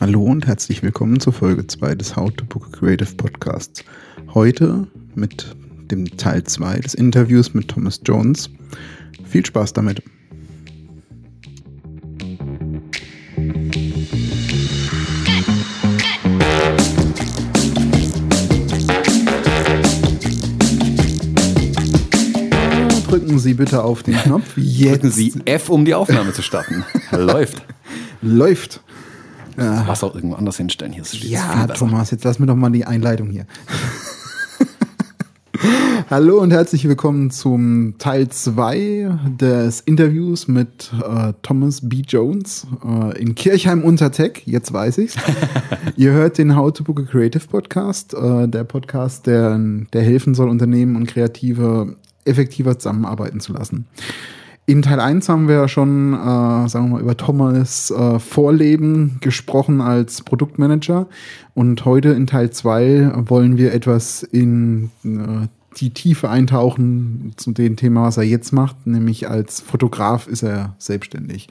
Hallo 0.00 0.22
und 0.22 0.46
herzlich 0.46 0.84
willkommen 0.84 1.18
zur 1.18 1.32
Folge 1.32 1.66
2 1.66 1.96
des 1.96 2.14
How 2.14 2.30
to 2.30 2.44
Book 2.44 2.70
Creative 2.72 3.16
Podcasts. 3.16 3.84
Heute 4.32 4.86
mit 5.16 5.56
dem 5.90 6.16
Teil 6.16 6.44
2 6.44 6.78
des 6.78 6.94
Interviews 6.94 7.52
mit 7.52 7.66
Thomas 7.66 8.00
Jones. 8.04 8.48
Viel 9.24 9.44
Spaß 9.44 9.72
damit. 9.72 10.00
Drücken 23.08 23.40
Sie 23.40 23.54
bitte 23.54 23.82
auf 23.82 24.04
den 24.04 24.14
Knopf. 24.14 24.56
Jetzt. 24.56 25.02
Drücken 25.02 25.10
Sie 25.10 25.32
F, 25.44 25.68
um 25.68 25.84
die 25.84 25.94
Aufnahme 25.94 26.32
zu 26.32 26.42
starten. 26.42 26.84
Läuft. 27.10 27.66
Läuft. 28.22 28.80
Das 29.58 29.88
Wasser 29.88 30.06
auch 30.06 30.14
irgendwo 30.14 30.36
anders 30.36 30.56
hinstellen. 30.56 30.92
Hier 30.92 31.04
steht 31.04 31.24
ja, 31.24 31.66
Thomas, 31.66 32.12
jetzt 32.12 32.22
lass 32.22 32.38
mir 32.38 32.46
doch 32.46 32.54
mal 32.54 32.70
die 32.70 32.84
Einleitung 32.84 33.28
hier. 33.28 33.44
Hallo 36.10 36.40
und 36.40 36.52
herzlich 36.52 36.86
willkommen 36.86 37.32
zum 37.32 37.96
Teil 37.98 38.28
2 38.28 39.18
des 39.40 39.80
Interviews 39.80 40.46
mit 40.46 40.92
äh, 41.04 41.32
Thomas 41.42 41.80
B. 41.88 42.02
Jones 42.06 42.68
äh, 42.84 43.20
in 43.20 43.34
Kirchheim 43.34 43.82
unter 43.82 44.12
Tech. 44.12 44.42
Jetzt 44.44 44.72
weiß 44.72 44.98
ich's. 44.98 45.16
Ihr 45.96 46.12
hört 46.12 46.38
den 46.38 46.54
How 46.54 46.72
to 46.72 46.84
Book 46.84 47.00
a 47.00 47.02
Creative 47.02 47.44
Podcast, 47.48 48.14
äh, 48.14 48.46
der 48.46 48.62
Podcast, 48.62 49.26
der, 49.26 49.58
der 49.92 50.02
helfen 50.02 50.36
soll, 50.36 50.48
Unternehmen 50.48 50.94
und 50.94 51.08
Kreative 51.08 51.96
effektiver 52.24 52.78
zusammenarbeiten 52.78 53.40
zu 53.40 53.54
lassen. 53.54 53.88
In 54.68 54.82
Teil 54.82 55.00
1 55.00 55.30
haben 55.30 55.48
wir 55.48 55.54
ja 55.54 55.66
schon, 55.66 56.12
äh, 56.12 56.68
sagen 56.68 56.90
wir 56.90 56.96
mal, 56.96 57.00
über 57.00 57.16
Thomas 57.16 57.90
äh, 57.90 58.18
Vorleben 58.18 59.16
gesprochen 59.22 59.80
als 59.80 60.20
Produktmanager. 60.20 61.06
Und 61.54 61.86
heute 61.86 62.10
in 62.10 62.26
Teil 62.26 62.50
2 62.50 63.12
wollen 63.30 63.56
wir 63.56 63.72
etwas 63.72 64.22
in 64.22 64.90
äh, 65.04 65.46
die 65.78 65.94
Tiefe 65.94 66.28
eintauchen 66.28 67.32
zu 67.36 67.52
dem 67.52 67.76
Thema, 67.76 68.02
was 68.02 68.18
er 68.18 68.24
jetzt 68.24 68.52
macht, 68.52 68.86
nämlich 68.86 69.30
als 69.30 69.62
Fotograf 69.62 70.26
ist 70.26 70.42
er 70.42 70.74
selbstständig. 70.76 71.48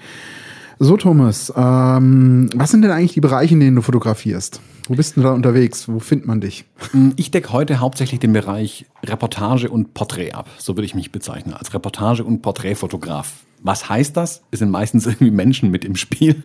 So, 0.79 0.95
Thomas, 0.95 1.51
ähm, 1.55 2.51
was 2.53 2.69
sind 2.69 2.83
denn 2.83 2.91
eigentlich 2.91 3.13
die 3.13 3.21
Bereiche, 3.21 3.55
in 3.55 3.59
denen 3.59 3.75
du 3.75 3.81
fotografierst? 3.81 4.61
Wo 4.87 4.93
bist 4.93 5.17
du 5.17 5.21
da 5.21 5.31
unterwegs? 5.31 5.89
Wo 5.89 5.97
findet 5.97 6.27
man 6.27 6.39
dich? 6.39 6.65
Mm, 6.93 7.09
ich 7.15 7.31
decke 7.31 7.51
heute 7.51 7.79
hauptsächlich 7.79 8.19
den 8.19 8.31
Bereich 8.31 8.85
Reportage 9.03 9.71
und 9.71 9.95
Porträt 9.95 10.33
ab. 10.33 10.47
So 10.59 10.75
würde 10.77 10.85
ich 10.85 10.93
mich 10.93 11.11
bezeichnen, 11.11 11.55
als 11.55 11.73
Reportage- 11.73 12.23
und 12.23 12.43
Porträtfotograf. 12.43 13.43
Was 13.63 13.89
heißt 13.89 14.15
das? 14.15 14.43
Es 14.51 14.59
sind 14.59 14.69
meistens 14.69 15.05
irgendwie 15.07 15.31
Menschen 15.31 15.71
mit 15.71 15.83
im 15.83 15.95
Spiel. 15.95 16.43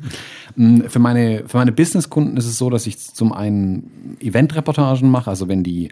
Mm, 0.56 0.80
für 0.88 0.98
meine, 0.98 1.44
für 1.46 1.58
meine 1.58 1.72
Businesskunden 1.72 2.38
ist 2.38 2.46
es 2.46 2.56
so, 2.56 2.70
dass 2.70 2.86
ich 2.86 2.98
zum 2.98 3.34
einen 3.34 4.16
Eventreportagen 4.18 5.10
mache, 5.10 5.28
also 5.28 5.46
wenn 5.48 5.62
die 5.62 5.90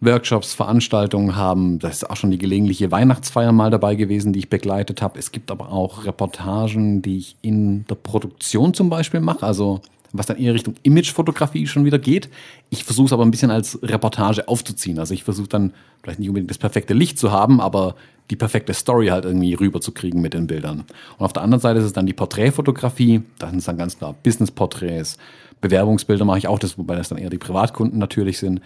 Workshops, 0.00 0.54
Veranstaltungen 0.54 1.36
haben. 1.36 1.78
Da 1.78 1.88
ist 1.88 2.08
auch 2.08 2.16
schon 2.16 2.30
die 2.30 2.38
gelegentliche 2.38 2.90
Weihnachtsfeier 2.90 3.52
mal 3.52 3.70
dabei 3.70 3.94
gewesen, 3.94 4.32
die 4.32 4.40
ich 4.40 4.50
begleitet 4.50 5.02
habe. 5.02 5.18
Es 5.18 5.32
gibt 5.32 5.50
aber 5.50 5.72
auch 5.72 6.04
Reportagen, 6.04 7.02
die 7.02 7.18
ich 7.18 7.36
in 7.42 7.86
der 7.86 7.94
Produktion 7.94 8.74
zum 8.74 8.90
Beispiel 8.90 9.20
mache. 9.20 9.44
Also 9.44 9.80
was 10.12 10.26
dann 10.26 10.38
eher 10.38 10.54
Richtung 10.54 10.74
Imagefotografie 10.82 11.66
schon 11.66 11.84
wieder 11.84 11.98
geht. 11.98 12.28
Ich 12.70 12.84
versuche 12.84 13.06
es 13.06 13.12
aber 13.12 13.24
ein 13.24 13.30
bisschen 13.30 13.50
als 13.50 13.78
Reportage 13.82 14.48
aufzuziehen. 14.48 14.98
Also 14.98 15.14
ich 15.14 15.24
versuche 15.24 15.48
dann 15.48 15.72
vielleicht 16.02 16.20
nicht 16.20 16.28
unbedingt 16.28 16.50
das 16.50 16.58
perfekte 16.58 16.94
Licht 16.94 17.18
zu 17.18 17.30
haben, 17.30 17.60
aber 17.60 17.96
die 18.30 18.36
perfekte 18.36 18.74
Story 18.74 19.08
halt 19.08 19.24
irgendwie 19.24 19.54
rüberzukriegen 19.54 20.20
mit 20.20 20.34
den 20.34 20.46
Bildern. 20.46 20.84
Und 21.18 21.24
auf 21.24 21.32
der 21.32 21.42
anderen 21.42 21.60
Seite 21.60 21.78
ist 21.78 21.84
es 21.84 21.92
dann 21.92 22.06
die 22.06 22.12
Porträtfotografie. 22.12 23.22
Das 23.38 23.50
sind 23.50 23.66
dann 23.66 23.78
ganz 23.78 23.98
klar 23.98 24.14
Business-Porträts, 24.22 25.16
Bewerbungsbilder 25.60 26.24
mache 26.24 26.38
ich 26.38 26.48
auch, 26.48 26.58
das, 26.58 26.76
wobei 26.76 26.96
das 26.96 27.08
dann 27.08 27.18
eher 27.18 27.30
die 27.30 27.38
Privatkunden 27.38 27.98
natürlich 27.98 28.38
sind 28.38 28.60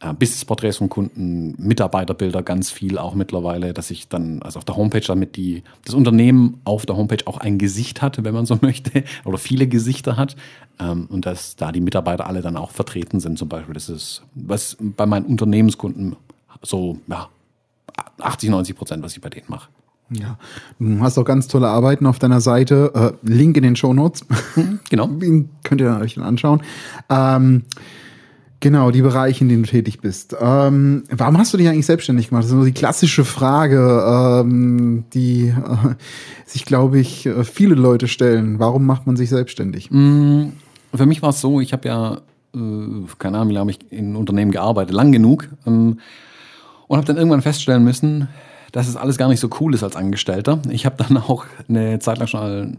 äh, 0.00 0.12
Business-Porträts 0.14 0.78
von 0.78 0.88
Kunden, 0.88 1.54
Mitarbeiterbilder 1.58 2.42
ganz 2.42 2.70
viel 2.70 2.98
auch 2.98 3.14
mittlerweile, 3.14 3.72
dass 3.74 3.90
ich 3.90 4.08
dann, 4.08 4.42
also 4.42 4.58
auf 4.58 4.64
der 4.64 4.76
Homepage 4.76 5.00
damit 5.00 5.36
die, 5.36 5.62
das 5.84 5.94
Unternehmen 5.94 6.60
auf 6.64 6.86
der 6.86 6.96
Homepage 6.96 7.26
auch 7.26 7.38
ein 7.38 7.58
Gesicht 7.58 8.02
hat, 8.02 8.24
wenn 8.24 8.34
man 8.34 8.46
so 8.46 8.58
möchte, 8.62 9.04
oder 9.24 9.38
viele 9.38 9.66
Gesichter 9.66 10.16
hat 10.16 10.36
ähm, 10.78 11.06
und 11.10 11.26
dass 11.26 11.56
da 11.56 11.70
die 11.70 11.80
Mitarbeiter 11.80 12.26
alle 12.26 12.40
dann 12.40 12.56
auch 12.56 12.70
vertreten 12.70 13.20
sind 13.20 13.38
zum 13.38 13.48
Beispiel. 13.48 13.74
Das 13.74 13.88
ist, 13.88 14.22
was 14.34 14.76
bei 14.80 15.06
meinen 15.06 15.26
Unternehmenskunden 15.26 16.16
so, 16.62 16.98
ja, 17.06 17.28
80, 18.20 18.50
90 18.50 18.76
Prozent, 18.76 19.02
was 19.02 19.14
ich 19.14 19.20
bei 19.20 19.28
denen 19.30 19.46
mache. 19.48 19.68
Ja, 20.10 20.38
du 20.80 21.00
hast 21.00 21.18
auch 21.18 21.24
ganz 21.24 21.46
tolle 21.46 21.68
Arbeiten 21.68 22.04
auf 22.06 22.18
deiner 22.18 22.40
Seite. 22.40 22.90
Äh, 23.22 23.26
Link 23.26 23.56
in 23.56 23.62
den 23.62 23.76
Show 23.76 23.94
Notes. 23.94 24.26
Genau. 24.88 25.06
Den 25.06 25.50
könnt 25.62 25.80
ihr 25.80 25.96
euch 26.00 26.14
dann 26.14 26.24
anschauen. 26.24 26.62
Ähm, 27.08 27.64
Genau, 28.60 28.90
die 28.90 29.00
Bereiche, 29.00 29.42
in 29.42 29.48
denen 29.48 29.62
du 29.62 29.70
tätig 29.70 30.00
bist. 30.00 30.36
Ähm, 30.38 31.04
warum 31.10 31.38
hast 31.38 31.54
du 31.54 31.56
dich 31.56 31.66
eigentlich 31.66 31.86
selbstständig 31.86 32.28
gemacht? 32.28 32.44
Das 32.44 32.50
ist 32.50 32.56
nur 32.56 32.66
die 32.66 32.72
klassische 32.72 33.24
Frage, 33.24 34.42
ähm, 34.44 35.04
die 35.14 35.48
äh, 35.48 35.94
sich, 36.44 36.66
glaube 36.66 37.00
ich, 37.00 37.24
äh, 37.24 37.42
viele 37.44 37.74
Leute 37.74 38.06
stellen. 38.06 38.58
Warum 38.58 38.84
macht 38.84 39.06
man 39.06 39.16
sich 39.16 39.30
selbstständig? 39.30 39.90
Mm, 39.90 40.48
für 40.94 41.06
mich 41.06 41.22
war 41.22 41.30
es 41.30 41.40
so, 41.40 41.62
ich 41.62 41.72
habe 41.72 41.88
ja, 41.88 42.14
äh, 42.54 42.58
keine 43.18 43.38
Ahnung, 43.38 43.48
wie 43.48 43.54
lange 43.54 43.60
habe 43.60 43.70
ich 43.70 43.92
in 43.92 44.14
Unternehmen 44.14 44.50
gearbeitet, 44.50 44.94
lang 44.94 45.10
genug. 45.10 45.48
Ähm, 45.66 45.98
und 46.86 46.96
habe 46.96 47.06
dann 47.06 47.16
irgendwann 47.16 47.40
feststellen 47.40 47.82
müssen, 47.82 48.28
dass 48.72 48.88
es 48.88 48.96
alles 48.96 49.16
gar 49.16 49.28
nicht 49.28 49.40
so 49.40 49.48
cool 49.60 49.74
ist 49.74 49.82
als 49.82 49.96
Angestellter. 49.96 50.60
Ich 50.68 50.84
habe 50.84 51.02
dann 51.02 51.16
auch 51.16 51.46
eine 51.66 51.98
Zeit 51.98 52.18
lang 52.18 52.28
schon 52.28 52.78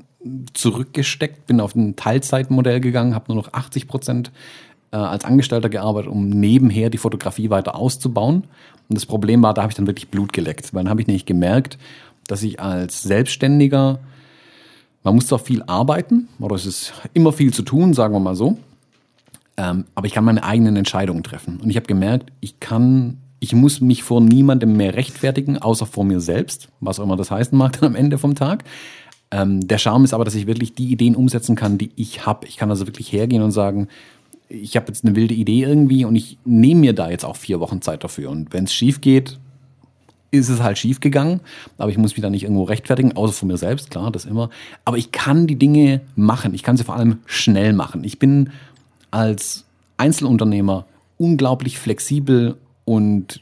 zurückgesteckt, 0.53 1.47
bin 1.47 1.59
auf 1.59 1.73
ein 1.73 1.95
Teilzeitmodell 1.95 2.79
gegangen, 2.79 3.15
habe 3.15 3.33
nur 3.33 3.37
noch 3.37 3.53
80 3.53 3.87
Prozent 3.87 4.31
äh, 4.91 4.97
als 4.97 5.25
Angestellter 5.25 5.69
gearbeitet, 5.69 6.11
um 6.11 6.29
nebenher 6.29 6.89
die 6.89 6.97
Fotografie 6.97 7.49
weiter 7.49 7.75
auszubauen. 7.75 8.43
Und 8.89 8.95
das 8.95 9.05
Problem 9.05 9.41
war, 9.41 9.53
da 9.53 9.61
habe 9.61 9.71
ich 9.71 9.77
dann 9.77 9.87
wirklich 9.87 10.09
Blut 10.09 10.33
geleckt, 10.33 10.73
weil 10.73 10.83
dann 10.83 10.89
habe 10.89 11.01
ich 11.01 11.07
nämlich 11.07 11.25
gemerkt, 11.25 11.77
dass 12.27 12.43
ich 12.43 12.59
als 12.59 13.01
Selbstständiger, 13.03 13.99
man 15.03 15.15
muss 15.15 15.27
zwar 15.27 15.39
viel 15.39 15.63
arbeiten, 15.63 16.27
oder 16.39 16.55
es 16.55 16.65
ist 16.65 16.93
immer 17.13 17.31
viel 17.31 17.53
zu 17.53 17.63
tun, 17.63 17.93
sagen 17.93 18.13
wir 18.13 18.19
mal 18.19 18.35
so, 18.35 18.57
ähm, 19.57 19.85
aber 19.95 20.07
ich 20.07 20.13
kann 20.13 20.25
meine 20.25 20.43
eigenen 20.43 20.75
Entscheidungen 20.75 21.23
treffen. 21.23 21.59
Und 21.61 21.69
ich 21.69 21.75
habe 21.75 21.87
gemerkt, 21.87 22.31
ich 22.39 22.59
kann, 22.59 23.17
ich 23.39 23.53
muss 23.53 23.81
mich 23.81 24.03
vor 24.03 24.21
niemandem 24.21 24.75
mehr 24.75 24.95
rechtfertigen, 24.95 25.57
außer 25.57 25.85
vor 25.85 26.03
mir 26.03 26.19
selbst, 26.19 26.69
was 26.79 26.99
auch 26.99 27.03
immer 27.03 27.17
das 27.17 27.31
heißen 27.31 27.57
mag 27.57 27.79
dann 27.79 27.89
am 27.89 27.95
Ende 27.95 28.17
vom 28.17 28.35
Tag. 28.35 28.63
Ähm, 29.31 29.65
der 29.65 29.77
Charme 29.77 30.03
ist 30.03 30.13
aber, 30.13 30.25
dass 30.25 30.35
ich 30.35 30.47
wirklich 30.47 30.73
die 30.75 30.91
Ideen 30.91 31.15
umsetzen 31.15 31.55
kann, 31.55 31.77
die 31.77 31.91
ich 31.95 32.25
habe. 32.25 32.45
Ich 32.47 32.57
kann 32.57 32.69
also 32.69 32.87
wirklich 32.87 33.11
hergehen 33.11 33.41
und 33.41 33.51
sagen, 33.51 33.87
ich 34.51 34.75
habe 34.75 34.87
jetzt 34.87 35.05
eine 35.05 35.15
wilde 35.15 35.33
Idee 35.33 35.63
irgendwie 35.63 36.05
und 36.05 36.15
ich 36.15 36.37
nehme 36.45 36.81
mir 36.81 36.93
da 36.93 37.09
jetzt 37.09 37.25
auch 37.25 37.35
vier 37.35 37.59
Wochen 37.59 37.81
Zeit 37.81 38.03
dafür. 38.03 38.29
Und 38.29 38.53
wenn 38.53 38.65
es 38.65 38.73
schief 38.73 39.01
geht, 39.01 39.39
ist 40.31 40.49
es 40.49 40.61
halt 40.61 40.77
schief 40.77 40.99
gegangen, 41.01 41.41
aber 41.77 41.91
ich 41.91 41.97
muss 41.97 42.13
mich 42.13 42.21
da 42.21 42.29
nicht 42.29 42.43
irgendwo 42.43 42.63
rechtfertigen, 42.63 43.17
außer 43.17 43.33
von 43.33 43.49
mir 43.49 43.57
selbst, 43.57 43.89
klar, 43.89 44.11
das 44.11 44.25
immer. 44.25 44.49
Aber 44.85 44.97
ich 44.97 45.11
kann 45.11 45.45
die 45.45 45.57
Dinge 45.57 46.01
machen. 46.15 46.53
Ich 46.53 46.63
kann 46.63 46.77
sie 46.77 46.85
vor 46.85 46.95
allem 46.95 47.19
schnell 47.25 47.73
machen. 47.73 48.03
Ich 48.05 48.17
bin 48.17 48.51
als 49.11 49.65
Einzelunternehmer 49.97 50.85
unglaublich 51.17 51.77
flexibel 51.77 52.57
und 52.85 53.41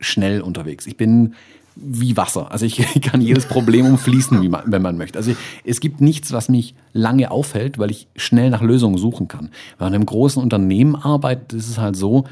schnell 0.00 0.40
unterwegs. 0.40 0.86
Ich 0.86 0.96
bin 0.96 1.34
wie 1.74 2.16
Wasser. 2.16 2.50
Also 2.52 2.66
ich 2.66 2.76
kann 3.02 3.20
jedes 3.20 3.46
Problem 3.46 3.86
umfließen, 3.86 4.48
man, 4.48 4.62
wenn 4.66 4.82
man 4.82 4.96
möchte. 4.96 5.18
Also 5.18 5.32
es 5.64 5.80
gibt 5.80 6.00
nichts, 6.00 6.32
was 6.32 6.48
mich 6.48 6.74
lange 6.92 7.30
aufhält, 7.30 7.78
weil 7.78 7.90
ich 7.90 8.08
schnell 8.16 8.50
nach 8.50 8.62
Lösungen 8.62 8.98
suchen 8.98 9.28
kann. 9.28 9.50
Wenn 9.78 9.86
man 9.86 9.92
in 9.92 9.94
einem 9.96 10.06
großen 10.06 10.42
Unternehmen 10.42 10.96
arbeitet, 10.96 11.52
ist 11.54 11.68
es 11.68 11.78
halt 11.78 11.96
so, 11.96 12.24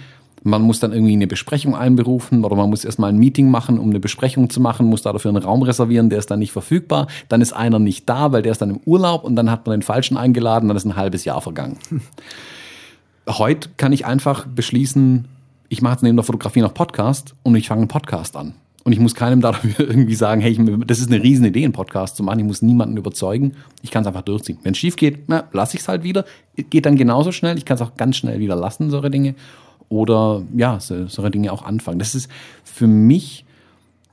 man 0.43 0.63
muss 0.63 0.81
dann 0.81 0.93
irgendwie 0.93 1.13
eine 1.13 1.27
Besprechung 1.27 1.77
einberufen 1.77 2.45
oder 2.45 2.57
man 2.57 2.71
muss 2.71 2.85
erstmal 2.85 3.11
ein 3.11 3.19
Meeting 3.19 3.51
machen, 3.51 3.79
um 3.79 3.91
eine 3.91 4.01
Besprechung 4.01 4.49
zu 4.49 4.61
machen, 4.61 4.87
muss 4.87 5.03
dafür 5.03 5.31
einen 5.31 5.43
Raum 5.43 5.63
reservieren, 5.63 6.09
der 6.09 6.19
ist 6.19 6.31
dann 6.31 6.39
nicht 6.39 6.53
verfügbar. 6.53 7.09
Dann 7.29 7.41
ist 7.41 7.53
einer 7.53 7.79
nicht 7.79 8.09
da, 8.09 8.33
weil 8.33 8.43
der 8.43 8.53
ist 8.53 8.63
dann 8.63 8.71
im 8.71 8.81
Urlaub 8.87 9.25
und 9.25 9.37
dann 9.37 9.51
hat 9.51 9.67
man 9.67 9.79
den 9.79 9.83
Falschen 9.83 10.17
eingeladen, 10.17 10.69
dann 10.69 10.77
ist 10.77 10.87
ein 10.87 10.97
halbes 10.97 11.25
Jahr 11.25 11.41
vergangen. 11.41 11.79
Heute 13.29 13.69
kann 13.77 13.93
ich 13.93 14.07
einfach 14.07 14.47
beschließen, 14.47 15.27
ich 15.69 15.83
mache 15.83 15.93
jetzt 15.95 16.03
neben 16.03 16.17
der 16.17 16.25
Fotografie 16.25 16.63
noch 16.63 16.75
Podcast 16.75 17.35
und 17.43 17.55
ich 17.55 17.69
fange 17.69 17.83
einen 17.83 17.89
Podcast 17.89 18.37
an. 18.37 18.55
Und 18.91 18.95
ich 18.95 18.99
muss 18.99 19.15
keinem 19.15 19.41
dafür 19.41 19.89
irgendwie 19.89 20.17
sagen, 20.17 20.41
hey, 20.41 20.59
das 20.85 20.99
ist 20.99 21.13
eine 21.13 21.23
riesen 21.23 21.45
Idee, 21.45 21.63
einen 21.63 21.73
Podcast 21.73 22.17
zu 22.17 22.25
machen. 22.25 22.41
Ich 22.41 22.45
muss 22.45 22.61
niemanden 22.61 22.97
überzeugen. 22.97 23.53
Ich 23.83 23.93
kann 23.93 24.03
es 24.03 24.09
einfach 24.09 24.23
durchziehen. 24.23 24.59
Wenn 24.65 24.73
es 24.73 24.79
schief 24.79 24.97
geht, 24.97 25.29
na, 25.29 25.45
lasse 25.53 25.77
ich 25.77 25.83
es 25.83 25.89
halt 25.89 26.03
wieder. 26.03 26.25
Geht 26.57 26.87
dann 26.87 26.97
genauso 26.97 27.31
schnell. 27.31 27.57
Ich 27.57 27.65
kann 27.65 27.77
es 27.77 27.83
auch 27.83 27.95
ganz 27.95 28.17
schnell 28.17 28.41
wieder 28.41 28.57
lassen, 28.57 28.91
solche 28.91 29.09
Dinge. 29.09 29.37
Oder 29.89 30.43
ja, 30.57 30.81
so, 30.81 31.07
solche 31.07 31.31
Dinge 31.31 31.53
auch 31.53 31.63
anfangen. 31.63 32.01
Das 32.01 32.17
ist 32.17 32.29
für 32.65 32.89
mich, 32.89 33.45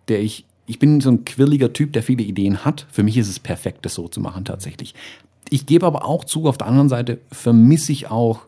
der 0.09 0.21
ich, 0.21 0.45
ich 0.67 0.77
bin 0.77 1.01
so 1.01 1.09
ein 1.09 1.25
quirliger 1.25 1.73
Typ, 1.73 1.93
der 1.93 2.03
viele 2.03 2.23
Ideen 2.23 2.63
hat. 2.63 2.85
Für 2.91 3.01
mich 3.01 3.17
ist 3.17 3.29
es 3.29 3.39
perfekt, 3.39 3.83
das 3.83 3.95
so 3.95 4.07
zu 4.07 4.21
machen 4.21 4.45
tatsächlich. 4.45 4.93
Ich 5.49 5.65
gebe 5.65 5.87
aber 5.87 6.05
auch 6.05 6.23
zu, 6.23 6.45
auf 6.45 6.59
der 6.59 6.67
anderen 6.67 6.89
Seite 6.89 7.17
vermisse 7.31 7.93
ich 7.93 8.11
auch 8.11 8.41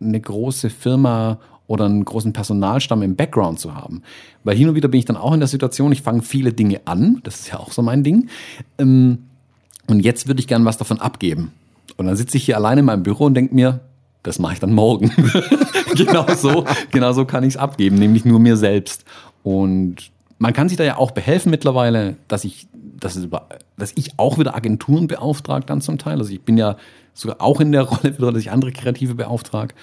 eine 0.00 0.20
große 0.20 0.68
Firma 0.68 1.38
oder 1.66 1.86
einen 1.86 2.04
großen 2.04 2.32
Personalstamm 2.32 3.02
im 3.02 3.16
Background 3.16 3.58
zu 3.58 3.74
haben. 3.74 4.02
Weil 4.44 4.56
hin 4.56 4.68
und 4.68 4.74
wieder 4.74 4.88
bin 4.88 4.98
ich 4.98 5.04
dann 5.04 5.16
auch 5.16 5.32
in 5.32 5.40
der 5.40 5.48
Situation, 5.48 5.92
ich 5.92 6.02
fange 6.02 6.22
viele 6.22 6.52
Dinge 6.52 6.80
an, 6.84 7.20
das 7.24 7.40
ist 7.40 7.48
ja 7.48 7.58
auch 7.58 7.72
so 7.72 7.82
mein 7.82 8.04
Ding. 8.04 8.28
Ähm, 8.78 9.18
und 9.88 10.00
jetzt 10.00 10.28
würde 10.28 10.40
ich 10.40 10.46
gern 10.46 10.64
was 10.64 10.78
davon 10.78 11.00
abgeben. 11.00 11.52
Und 11.96 12.06
dann 12.06 12.16
sitze 12.16 12.36
ich 12.36 12.44
hier 12.44 12.56
alleine 12.56 12.80
in 12.80 12.86
meinem 12.86 13.02
Büro 13.02 13.24
und 13.24 13.34
denke 13.34 13.54
mir, 13.54 13.80
das 14.22 14.38
mache 14.38 14.54
ich 14.54 14.60
dann 14.60 14.72
morgen. 14.72 15.12
genau 15.94 16.26
so, 16.34 16.64
genau 16.90 17.12
so 17.12 17.24
kann 17.24 17.44
ich 17.44 17.54
es 17.54 17.56
abgeben, 17.56 17.96
nämlich 17.96 18.24
nur 18.24 18.40
mir 18.40 18.56
selbst. 18.56 19.04
Und 19.42 20.10
man 20.38 20.52
kann 20.52 20.68
sich 20.68 20.76
da 20.76 20.84
ja 20.84 20.96
auch 20.96 21.12
behelfen 21.12 21.50
mittlerweile, 21.50 22.16
dass 22.28 22.44
ich, 22.44 22.66
dass, 22.72 23.18
dass 23.76 23.92
ich 23.94 24.18
auch 24.18 24.38
wieder 24.38 24.56
Agenturen 24.56 25.06
beauftrage 25.06 25.66
dann 25.66 25.80
zum 25.80 25.98
Teil. 25.98 26.18
Also 26.18 26.32
ich 26.32 26.42
bin 26.42 26.58
ja 26.58 26.76
sogar 27.14 27.40
auch 27.40 27.60
in 27.60 27.72
der 27.72 27.82
Rolle 27.88 28.12
dass 28.12 28.36
ich 28.36 28.50
andere 28.50 28.72
Kreative 28.72 29.14
beauftrage. 29.14 29.74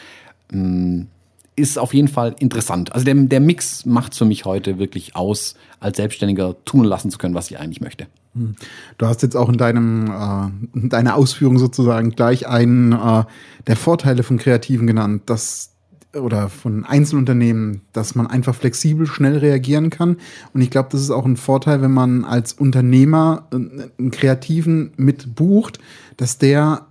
Ist 1.56 1.78
auf 1.78 1.94
jeden 1.94 2.08
Fall 2.08 2.36
interessant. 2.40 2.94
Also 2.94 3.06
der, 3.06 3.16
der 3.16 3.40
Mix 3.40 3.86
macht 3.86 4.16
für 4.16 4.26
mich 4.26 4.46
heute 4.46 4.80
wirklich 4.80 5.16
aus, 5.16 5.56
als 5.80 5.98
Selbstständiger 5.98 6.56
tun 6.66 6.86
lassen 6.86 7.12
zu 7.12 7.18
können, 7.18 7.36
was 7.36 7.52
ich 7.52 7.60
eigentlich 7.60 7.82
möchte. 7.82 8.08
Hm. 8.34 8.56
Du 8.98 9.06
hast 9.06 9.22
jetzt 9.22 9.36
auch 9.36 9.50
in 9.50 9.58
deinem 9.58 10.08
äh, 10.08 10.78
in 10.78 10.90
deiner 10.90 11.16
Ausführung 11.16 11.60
sozusagen 11.60 12.12
gleich 12.12 12.48
einen 12.48 12.92
äh, 12.94 13.24
der 13.68 13.76
Vorteile 13.76 14.24
von 14.24 14.38
Kreativen 14.38 14.88
genannt, 14.88 15.24
dass 15.28 15.74
oder 16.16 16.50
von 16.50 16.86
Einzelunternehmen, 16.86 17.82
dass 17.92 18.16
man 18.16 18.28
einfach 18.28 18.56
flexibel 18.56 19.08
schnell 19.08 19.38
reagieren 19.38 19.90
kann. 19.90 20.18
Und 20.54 20.62
ich 20.62 20.70
glaube, 20.70 20.90
das 20.92 21.02
ist 21.02 21.10
auch 21.10 21.26
ein 21.26 21.38
Vorteil, 21.38 21.82
wenn 21.82 21.92
man 21.92 22.24
als 22.24 22.54
Unternehmer 22.54 23.48
äh, 23.52 23.56
einen 23.98 24.12
Kreativen 24.12 24.94
mit 24.98 25.36
bucht, 25.36 25.80
dass 26.18 26.38
der 26.38 26.88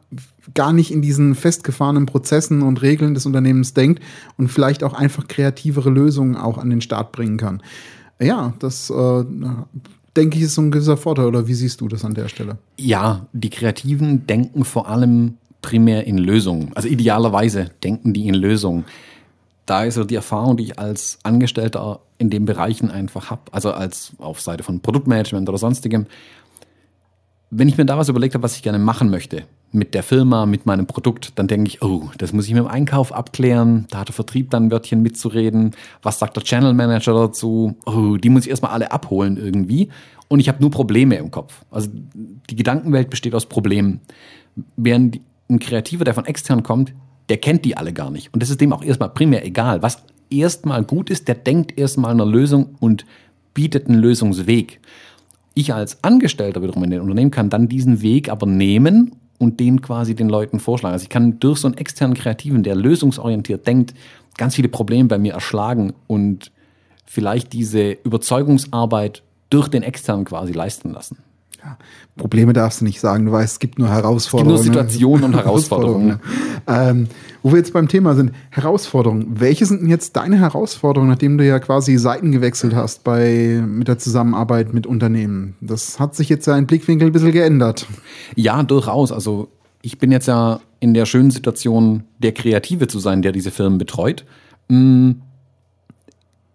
gar 0.54 0.72
nicht 0.72 0.90
in 0.90 1.02
diesen 1.02 1.34
festgefahrenen 1.34 2.06
Prozessen 2.06 2.62
und 2.62 2.82
Regeln 2.82 3.14
des 3.14 3.26
Unternehmens 3.26 3.74
denkt 3.74 4.02
und 4.36 4.48
vielleicht 4.48 4.82
auch 4.82 4.94
einfach 4.94 5.28
kreativere 5.28 5.90
Lösungen 5.90 6.36
auch 6.36 6.58
an 6.58 6.70
den 6.70 6.80
Start 6.80 7.12
bringen 7.12 7.36
kann. 7.36 7.62
Ja, 8.20 8.54
das 8.58 8.90
äh, 8.90 9.24
denke 10.16 10.38
ich 10.38 10.44
ist 10.44 10.54
so 10.54 10.62
ein 10.62 10.70
gewisser 10.70 10.96
Vorteil. 10.96 11.26
Oder 11.26 11.46
wie 11.46 11.54
siehst 11.54 11.80
du 11.80 11.88
das 11.88 12.04
an 12.04 12.14
der 12.14 12.28
Stelle? 12.28 12.58
Ja, 12.76 13.26
die 13.32 13.50
Kreativen 13.50 14.26
denken 14.26 14.64
vor 14.64 14.88
allem 14.88 15.34
primär 15.60 16.06
in 16.06 16.18
Lösungen. 16.18 16.72
Also 16.74 16.88
idealerweise 16.88 17.70
denken 17.82 18.12
die 18.12 18.26
in 18.26 18.34
Lösungen. 18.34 18.84
Da 19.64 19.84
ist 19.84 19.94
so 19.94 20.04
die 20.04 20.16
Erfahrung, 20.16 20.56
die 20.56 20.64
ich 20.64 20.78
als 20.78 21.18
Angestellter 21.22 22.00
in 22.18 22.30
den 22.30 22.44
Bereichen 22.44 22.90
einfach 22.90 23.30
habe, 23.30 23.42
also 23.52 23.72
als 23.72 24.12
auf 24.18 24.40
Seite 24.40 24.64
von 24.64 24.80
Produktmanagement 24.80 25.48
oder 25.48 25.58
sonstigem, 25.58 26.06
wenn 27.50 27.68
ich 27.68 27.78
mir 27.78 27.84
da 27.84 27.96
was 27.96 28.08
überlegt 28.08 28.34
habe, 28.34 28.42
was 28.42 28.56
ich 28.56 28.62
gerne 28.62 28.78
machen 28.78 29.10
möchte, 29.10 29.44
mit 29.72 29.94
der 29.94 30.02
Firma, 30.02 30.46
mit 30.46 30.66
meinem 30.66 30.86
Produkt, 30.86 31.32
dann 31.36 31.48
denke 31.48 31.68
ich, 31.68 31.82
oh, 31.82 32.10
das 32.18 32.32
muss 32.32 32.46
ich 32.46 32.52
mit 32.52 32.62
dem 32.62 32.68
Einkauf 32.68 33.12
abklären, 33.12 33.86
da 33.90 34.00
hat 34.00 34.08
der 34.08 34.14
Vertrieb 34.14 34.50
dann 34.50 34.66
ein 34.66 34.70
Wörtchen 34.70 35.02
mitzureden, 35.02 35.72
was 36.02 36.18
sagt 36.18 36.36
der 36.36 36.44
Channel 36.44 36.74
Manager 36.74 37.14
dazu, 37.14 37.76
oh, 37.86 38.16
die 38.16 38.28
muss 38.28 38.44
ich 38.44 38.50
erstmal 38.50 38.72
alle 38.72 38.92
abholen 38.92 39.36
irgendwie 39.36 39.88
und 40.28 40.40
ich 40.40 40.48
habe 40.48 40.60
nur 40.60 40.70
Probleme 40.70 41.16
im 41.16 41.30
Kopf. 41.30 41.62
Also 41.70 41.90
die 41.92 42.56
Gedankenwelt 42.56 43.10
besteht 43.10 43.34
aus 43.34 43.46
Problemen. 43.46 44.00
Während 44.76 45.20
ein 45.50 45.58
Kreativer, 45.58 46.04
der 46.04 46.14
von 46.14 46.26
extern 46.26 46.62
kommt, 46.62 46.94
der 47.28 47.38
kennt 47.38 47.64
die 47.64 47.76
alle 47.76 47.92
gar 47.92 48.10
nicht. 48.10 48.32
Und 48.32 48.42
das 48.42 48.50
ist 48.50 48.60
dem 48.60 48.72
auch 48.72 48.82
erstmal 48.82 49.10
primär 49.10 49.44
egal. 49.44 49.82
Was 49.82 50.02
erstmal 50.30 50.84
gut 50.84 51.10
ist, 51.10 51.28
der 51.28 51.34
denkt 51.34 51.78
erstmal 51.78 52.10
einer 52.10 52.26
Lösung 52.26 52.76
und 52.80 53.04
bietet 53.54 53.88
einen 53.88 53.98
Lösungsweg. 53.98 54.80
Ich 55.54 55.74
als 55.74 56.02
Angestellter 56.02 56.62
wiederum 56.62 56.84
in 56.84 56.90
den 56.90 57.00
Unternehmen 57.02 57.30
kann 57.30 57.50
dann 57.50 57.68
diesen 57.68 58.00
Weg 58.02 58.30
aber 58.30 58.46
nehmen 58.46 59.12
und 59.42 59.58
den 59.58 59.82
quasi 59.82 60.14
den 60.14 60.28
Leuten 60.28 60.60
vorschlagen. 60.60 60.92
Also 60.92 61.02
ich 61.02 61.08
kann 61.08 61.40
durch 61.40 61.58
so 61.58 61.66
einen 61.66 61.76
externen 61.76 62.16
Kreativen, 62.16 62.62
der 62.62 62.76
lösungsorientiert 62.76 63.66
denkt, 63.66 63.92
ganz 64.36 64.54
viele 64.54 64.68
Probleme 64.68 65.08
bei 65.08 65.18
mir 65.18 65.34
erschlagen 65.34 65.94
und 66.06 66.52
vielleicht 67.06 67.52
diese 67.52 67.90
Überzeugungsarbeit 67.90 69.24
durch 69.50 69.66
den 69.66 69.82
externen 69.82 70.24
quasi 70.24 70.52
leisten 70.52 70.92
lassen. 70.92 71.18
Ja, 71.64 71.78
Probleme 72.16 72.52
darfst 72.52 72.80
du 72.80 72.84
nicht 72.84 72.98
sagen, 72.98 73.26
du 73.26 73.32
weißt, 73.32 73.52
es 73.52 73.58
gibt 73.60 73.78
nur 73.78 73.88
Herausforderungen. 73.88 74.56
Es 74.56 74.64
gibt 74.64 74.74
nur 74.74 74.84
Situationen 74.84 75.24
und 75.26 75.34
Herausforderungen. 75.36 76.18
ähm, 76.66 77.06
wo 77.42 77.52
wir 77.52 77.58
jetzt 77.58 77.72
beim 77.72 77.86
Thema 77.86 78.14
sind, 78.14 78.32
Herausforderungen. 78.50 79.26
Welche 79.40 79.64
sind 79.66 79.82
denn 79.82 79.88
jetzt 79.88 80.16
deine 80.16 80.40
Herausforderungen, 80.40 81.10
nachdem 81.10 81.38
du 81.38 81.46
ja 81.46 81.60
quasi 81.60 81.98
Seiten 81.98 82.32
gewechselt 82.32 82.74
hast 82.74 83.04
bei, 83.04 83.62
mit 83.64 83.86
der 83.86 83.98
Zusammenarbeit 83.98 84.74
mit 84.74 84.88
Unternehmen? 84.88 85.54
Das 85.60 86.00
hat 86.00 86.16
sich 86.16 86.28
jetzt 86.28 86.46
ja 86.46 86.54
ein 86.54 86.66
Blickwinkel 86.66 87.08
ein 87.08 87.12
bisschen 87.12 87.32
geändert. 87.32 87.86
Ja, 88.34 88.62
durchaus. 88.64 89.12
Also 89.12 89.48
ich 89.82 89.98
bin 89.98 90.10
jetzt 90.10 90.26
ja 90.26 90.60
in 90.80 90.94
der 90.94 91.06
schönen 91.06 91.30
Situation, 91.30 92.04
der 92.18 92.32
Kreative 92.32 92.88
zu 92.88 92.98
sein, 92.98 93.22
der 93.22 93.30
diese 93.30 93.52
Firmen 93.52 93.78
betreut. 93.78 94.24
Hm 94.68 95.22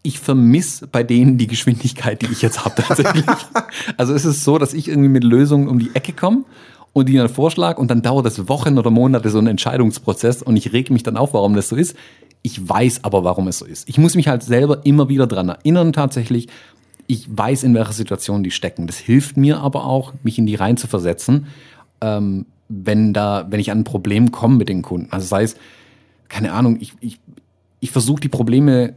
ich 0.07 0.19
vermisse 0.19 0.87
bei 0.87 1.03
denen 1.03 1.37
die 1.37 1.47
Geschwindigkeit, 1.47 2.21
die 2.21 2.31
ich 2.31 2.41
jetzt 2.41 2.63
habe 2.63 2.81
tatsächlich. 2.81 3.25
also 3.97 4.13
es 4.13 4.23
ist 4.23 4.45
so, 4.45 4.57
dass 4.57 4.73
ich 4.73 4.87
irgendwie 4.87 5.09
mit 5.09 5.25
Lösungen 5.25 5.67
um 5.67 5.79
die 5.79 5.93
Ecke 5.93 6.13
komme 6.13 6.45
und 6.93 7.09
die 7.09 7.17
dann 7.17 7.27
vorschlag 7.27 7.77
und 7.77 7.91
dann 7.91 8.01
dauert 8.01 8.25
das 8.25 8.47
Wochen 8.47 8.77
oder 8.77 8.89
Monate 8.89 9.29
so 9.29 9.37
ein 9.37 9.47
Entscheidungsprozess 9.47 10.41
und 10.41 10.55
ich 10.55 10.71
reg 10.71 10.91
mich 10.91 11.03
dann 11.03 11.17
auf, 11.17 11.33
warum 11.33 11.55
das 11.55 11.67
so 11.67 11.75
ist. 11.75 11.97
Ich 12.41 12.67
weiß 12.67 13.03
aber, 13.03 13.25
warum 13.25 13.49
es 13.49 13.59
so 13.59 13.65
ist. 13.65 13.89
Ich 13.89 13.97
muss 13.97 14.15
mich 14.15 14.29
halt 14.29 14.43
selber 14.43 14.85
immer 14.85 15.09
wieder 15.09 15.27
dran 15.27 15.49
erinnern 15.49 15.91
tatsächlich. 15.91 16.47
Ich 17.07 17.27
weiß, 17.29 17.63
in 17.63 17.73
welcher 17.73 17.91
Situation 17.93 18.43
die 18.43 18.51
stecken. 18.51 18.87
Das 18.87 18.97
hilft 18.97 19.35
mir 19.35 19.59
aber 19.59 19.83
auch, 19.85 20.13
mich 20.23 20.37
in 20.37 20.45
die 20.45 20.55
rein 20.55 20.77
zu 20.77 20.87
versetzen, 20.87 21.47
ähm, 21.99 22.45
wenn 22.69 23.11
da, 23.11 23.45
wenn 23.49 23.59
ich 23.59 23.71
an 23.71 23.79
ein 23.79 23.83
Problem 23.83 24.31
komme 24.31 24.55
mit 24.55 24.69
den 24.69 24.83
Kunden. 24.83 25.11
Also 25.11 25.27
sei 25.27 25.43
es, 25.43 25.57
keine 26.29 26.53
Ahnung, 26.53 26.77
ich, 26.79 26.93
ich, 27.01 27.19
ich 27.81 27.91
versuche 27.91 28.21
die 28.21 28.29
Probleme 28.29 28.93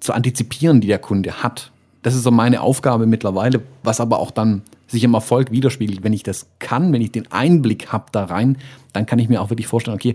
zu 0.00 0.12
antizipieren, 0.12 0.80
die 0.80 0.88
der 0.88 0.98
Kunde 0.98 1.42
hat. 1.42 1.72
Das 2.02 2.14
ist 2.14 2.22
so 2.22 2.30
meine 2.30 2.60
Aufgabe 2.60 3.06
mittlerweile, 3.06 3.62
was 3.82 4.00
aber 4.00 4.18
auch 4.18 4.30
dann 4.30 4.62
sich 4.86 5.02
im 5.02 5.14
Erfolg 5.14 5.50
widerspiegelt. 5.50 6.04
Wenn 6.04 6.12
ich 6.12 6.22
das 6.22 6.46
kann, 6.58 6.92
wenn 6.92 7.02
ich 7.02 7.10
den 7.10 7.30
Einblick 7.32 7.92
habe 7.92 8.06
da 8.12 8.24
rein, 8.24 8.58
dann 8.92 9.06
kann 9.06 9.18
ich 9.18 9.28
mir 9.28 9.42
auch 9.42 9.50
wirklich 9.50 9.66
vorstellen, 9.66 9.96
okay, 9.96 10.14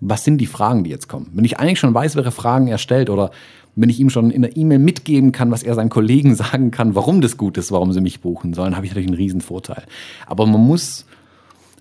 was 0.00 0.24
sind 0.24 0.38
die 0.38 0.46
Fragen, 0.46 0.84
die 0.84 0.90
jetzt 0.90 1.08
kommen? 1.08 1.30
Wenn 1.32 1.44
ich 1.44 1.58
eigentlich 1.58 1.78
schon 1.78 1.94
weiß, 1.94 2.16
welche 2.16 2.30
Fragen 2.30 2.66
er 2.68 2.78
stellt 2.78 3.10
oder 3.10 3.30
wenn 3.76 3.88
ich 3.88 4.00
ihm 4.00 4.10
schon 4.10 4.30
in 4.30 4.42
der 4.42 4.56
E-Mail 4.56 4.78
mitgeben 4.78 5.32
kann, 5.32 5.50
was 5.50 5.62
er 5.62 5.74
seinen 5.74 5.90
Kollegen 5.90 6.34
sagen 6.36 6.70
kann, 6.70 6.94
warum 6.94 7.20
das 7.20 7.36
gut 7.36 7.56
ist, 7.56 7.72
warum 7.72 7.92
sie 7.92 8.00
mich 8.00 8.20
buchen 8.20 8.54
sollen, 8.54 8.76
habe 8.76 8.86
ich 8.86 8.92
natürlich 8.92 9.08
einen 9.08 9.16
riesen 9.16 9.40
Vorteil. 9.40 9.84
Aber 10.26 10.46
man 10.46 10.60
muss 10.60 11.06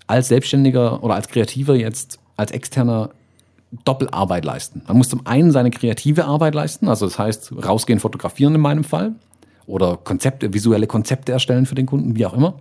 als 0.07 0.28
Selbstständiger 0.28 1.04
oder 1.04 1.16
als 1.16 1.28
Kreativer 1.28 1.75
jetzt, 1.75 2.19
als 2.36 2.52
Externer 2.52 3.12
Doppelarbeit 3.86 4.45
leisten. 4.45 4.81
Man 4.88 4.98
muss 4.98 5.10
zum 5.10 5.25
einen 5.25 5.51
seine 5.51 5.69
kreative 5.69 6.25
Arbeit 6.25 6.56
leisten, 6.56 6.88
also 6.88 7.06
das 7.06 7.19
heißt 7.19 7.54
rausgehen, 7.63 8.00
fotografieren 8.00 8.56
in 8.56 8.62
meinem 8.62 8.83
Fall 8.83 9.13
oder 9.68 9.98
Konzepte, 9.98 10.54
visuelle 10.54 10.88
Konzepte 10.88 11.31
erstellen 11.31 11.66
für 11.66 11.75
den 11.75 11.86
Kunden, 11.86 12.16
wie 12.16 12.25
auch 12.25 12.33
immer. 12.33 12.56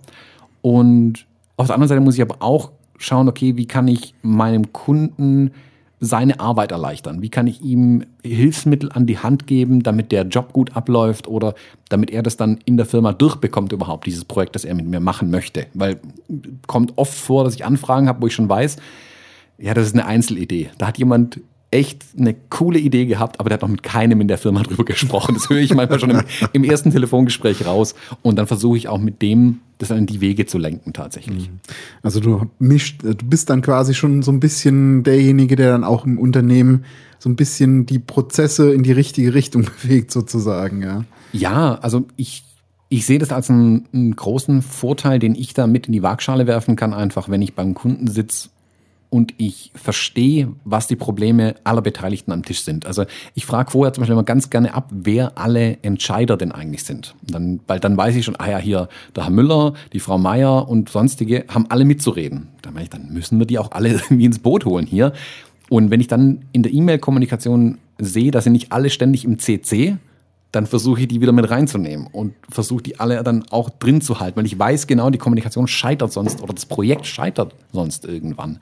Und 0.61 1.27
auf 1.57 1.67
der 1.67 1.75
anderen 1.75 1.89
Seite 1.89 2.01
muss 2.01 2.17
ich 2.17 2.23
aber 2.23 2.37
auch 2.41 2.73
schauen, 2.99 3.29
okay, 3.29 3.57
wie 3.57 3.67
kann 3.67 3.89
ich 3.89 4.15
meinem 4.23 4.73
Kunden 4.73 5.53
seine 6.01 6.39
Arbeit 6.39 6.71
erleichtern? 6.71 7.23
Wie 7.23 7.29
kann 7.29 7.47
ich 7.47 7.63
ihm 7.63 8.05
Hilfsmittel 8.23 8.93
an 8.93 9.07
die 9.07 9.19
Hand 9.19 9.47
geben, 9.47 9.83
damit 9.83 10.13
der 10.13 10.25
Job 10.25 10.53
gut 10.53 10.77
abläuft 10.77 11.27
oder 11.27 11.55
damit 11.89 12.11
er 12.11 12.23
das 12.23 12.37
dann 12.37 12.59
in 12.65 12.77
der 12.77 12.87
Firma 12.87 13.13
durchbekommt 13.13 13.73
überhaupt, 13.73 14.07
dieses 14.07 14.25
Projekt, 14.25 14.55
das 14.55 14.65
er 14.65 14.75
mit 14.75 14.87
mir 14.87 15.01
machen 15.01 15.31
möchte? 15.31 15.67
Weil 15.75 15.99
kommt 16.67 16.93
oft 16.97 17.15
vor, 17.15 17.45
dass 17.45 17.55
ich 17.55 17.65
Anfragen 17.65 18.09
habe, 18.09 18.23
wo 18.23 18.27
ich 18.27 18.35
schon 18.35 18.49
weiß, 18.49 18.77
ja, 19.59 19.75
das 19.75 19.87
ist 19.87 19.95
eine 19.95 20.07
Einzelidee. 20.07 20.71
Da 20.79 20.87
hat 20.87 20.99
jemand 20.99 21.41
echt 21.71 22.07
eine 22.19 22.35
coole 22.49 22.79
Idee 22.79 23.05
gehabt, 23.05 23.41
aber 23.41 23.51
der 23.51 23.55
hat 23.55 23.63
noch 23.63 23.69
mit 23.69 23.83
keinem 23.83 24.21
in 24.21 24.29
der 24.29 24.39
Firma 24.39 24.63
drüber 24.65 24.85
gesprochen. 24.85 25.35
Das 25.35 25.51
höre 25.51 25.59
ich 25.59 25.75
manchmal 25.75 26.01
schon 26.01 26.11
im, 26.11 26.23
im 26.53 26.65
ersten 26.65 26.91
Telefongespräch 26.91 27.67
raus. 27.67 27.95
Und 28.23 28.37
dann 28.37 28.47
versuche 28.47 28.79
ich 28.79 28.89
auch 28.89 28.99
mit 28.99 29.21
dem, 29.21 29.61
das 29.79 29.89
dann 29.89 29.99
in 29.99 30.07
die 30.07 30.21
Wege 30.21 30.47
zu 30.47 30.59
lenken 30.59 30.93
tatsächlich. 30.93 31.51
Mhm. 31.51 31.61
Also 32.03 32.21
du 32.21 32.47
mischt, 32.59 33.03
du 33.03 33.25
bist 33.25 33.51
dann 33.51 33.63
quasi 33.63 33.95
schon 33.95 34.23
so 34.23 34.33
ein 34.33 34.41
bisschen 34.41 35.03
derjenige, 35.03 35.57
der 35.57 35.73
dann 35.73 35.85
auch 35.85 36.07
im 36.07 36.19
Unternehmen 36.19 36.85
so 37.19 37.29
ein 37.29 37.37
bisschen 37.37 37.85
die 37.85 37.99
Prozesse 37.99 38.73
in 38.73 38.83
die 38.83 38.93
richtige 38.93 39.35
Richtung 39.35 39.67
bewegt 39.83 40.11
sozusagen, 40.11 40.83
ja. 40.83 41.05
Ja, 41.33 41.75
also 41.75 42.07
ich 42.17 42.45
ich 42.91 43.05
sehe 43.05 43.19
das 43.19 43.33
als 43.33 43.51
einen, 43.51 43.87
einen, 43.93 44.17
großen 44.17 44.63
Vorteil, 44.63 45.19
den 45.19 45.35
ich 45.35 45.53
da 45.53 45.67
mit 45.67 45.89
in 45.89 45.93
die 45.93 46.03
Waagschale 46.03 46.47
werfen 46.47 46.75
kann, 46.75 46.95
einfach 46.95 47.29
wenn 47.29 47.43
ich 47.43 47.53
beim 47.53 47.75
Kunden 47.75 48.07
sitze 48.07 48.49
und 49.11 49.35
ich 49.39 49.71
verstehe, 49.75 50.53
was 50.65 50.87
die 50.87 50.97
Probleme 50.97 51.55
aller 51.65 51.81
Beteiligten 51.83 52.33
am 52.33 52.45
Tisch 52.45 52.63
sind. 52.63 52.87
Also 52.87 53.05
ich 53.35 53.47
frage 53.47 53.71
vorher 53.71 53.93
zum 53.93 54.03
Beispiel 54.03 54.13
immer 54.13 54.25
ganz 54.25 54.51
gerne 54.51 54.75
ab, 54.75 54.89
wer 54.91 55.39
alle 55.39 55.79
Entscheider 55.83 56.37
denn 56.37 56.53
eigentlich 56.53 56.85
sind. 56.85 57.15
Dann, 57.23 57.61
weil 57.67 57.81
dann 57.81 57.97
weiß 57.97 58.17
ich 58.17 58.25
schon, 58.25 58.37
ah 58.37 58.51
ja, 58.51 58.59
hier 58.59 58.89
der 59.17 59.25
Herr 59.25 59.31
Müller, 59.31 59.73
die 59.93 60.01
Frau 60.01 60.19
Meier 60.19 60.69
und 60.69 60.91
sonstige 60.91 61.45
haben 61.49 61.67
alle 61.71 61.85
mitzureden. 61.85 62.49
Dann 62.63 62.75
meine 62.75 62.85
ich, 62.85 62.91
dann 62.91 63.13
müssen 63.13 63.39
wir 63.39 63.47
die 63.47 63.59
auch 63.59 63.73
alle 63.73 63.89
irgendwie 63.93 64.27
ins 64.27 64.41
Boot 64.41 64.65
holen 64.65 64.87
hier. 64.87 65.13
Und 65.71 65.91
wenn 65.91 66.01
ich 66.01 66.09
dann 66.09 66.45
in 66.53 66.63
der 66.63 66.73
E-Mail-Kommunikation 66.73 67.79
sehe, 67.99 68.31
dass 68.31 68.45
sie 68.45 68.51
nicht 68.51 68.73
alle 68.73 68.91
ständig 68.91 69.25
im 69.25 69.39
CC, 69.39 69.97
dann 70.53 70.67
versuche 70.67 71.01
ich 71.01 71.09
die 71.09 71.21
wieder 71.21 71.33
mit 71.33 71.51
reinzunehmen 71.51 72.07
und 72.07 72.35
versuche 72.49 72.83
die 72.83 73.01
alle 73.01 73.23
dann 73.23 73.45
auch 73.51 73.69
drin 73.69 74.01
zu 74.01 74.21
halten, 74.21 74.37
weil 74.39 74.47
ich 74.47 74.59
weiß 74.59 74.87
genau, 74.87 75.11
die 75.11 75.19
Kommunikation 75.19 75.67
scheitert 75.67 76.13
sonst 76.13 76.43
oder 76.43 76.55
das 76.55 76.67
Projekt 76.67 77.07
scheitert 77.07 77.55
sonst 77.73 78.05
irgendwann. 78.07 78.53
Mhm. 78.53 78.59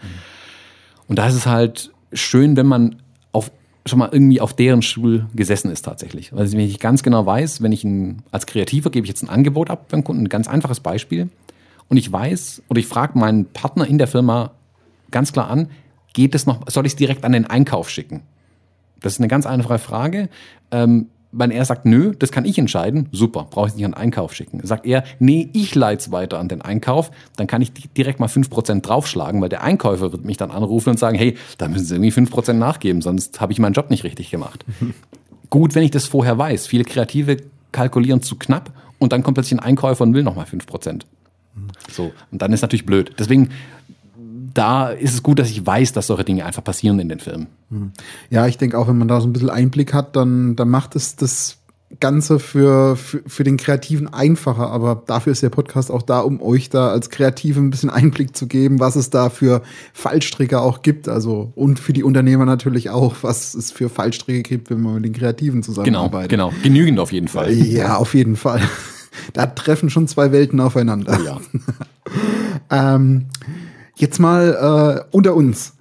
Und 1.09 1.19
da 1.19 1.29
ist 1.29 1.35
es 1.35 1.47
halt 1.47 1.93
schön, 2.13 2.57
wenn 2.57 2.67
man 2.67 2.97
auf, 3.31 3.53
schon 3.87 4.01
mal 4.01 4.09
irgendwie 4.11 4.41
auf 4.41 4.55
deren 4.55 4.83
Stuhl 4.83 5.27
gesessen 5.35 5.71
ist 5.71 5.83
tatsächlich. 5.83 6.33
Also 6.33 6.57
wenn 6.57 6.65
ich 6.65 6.81
ganz 6.81 7.05
genau 7.05 7.25
weiß, 7.25 7.63
wenn 7.63 7.71
ich 7.71 7.85
ein, 7.85 8.23
als 8.33 8.47
Kreativer 8.47 8.91
gebe 8.91 9.05
ich 9.05 9.09
jetzt 9.09 9.23
ein 9.23 9.29
Angebot 9.29 9.71
ab 9.71 9.87
beim 9.89 10.03
Kunden, 10.03 10.25
ein 10.25 10.29
ganz 10.29 10.49
einfaches 10.49 10.81
Beispiel, 10.81 11.31
und 11.89 11.99
ich 11.99 12.11
weiß 12.11 12.63
oder 12.69 12.81
ich 12.81 12.87
frage 12.87 13.17
meinen 13.17 13.47
Partner 13.47 13.87
in 13.87 13.99
der 13.99 14.09
Firma 14.09 14.53
ganz 15.13 15.33
klar 15.33 15.49
an, 15.49 15.71
geht 16.13 16.35
es 16.35 16.47
noch, 16.47 16.69
soll 16.69 16.87
ich 16.87 16.93
es 16.93 16.97
direkt 16.97 17.25
an 17.25 17.31
den 17.31 17.47
Einkauf 17.47 17.91
schicken? 17.91 18.23
Das 19.01 19.15
ist 19.15 19.21
eine 19.21 19.29
ganz 19.29 19.47
einfache 19.47 19.79
Frage. 19.79 20.29
Ähm, 20.73 21.07
wenn 21.39 21.51
er 21.51 21.65
sagt, 21.65 21.85
nö, 21.85 22.15
das 22.19 22.33
kann 22.33 22.45
ich 22.45 22.59
entscheiden, 22.59 23.09
super, 23.13 23.47
brauche 23.51 23.69
ich 23.69 23.75
nicht 23.75 23.85
an 23.85 23.93
den 23.93 23.99
Einkauf 23.99 24.35
schicken. 24.35 24.61
Sagt 24.63 24.87
er, 24.87 25.05
nee, 25.19 25.51
ich 25.53 25.75
leite 25.75 26.01
es 26.01 26.13
weiter 26.13 26.39
an 26.39 26.49
den 26.49 26.63
Einkauf, 26.63 27.11
dann 27.37 27.47
kann 27.47 27.63
ich 27.63 27.73
direkt 27.97 28.21
mal 28.21 28.29
5% 28.29 28.81
draufschlagen, 28.81 29.41
weil 29.41 29.49
der 29.49 29.63
Einkäufer 29.63 30.13
wird 30.13 30.25
mich 30.25 30.37
dann 30.37 30.51
anrufen 30.51 30.91
und 30.91 30.99
sagen, 30.99 31.17
hey, 31.17 31.37
da 31.59 31.69
müssen 31.69 31.85
Sie 31.85 31.95
irgendwie 31.95 32.13
5% 32.13 32.55
nachgeben, 32.55 33.03
sonst 33.03 33.41
habe 33.41 33.53
ich 33.53 33.59
meinen 33.59 33.75
Job 33.75 33.91
nicht 33.91 34.05
richtig 34.05 34.31
gemacht. 34.31 34.65
Gut, 35.51 35.75
wenn 35.75 35.83
ich 35.83 35.91
das 35.91 36.07
vorher 36.07 36.39
weiß. 36.39 36.67
Viele 36.67 36.85
Kreative 36.85 37.37
kalkulieren 37.73 38.23
zu 38.23 38.37
knapp 38.37 38.73
und 38.99 39.13
dann 39.13 39.23
kommt 39.23 39.37
plötzlich 39.37 39.59
ein 39.59 39.65
Einkäufer 39.65 40.03
und 40.03 40.15
will 40.15 40.23
nochmal 40.23 40.47
5%. 40.47 41.03
So, 41.91 42.13
und 42.31 42.43
dann 42.43 42.53
ist 42.53 42.63
natürlich 42.63 42.87
blöd. 42.87 43.13
Deswegen 43.19 43.51
da 44.57 44.89
ist 44.89 45.15
es 45.15 45.23
gut, 45.23 45.39
dass 45.39 45.51
ich 45.51 45.65
weiß, 45.67 45.93
dass 45.93 46.07
solche 46.07 46.25
Dinge 46.25 46.45
einfach 46.45 46.65
passieren 46.65 46.99
in 46.99 47.09
den 47.09 47.21
Filmen. 47.21 47.47
Ja, 48.31 48.47
ich 48.47 48.59
denke 48.59 48.79
auch, 48.79 48.89
wenn 48.89 48.99
man 48.99 49.09
da 49.09 49.21
so 49.21 49.27
ein 49.27 49.33
bisschen 49.33 49.51
Einblick 49.51 49.93
hat, 49.93 50.17
dann, 50.17 50.57
dann 50.57 50.69
macht 50.69 50.97
es 50.97 51.17
das 51.17 51.59
Ganze 52.01 52.41
für, 52.41 52.97
für, 52.97 53.23
für 53.27 53.45
den 53.45 53.57
Kreativen 53.59 54.13
einfacher. 54.13 54.71
Aber 54.71 55.03
dafür 55.07 55.33
ist 55.33 55.43
der 55.43 55.51
Podcast 55.51 55.91
auch 55.91 56.03
da, 56.03 56.21
um 56.21 56.41
euch 56.43 56.69
da 56.69 56.89
als 56.89 57.11
Kreative 57.11 57.61
ein 57.61 57.71
bisschen 57.71 57.91
Einblick 57.91 58.37
zu 58.37 58.47
geben, 58.49 58.81
was 58.81 58.97
es 58.97 59.11
da 59.11 59.31
für 59.31 59.63
Fallstricke 59.93 60.61
auch 60.61 60.83
gibt. 60.83 61.09
Also, 61.09 61.53
und 61.55 61.79
für 61.79 61.93
die 61.93 62.03
Unternehmer 62.03 62.45
natürlich 62.45 62.91
auch, 62.91 63.15
was 63.23 63.55
es 63.55 63.71
für 63.71 63.89
Fallstricke 63.89 64.43
gibt, 64.43 64.71
wenn 64.71 64.81
man 64.81 64.95
mit 64.97 65.05
den 65.05 65.13
Kreativen 65.13 65.61
Genau, 65.61 65.65
zusammenarbeitet. 65.67 66.31
genau. 66.31 66.53
Genügend 66.63 66.99
auf 66.99 67.13
jeden 67.13 67.29
Fall. 67.29 67.53
Ja, 67.53 67.97
auf 67.97 68.15
jeden 68.15 68.37
Fall. 68.37 68.61
Da 69.33 69.47
treffen 69.47 69.89
schon 69.89 70.07
zwei 70.09 70.31
Welten 70.31 70.61
aufeinander. 70.61 71.19
Oh 71.19 71.25
ja. 71.25 71.41
Ähm, 72.71 73.27
jetzt 73.97 74.19
mal 74.19 75.05
äh, 75.11 75.17
unter 75.17 75.35
uns. 75.35 75.75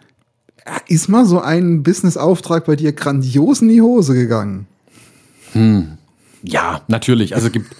Ist 0.87 1.09
mal 1.09 1.25
so 1.25 1.39
ein 1.39 1.83
Businessauftrag 1.83 2.65
bei 2.65 2.75
dir 2.75 2.93
grandios 2.93 3.61
in 3.61 3.67
die 3.67 3.81
Hose 3.81 4.13
gegangen? 4.13 4.67
Ja, 6.43 6.81
natürlich. 6.87 7.35
Also 7.35 7.49
gibt, 7.49 7.75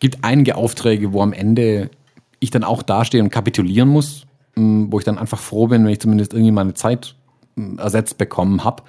gibt 0.00 0.18
einige 0.22 0.56
Aufträge, 0.56 1.12
wo 1.12 1.22
am 1.22 1.32
Ende 1.32 1.90
ich 2.40 2.50
dann 2.50 2.64
auch 2.64 2.82
dastehe 2.82 3.22
und 3.22 3.30
kapitulieren 3.30 3.88
muss, 3.88 4.26
mh, 4.56 4.88
wo 4.90 4.98
ich 4.98 5.04
dann 5.04 5.18
einfach 5.18 5.38
froh 5.38 5.68
bin, 5.68 5.84
wenn 5.84 5.92
ich 5.92 6.00
zumindest 6.00 6.32
irgendwie 6.32 6.52
meine 6.52 6.74
Zeit 6.74 7.14
mh, 7.54 7.80
ersetzt 7.82 8.18
bekommen 8.18 8.64
habe. 8.64 8.82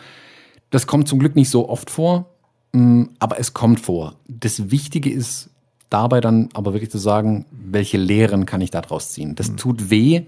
Das 0.70 0.88
kommt 0.88 1.08
zum 1.08 1.20
Glück 1.20 1.36
nicht 1.36 1.50
so 1.50 1.70
oft 1.70 1.90
vor, 1.90 2.26
mh, 2.74 3.08
aber 3.20 3.40
es 3.40 3.54
kommt 3.54 3.80
vor. 3.80 4.16
Das 4.28 4.72
Wichtige 4.72 5.10
ist 5.10 5.50
dabei 5.90 6.22
dann 6.22 6.50
aber 6.54 6.74
wirklich 6.74 6.92
zu 6.92 6.98
sagen, 6.98 7.46
welche 7.52 7.98
Lehren 7.98 8.46
kann 8.46 8.62
ich 8.62 8.72
daraus 8.72 9.12
ziehen. 9.12 9.36
Das 9.36 9.56
tut 9.56 9.90
weh. 9.90 10.24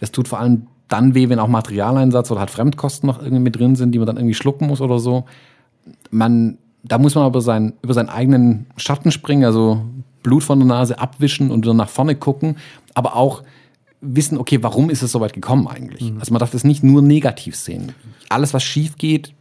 Das 0.00 0.10
tut 0.10 0.28
vor 0.28 0.40
allem 0.40 0.66
dann 0.88 1.14
weh, 1.14 1.28
wenn 1.28 1.38
auch 1.38 1.46
Materialeinsatz 1.46 2.30
oder 2.30 2.40
halt 2.40 2.50
Fremdkosten 2.50 3.06
noch 3.06 3.20
irgendwie 3.20 3.42
mit 3.42 3.56
drin 3.56 3.76
sind, 3.76 3.92
die 3.92 3.98
man 3.98 4.06
dann 4.06 4.16
irgendwie 4.16 4.34
schlucken 4.34 4.66
muss 4.66 4.80
oder 4.80 4.98
so 4.98 5.24
man, 6.10 6.58
da 6.82 6.98
muss 6.98 7.14
man 7.14 7.24
aber 7.24 7.40
sein, 7.40 7.74
über 7.82 7.94
seinen 7.94 8.08
eigenen 8.08 8.66
Schatten 8.76 9.10
springen, 9.10 9.44
also 9.44 9.82
Blut 10.22 10.42
von 10.42 10.58
der 10.58 10.68
Nase 10.68 10.98
abwischen 10.98 11.50
und 11.50 11.64
wieder 11.64 11.74
nach 11.74 11.88
vorne 11.88 12.14
gucken, 12.14 12.56
aber 12.94 13.16
auch 13.16 13.42
wissen, 14.00 14.38
okay, 14.38 14.62
warum 14.62 14.90
ist 14.90 15.02
es 15.02 15.12
so 15.12 15.20
weit 15.20 15.32
gekommen 15.32 15.68
eigentlich? 15.68 16.12
Also 16.18 16.32
man 16.32 16.40
darf 16.40 16.50
das 16.50 16.64
nicht 16.64 16.82
nur 16.82 17.02
negativ 17.02 17.56
sehen. 17.56 17.92
Alles, 18.28 18.54
was 18.54 18.62
schief 18.62 18.96
geht, 18.96 19.34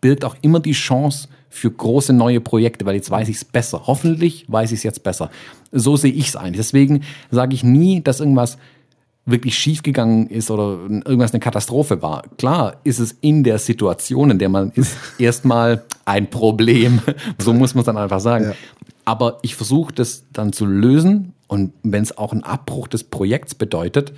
birgt 0.00 0.24
auch 0.24 0.36
immer 0.40 0.60
die 0.60 0.72
Chance 0.72 1.28
für 1.50 1.70
große 1.70 2.12
neue 2.12 2.40
Projekte, 2.40 2.84
weil 2.84 2.96
jetzt 2.96 3.10
weiß 3.10 3.28
ich 3.28 3.36
es 3.36 3.44
besser. 3.44 3.82
Hoffentlich 3.86 4.44
weiß 4.48 4.70
ich 4.72 4.78
es 4.78 4.82
jetzt 4.82 5.02
besser. 5.02 5.30
So 5.72 5.96
sehe 5.96 6.12
ich 6.12 6.28
es 6.28 6.36
eigentlich. 6.36 6.58
Deswegen 6.58 7.02
sage 7.30 7.54
ich 7.54 7.64
nie, 7.64 8.02
dass 8.02 8.20
irgendwas 8.20 8.58
wirklich 9.26 9.56
schiefgegangen 9.56 10.28
ist 10.28 10.50
oder 10.50 10.78
irgendwas 10.88 11.32
eine 11.32 11.40
Katastrophe 11.40 12.02
war. 12.02 12.24
Klar 12.36 12.76
ist 12.84 12.98
es 12.98 13.12
in 13.20 13.42
der 13.42 13.58
Situation, 13.58 14.30
in 14.30 14.38
der 14.38 14.48
man 14.48 14.70
ist, 14.72 14.96
erstmal 15.18 15.84
ein 16.04 16.28
Problem. 16.28 17.00
So 17.38 17.54
muss 17.54 17.74
man 17.74 17.80
es 17.80 17.86
dann 17.86 17.96
einfach 17.96 18.20
sagen. 18.20 18.46
Ja. 18.46 18.54
Aber 19.06 19.38
ich 19.42 19.54
versuche 19.54 19.94
das 19.94 20.24
dann 20.32 20.52
zu 20.52 20.66
lösen 20.66 21.32
und 21.46 21.72
wenn 21.82 22.02
es 22.02 22.16
auch 22.16 22.32
einen 22.32 22.42
Abbruch 22.42 22.88
des 22.88 23.04
Projekts 23.04 23.54
bedeutet, 23.54 24.12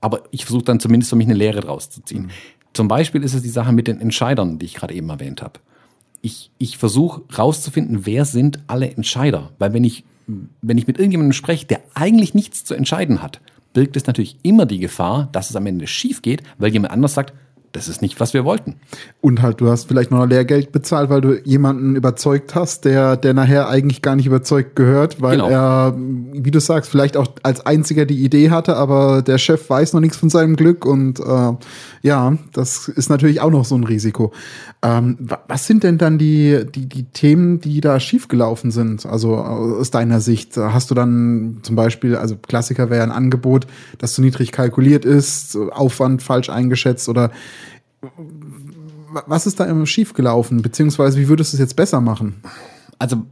aber 0.00 0.22
ich 0.30 0.44
versuche 0.44 0.64
dann 0.64 0.80
zumindest 0.80 1.10
für 1.10 1.16
mich 1.16 1.26
eine 1.26 1.34
Lehre 1.34 1.60
draus 1.60 1.90
zu 1.90 2.02
ziehen. 2.02 2.30
Zum 2.72 2.88
Beispiel 2.88 3.22
ist 3.22 3.34
es 3.34 3.42
die 3.42 3.48
Sache 3.48 3.72
mit 3.72 3.88
den 3.88 4.00
Entscheidern, 4.00 4.58
die 4.58 4.66
ich 4.66 4.74
gerade 4.74 4.94
eben 4.94 5.08
erwähnt 5.08 5.42
habe. 5.42 5.60
Ich, 6.20 6.50
ich 6.58 6.76
versuche 6.76 7.22
rauszufinden, 7.36 8.04
wer 8.04 8.24
sind 8.24 8.60
alle 8.66 8.90
Entscheider. 8.90 9.50
Weil 9.58 9.72
wenn 9.72 9.84
ich, 9.84 10.04
wenn 10.26 10.76
ich 10.76 10.86
mit 10.86 10.98
irgendjemandem 10.98 11.32
spreche, 11.32 11.66
der 11.66 11.80
eigentlich 11.94 12.34
nichts 12.34 12.64
zu 12.64 12.74
entscheiden 12.74 13.22
hat, 13.22 13.40
birgt 13.76 13.94
es 13.94 14.06
natürlich 14.06 14.38
immer 14.42 14.64
die 14.64 14.78
Gefahr, 14.78 15.28
dass 15.32 15.50
es 15.50 15.56
am 15.56 15.66
Ende 15.66 15.86
schief 15.86 16.22
geht, 16.22 16.42
weil 16.56 16.72
jemand 16.72 16.94
anders 16.94 17.12
sagt, 17.12 17.34
das 17.76 17.88
ist 17.88 18.02
nicht, 18.02 18.18
was 18.20 18.32
wir 18.34 18.44
wollten. 18.44 18.76
Und 19.20 19.42
halt, 19.42 19.60
du 19.60 19.68
hast 19.68 19.86
vielleicht 19.86 20.10
noch 20.10 20.24
Lehrgeld 20.26 20.72
bezahlt, 20.72 21.10
weil 21.10 21.20
du 21.20 21.38
jemanden 21.44 21.94
überzeugt 21.94 22.54
hast, 22.54 22.84
der, 22.84 23.16
der 23.16 23.34
nachher 23.34 23.68
eigentlich 23.68 24.02
gar 24.02 24.16
nicht 24.16 24.26
überzeugt 24.26 24.74
gehört, 24.76 25.20
weil 25.20 25.36
Genau. 25.36 25.48
er, 25.50 25.94
wie 25.96 26.50
du 26.50 26.58
sagst, 26.60 26.90
vielleicht 26.90 27.16
auch 27.16 27.28
als 27.42 27.64
einziger 27.66 28.06
die 28.06 28.24
Idee 28.24 28.50
hatte, 28.50 28.76
aber 28.76 29.22
der 29.22 29.38
Chef 29.38 29.68
weiß 29.68 29.92
noch 29.92 30.00
nichts 30.00 30.16
von 30.16 30.30
seinem 30.30 30.56
Glück 30.56 30.84
und 30.86 31.20
äh, 31.20 31.52
ja, 32.02 32.36
das 32.52 32.88
ist 32.88 33.10
natürlich 33.10 33.40
auch 33.40 33.50
noch 33.50 33.64
so 33.64 33.74
ein 33.76 33.84
Risiko. 33.84 34.32
Ähm, 34.82 35.16
wa- 35.20 35.40
was 35.48 35.66
sind 35.66 35.82
denn 35.82 35.98
dann 35.98 36.18
die, 36.18 36.64
die, 36.74 36.86
die 36.88 37.04
Themen, 37.04 37.60
die 37.60 37.80
da 37.80 38.00
schiefgelaufen 38.00 38.70
sind? 38.70 39.04
Also 39.06 39.36
aus 39.36 39.90
deiner 39.90 40.20
Sicht, 40.20 40.56
hast 40.56 40.90
du 40.90 40.94
dann 40.94 41.58
zum 41.62 41.76
Beispiel, 41.76 42.16
also 42.16 42.36
Klassiker 42.36 42.88
wäre 42.90 43.02
ein 43.02 43.10
Angebot, 43.12 43.66
das 43.98 44.14
zu 44.14 44.22
niedrig 44.22 44.52
kalkuliert 44.52 45.04
ist, 45.04 45.56
Aufwand 45.72 46.22
falsch 46.22 46.48
eingeschätzt 46.48 47.08
oder 47.08 47.30
was 49.26 49.46
ist 49.46 49.60
da 49.60 49.64
immer 49.64 49.86
schiefgelaufen? 49.86 50.62
Beziehungsweise 50.62 51.18
wie 51.18 51.28
würdest 51.28 51.52
du 51.52 51.56
es 51.56 51.60
jetzt 51.60 51.76
besser 51.76 52.00
machen? 52.00 52.42
Also, 52.98 53.24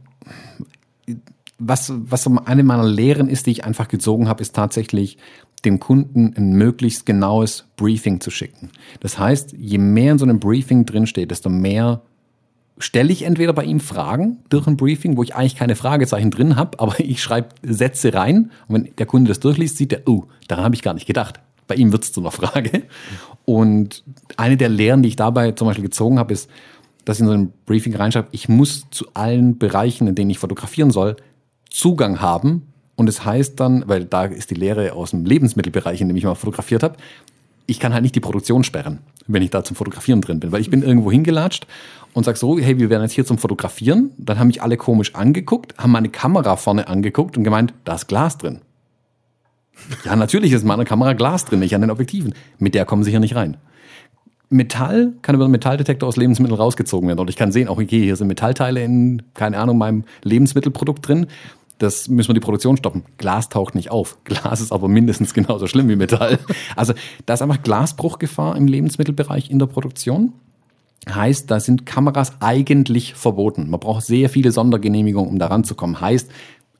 was, 1.57 1.93
was 1.95 2.27
eine 2.45 2.63
meiner 2.63 2.87
Lehren 2.87 3.29
ist, 3.29 3.45
die 3.45 3.51
ich 3.51 3.63
einfach 3.63 3.87
gezogen 3.87 4.27
habe, 4.27 4.41
ist 4.41 4.55
tatsächlich, 4.55 5.17
dem 5.63 5.79
Kunden 5.79 6.33
ein 6.37 6.53
möglichst 6.53 7.05
genaues 7.05 7.65
Briefing 7.75 8.21
zu 8.21 8.29
schicken. 8.29 8.69
Das 8.99 9.17
heißt, 9.17 9.53
je 9.57 9.77
mehr 9.79 10.11
in 10.11 10.19
so 10.19 10.25
einem 10.25 10.39
Briefing 10.39 10.85
drinsteht, 10.85 11.31
desto 11.31 11.49
mehr 11.49 12.01
stelle 12.77 13.11
ich 13.11 13.23
entweder 13.23 13.53
bei 13.53 13.63
ihm 13.63 13.79
Fragen 13.79 14.39
durch 14.49 14.67
ein 14.67 14.77
Briefing, 14.77 15.17
wo 15.17 15.23
ich 15.23 15.35
eigentlich 15.35 15.55
keine 15.55 15.75
Fragezeichen 15.75 16.29
drin 16.29 16.55
habe, 16.55 16.79
aber 16.79 16.99
ich 16.99 17.21
schreibe 17.21 17.49
Sätze 17.63 18.13
rein 18.13 18.51
und 18.67 18.75
wenn 18.75 18.95
der 18.95 19.05
Kunde 19.05 19.29
das 19.29 19.39
durchliest, 19.39 19.77
sieht 19.77 19.93
er, 19.93 20.01
oh, 20.05 20.25
daran 20.47 20.65
habe 20.65 20.75
ich 20.75 20.81
gar 20.81 20.93
nicht 20.93 21.07
gedacht. 21.07 21.39
Bei 21.67 21.75
ihm 21.75 21.91
wird 21.91 22.03
es 22.03 22.13
zu 22.13 22.19
einer 22.21 22.31
Frage. 22.31 22.83
Und 23.45 24.03
eine 24.37 24.57
der 24.57 24.69
Lehren, 24.69 25.03
die 25.03 25.09
ich 25.09 25.15
dabei 25.15 25.51
zum 25.51 25.67
Beispiel 25.67 25.83
gezogen 25.83 26.19
habe, 26.19 26.33
ist, 26.33 26.49
dass 27.05 27.17
ich 27.17 27.21
in 27.21 27.27
so 27.27 27.33
ein 27.33 27.53
Briefing 27.65 27.95
reinschreibe, 27.95 28.27
ich 28.31 28.49
muss 28.49 28.87
zu 28.89 29.05
allen 29.13 29.57
Bereichen, 29.57 30.07
in 30.07 30.15
denen 30.15 30.31
ich 30.31 30.39
fotografieren 30.39 30.91
soll, 30.91 31.15
Zugang 31.69 32.21
haben. 32.21 32.63
Und 32.95 33.07
es 33.07 33.23
heißt 33.23 33.59
dann, 33.59 33.83
weil 33.87 34.05
da 34.05 34.25
ist 34.25 34.49
die 34.49 34.55
Lehre 34.55 34.93
aus 34.93 35.11
dem 35.11 35.25
Lebensmittelbereich, 35.25 36.01
in 36.01 36.07
dem 36.07 36.17
ich 36.17 36.23
mal 36.23 36.35
fotografiert 36.35 36.81
habe, 36.81 36.95
ich 37.67 37.79
kann 37.79 37.93
halt 37.93 38.03
nicht 38.03 38.15
die 38.15 38.19
Produktion 38.19 38.63
sperren, 38.63 38.99
wenn 39.27 39.41
ich 39.41 39.49
da 39.49 39.63
zum 39.63 39.75
Fotografieren 39.75 40.21
drin 40.21 40.39
bin, 40.39 40.51
weil 40.51 40.61
ich 40.61 40.69
bin 40.69 40.83
irgendwo 40.83 41.11
hingelatscht 41.11 41.65
und 42.13 42.23
sag 42.23 42.37
so, 42.37 42.57
hey, 42.57 42.77
wir 42.77 42.89
werden 42.89 43.03
jetzt 43.03 43.13
hier 43.13 43.25
zum 43.25 43.37
Fotografieren. 43.37 44.11
Dann 44.17 44.39
haben 44.39 44.47
mich 44.47 44.61
alle 44.61 44.77
komisch 44.77 45.15
angeguckt, 45.15 45.77
haben 45.77 45.91
meine 45.91 46.09
Kamera 46.09 46.55
vorne 46.55 46.87
angeguckt 46.87 47.37
und 47.37 47.43
gemeint, 47.43 47.73
da 47.83 47.95
ist 47.95 48.07
Glas 48.07 48.37
drin. 48.37 48.61
Ja, 50.03 50.15
natürlich 50.15 50.51
ist 50.51 50.61
in 50.61 50.67
meiner 50.67 50.85
Kamera 50.85 51.13
Glas 51.13 51.45
drin, 51.45 51.59
nicht 51.59 51.75
an 51.75 51.81
den 51.81 51.91
Objektiven. 51.91 52.33
Mit 52.57 52.75
der 52.75 52.85
kommen 52.85 53.03
sie 53.03 53.11
hier 53.11 53.19
nicht 53.19 53.35
rein. 53.35 53.57
Metall 54.49 55.13
kann 55.21 55.35
über 55.35 55.45
einen 55.45 55.51
Metalldetektor 55.51 56.07
aus 56.07 56.17
Lebensmitteln 56.17 56.59
rausgezogen 56.59 57.07
werden. 57.07 57.19
Und 57.19 57.29
ich 57.29 57.35
kann 57.35 57.51
sehen, 57.51 57.67
auch 57.67 57.77
okay, 57.77 58.03
hier 58.03 58.15
sind 58.15 58.27
Metallteile 58.27 58.83
in, 58.83 59.23
keine 59.33 59.57
Ahnung, 59.57 59.77
meinem 59.77 60.03
Lebensmittelprodukt 60.23 61.07
drin. 61.07 61.27
Das 61.77 62.07
müssen 62.07 62.29
wir 62.29 62.35
die 62.35 62.39
Produktion 62.39 62.77
stoppen. 62.77 63.03
Glas 63.17 63.49
taucht 63.49 63.75
nicht 63.75 63.91
auf. 63.91 64.17
Glas 64.23 64.61
ist 64.61 64.71
aber 64.71 64.87
mindestens 64.87 65.33
genauso 65.33 65.67
schlimm 65.67 65.89
wie 65.89 65.95
Metall. 65.95 66.39
Also 66.75 66.93
da 67.25 67.33
ist 67.33 67.41
einfach 67.41 67.61
Glasbruchgefahr 67.61 68.55
im 68.55 68.67
Lebensmittelbereich 68.67 69.49
in 69.49 69.59
der 69.59 69.65
Produktion. 69.65 70.33
Heißt, 71.09 71.51
da 71.51 71.59
sind 71.59 71.85
Kameras 71.85 72.33
eigentlich 72.39 73.13
verboten. 73.13 73.69
Man 73.69 73.79
braucht 73.79 74.05
sehr 74.05 74.29
viele 74.29 74.51
Sondergenehmigungen, 74.51 75.29
um 75.29 75.37
da 75.37 75.47
ranzukommen. 75.47 75.99
Heißt, 75.99 76.31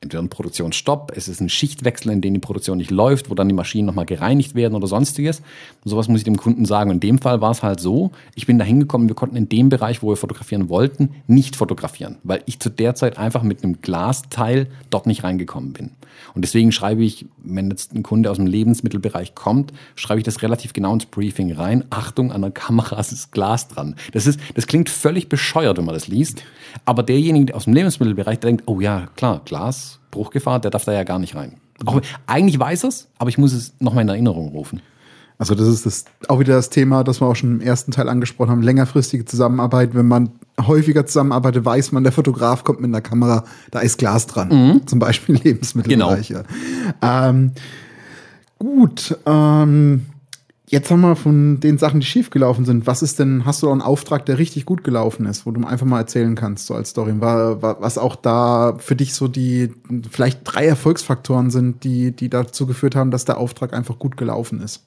entweder 0.01 0.21
ein 0.21 0.29
Produktionsstopp, 0.29 1.13
es 1.15 1.27
ist 1.27 1.41
ein 1.41 1.49
Schichtwechsel, 1.49 2.11
in 2.11 2.21
dem 2.21 2.33
die 2.33 2.39
Produktion 2.39 2.77
nicht 2.77 2.91
läuft, 2.91 3.29
wo 3.29 3.35
dann 3.35 3.47
die 3.47 3.55
Maschinen 3.55 3.87
nochmal 3.87 4.05
gereinigt 4.05 4.55
werden 4.55 4.75
oder 4.75 4.87
sonstiges. 4.87 5.39
Und 5.83 5.89
sowas 5.89 6.07
muss 6.07 6.19
ich 6.19 6.23
dem 6.23 6.37
Kunden 6.37 6.65
sagen. 6.65 6.91
In 6.91 6.99
dem 6.99 7.19
Fall 7.19 7.41
war 7.41 7.51
es 7.51 7.63
halt 7.63 7.79
so, 7.79 8.11
ich 8.35 8.45
bin 8.45 8.59
da 8.59 8.65
hingekommen, 8.65 9.07
wir 9.07 9.15
konnten 9.15 9.35
in 9.35 9.49
dem 9.49 9.69
Bereich, 9.69 10.03
wo 10.03 10.09
wir 10.09 10.17
fotografieren 10.17 10.69
wollten, 10.69 11.09
nicht 11.27 11.55
fotografieren, 11.55 12.17
weil 12.23 12.43
ich 12.45 12.59
zu 12.59 12.69
der 12.69 12.95
Zeit 12.95 13.17
einfach 13.17 13.43
mit 13.43 13.63
einem 13.63 13.81
Glasteil 13.81 14.67
dort 14.89 15.07
nicht 15.07 15.23
reingekommen 15.23 15.73
bin. 15.73 15.91
Und 16.33 16.43
deswegen 16.43 16.71
schreibe 16.71 17.03
ich, 17.03 17.25
wenn 17.47 17.69
jetzt 17.69 17.93
ein 17.93 18.03
Kunde 18.03 18.31
aus 18.31 18.37
dem 18.37 18.47
Lebensmittelbereich 18.47 19.35
kommt, 19.35 19.73
schreibe 19.95 20.19
ich 20.19 20.23
das 20.25 20.41
relativ 20.41 20.73
genau 20.73 20.93
ins 20.93 21.05
Briefing 21.05 21.51
rein. 21.53 21.83
Achtung, 21.89 22.31
an 22.31 22.41
der 22.41 22.51
Kamera 22.51 22.99
ist 22.99 23.31
Glas 23.31 23.67
dran. 23.67 23.95
Das, 24.11 24.27
ist, 24.27 24.39
das 24.55 24.67
klingt 24.67 24.89
völlig 24.89 25.29
bescheuert, 25.29 25.77
wenn 25.77 25.85
man 25.85 25.95
das 25.95 26.07
liest. 26.07 26.43
Aber 26.85 27.03
derjenige 27.03 27.53
aus 27.55 27.65
dem 27.65 27.73
Lebensmittelbereich, 27.73 28.39
der 28.39 28.49
denkt, 28.49 28.63
oh 28.67 28.79
ja, 28.79 29.07
klar, 29.15 29.41
Glas, 29.45 29.99
Bruchgefahr, 30.11 30.59
der 30.59 30.71
darf 30.71 30.85
da 30.85 30.93
ja 30.93 31.03
gar 31.03 31.19
nicht 31.19 31.35
rein. 31.35 31.57
Auch, 31.85 31.99
eigentlich 32.25 32.59
weiß 32.59 32.83
er 32.83 32.89
es, 32.89 33.09
aber 33.17 33.29
ich 33.29 33.37
muss 33.37 33.53
es 33.53 33.73
nochmal 33.79 34.03
in 34.03 34.09
Erinnerung 34.09 34.49
rufen. 34.49 34.81
Also 35.37 35.55
das 35.55 35.67
ist 35.67 35.85
das, 35.85 36.05
auch 36.29 36.39
wieder 36.39 36.53
das 36.53 36.69
Thema, 36.69 37.03
das 37.03 37.21
wir 37.21 37.27
auch 37.27 37.35
schon 37.35 37.59
im 37.59 37.61
ersten 37.61 37.91
Teil 37.91 38.07
angesprochen 38.07 38.51
haben, 38.51 38.61
längerfristige 38.61 39.25
Zusammenarbeit. 39.25 39.93
Wenn 39.93 40.07
man 40.07 40.31
häufiger 40.59 41.05
zusammenarbeitet, 41.05 41.65
weiß 41.65 41.91
man, 41.91 42.03
der 42.03 42.13
Fotograf 42.13 42.63
kommt 42.63 42.79
mit 42.79 42.89
einer 42.89 43.01
Kamera, 43.01 43.43
da 43.71 43.79
ist 43.79 43.97
Glas 43.97 44.27
dran. 44.27 44.49
Mhm. 44.49 44.87
Zum 44.87 44.99
Beispiel 44.99 45.35
Lebensmittelbereiche. 45.43 46.43
Genau. 47.01 47.29
Ähm, 47.29 47.51
gut, 48.57 49.17
ähm, 49.25 50.05
Jetzt 50.67 50.89
haben 50.89 51.01
wir 51.01 51.15
von 51.15 51.59
den 51.59 51.77
Sachen, 51.77 51.99
die 51.99 52.05
schiefgelaufen 52.07 52.65
sind. 52.65 52.87
Was 52.87 53.03
ist 53.03 53.19
denn, 53.19 53.45
hast 53.45 53.61
du 53.61 53.67
auch 53.67 53.71
einen 53.71 53.83
Auftrag, 53.83 54.25
der 54.25 54.39
richtig 54.39 54.65
gut 54.65 54.83
gelaufen 54.83 55.27
ist, 55.27 55.45
wo 55.45 55.51
du 55.51 55.63
einfach 55.63 55.85
mal 55.85 55.99
erzählen 55.99 56.33
kannst, 56.33 56.65
so 56.65 56.73
als 56.73 56.89
Story? 56.89 57.13
Was 57.19 57.99
auch 57.99 58.15
da 58.15 58.75
für 58.79 58.95
dich 58.95 59.13
so 59.13 59.27
die, 59.27 59.71
vielleicht 60.09 60.39
drei 60.43 60.65
Erfolgsfaktoren 60.65 61.51
sind, 61.51 61.83
die, 61.83 62.15
die 62.15 62.29
dazu 62.29 62.65
geführt 62.65 62.95
haben, 62.95 63.11
dass 63.11 63.25
der 63.25 63.37
Auftrag 63.37 63.73
einfach 63.73 63.99
gut 63.99 64.17
gelaufen 64.17 64.59
ist? 64.59 64.83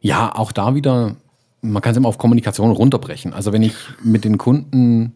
Ja, 0.00 0.34
auch 0.34 0.52
da 0.52 0.74
wieder, 0.74 1.16
man 1.60 1.82
kann 1.82 1.92
es 1.92 1.96
immer 1.96 2.08
auf 2.08 2.18
Kommunikation 2.18 2.70
runterbrechen. 2.70 3.32
Also 3.32 3.52
wenn 3.52 3.62
ich 3.62 3.74
mit 4.02 4.24
den 4.24 4.38
Kunden, 4.38 5.12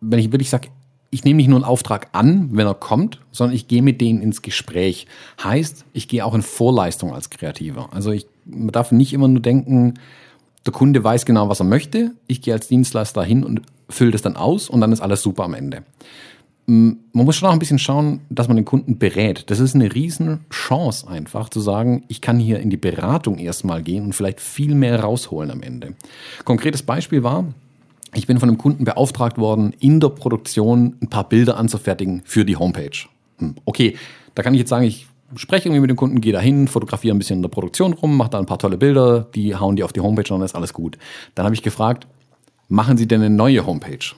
wenn 0.00 0.18
ich 0.18 0.32
wirklich 0.32 0.50
sage, 0.50 0.68
ich 1.10 1.24
nehme 1.24 1.36
nicht 1.36 1.48
nur 1.48 1.58
einen 1.58 1.64
Auftrag 1.64 2.08
an, 2.12 2.50
wenn 2.52 2.66
er 2.66 2.74
kommt, 2.74 3.20
sondern 3.32 3.54
ich 3.54 3.68
gehe 3.68 3.82
mit 3.82 4.00
denen 4.00 4.22
ins 4.22 4.40
Gespräch. 4.40 5.06
Heißt, 5.42 5.84
ich 5.92 6.08
gehe 6.08 6.24
auch 6.24 6.34
in 6.34 6.42
Vorleistung 6.42 7.12
als 7.12 7.28
Kreativer. 7.28 7.90
Also 7.92 8.12
ich 8.12 8.26
man 8.44 8.68
darf 8.68 8.92
nicht 8.92 9.12
immer 9.12 9.28
nur 9.28 9.42
denken, 9.42 9.94
der 10.66 10.72
Kunde 10.72 11.02
weiß 11.02 11.24
genau, 11.24 11.48
was 11.48 11.60
er 11.60 11.66
möchte. 11.66 12.12
Ich 12.26 12.42
gehe 12.42 12.54
als 12.54 12.68
Dienstleister 12.68 13.22
hin 13.22 13.44
und 13.44 13.62
fülle 13.88 14.12
das 14.12 14.22
dann 14.22 14.36
aus 14.36 14.68
und 14.68 14.80
dann 14.80 14.92
ist 14.92 15.00
alles 15.00 15.22
super 15.22 15.44
am 15.44 15.54
Ende. 15.54 15.82
Man 16.66 16.98
muss 17.12 17.36
schon 17.36 17.48
auch 17.48 17.52
ein 17.52 17.58
bisschen 17.58 17.78
schauen, 17.78 18.20
dass 18.30 18.46
man 18.46 18.56
den 18.56 18.64
Kunden 18.64 18.96
berät. 18.96 19.50
Das 19.50 19.58
ist 19.58 19.74
eine 19.74 19.92
riesen 19.94 20.40
Chance 20.50 21.08
einfach 21.08 21.48
zu 21.48 21.60
sagen, 21.60 22.04
ich 22.08 22.20
kann 22.20 22.38
hier 22.38 22.60
in 22.60 22.70
die 22.70 22.76
Beratung 22.76 23.38
erstmal 23.38 23.82
gehen 23.82 24.04
und 24.04 24.14
vielleicht 24.14 24.40
viel 24.40 24.74
mehr 24.74 25.00
rausholen 25.00 25.50
am 25.50 25.62
Ende. 25.62 25.94
Konkretes 26.44 26.82
Beispiel 26.82 27.24
war, 27.24 27.46
ich 28.14 28.26
bin 28.26 28.38
von 28.38 28.48
einem 28.48 28.58
Kunden 28.58 28.84
beauftragt 28.84 29.38
worden, 29.38 29.74
in 29.80 29.98
der 29.98 30.10
Produktion 30.10 30.96
ein 31.00 31.08
paar 31.08 31.28
Bilder 31.28 31.56
anzufertigen 31.56 32.22
für 32.24 32.44
die 32.44 32.56
Homepage. 32.56 33.08
Hm, 33.38 33.56
okay, 33.64 33.96
da 34.34 34.42
kann 34.42 34.54
ich 34.54 34.60
jetzt 34.60 34.68
sagen, 34.68 34.84
ich 34.84 35.06
spreche 35.36 35.68
irgendwie 35.68 35.80
mit 35.80 35.90
dem 35.90 35.96
Kunden, 35.96 36.20
gehe 36.20 36.32
da 36.32 36.40
hin, 36.40 36.68
fotografiere 36.68 37.14
ein 37.14 37.18
bisschen 37.18 37.36
in 37.38 37.42
der 37.42 37.48
Produktion 37.48 37.94
rum, 37.94 38.16
mache 38.16 38.30
da 38.30 38.38
ein 38.38 38.46
paar 38.46 38.58
tolle 38.58 38.76
Bilder, 38.76 39.26
die 39.34 39.56
hauen 39.56 39.76
die 39.76 39.82
auf 39.82 39.92
die 39.92 40.00
Homepage 40.00 40.32
und 40.32 40.40
dann 40.40 40.46
ist 40.46 40.54
alles 40.54 40.72
gut. 40.72 40.98
Dann 41.34 41.44
habe 41.44 41.54
ich 41.54 41.62
gefragt, 41.62 42.06
machen 42.68 42.96
Sie 42.98 43.08
denn 43.08 43.22
eine 43.22 43.34
neue 43.34 43.64
Homepage? 43.66 44.14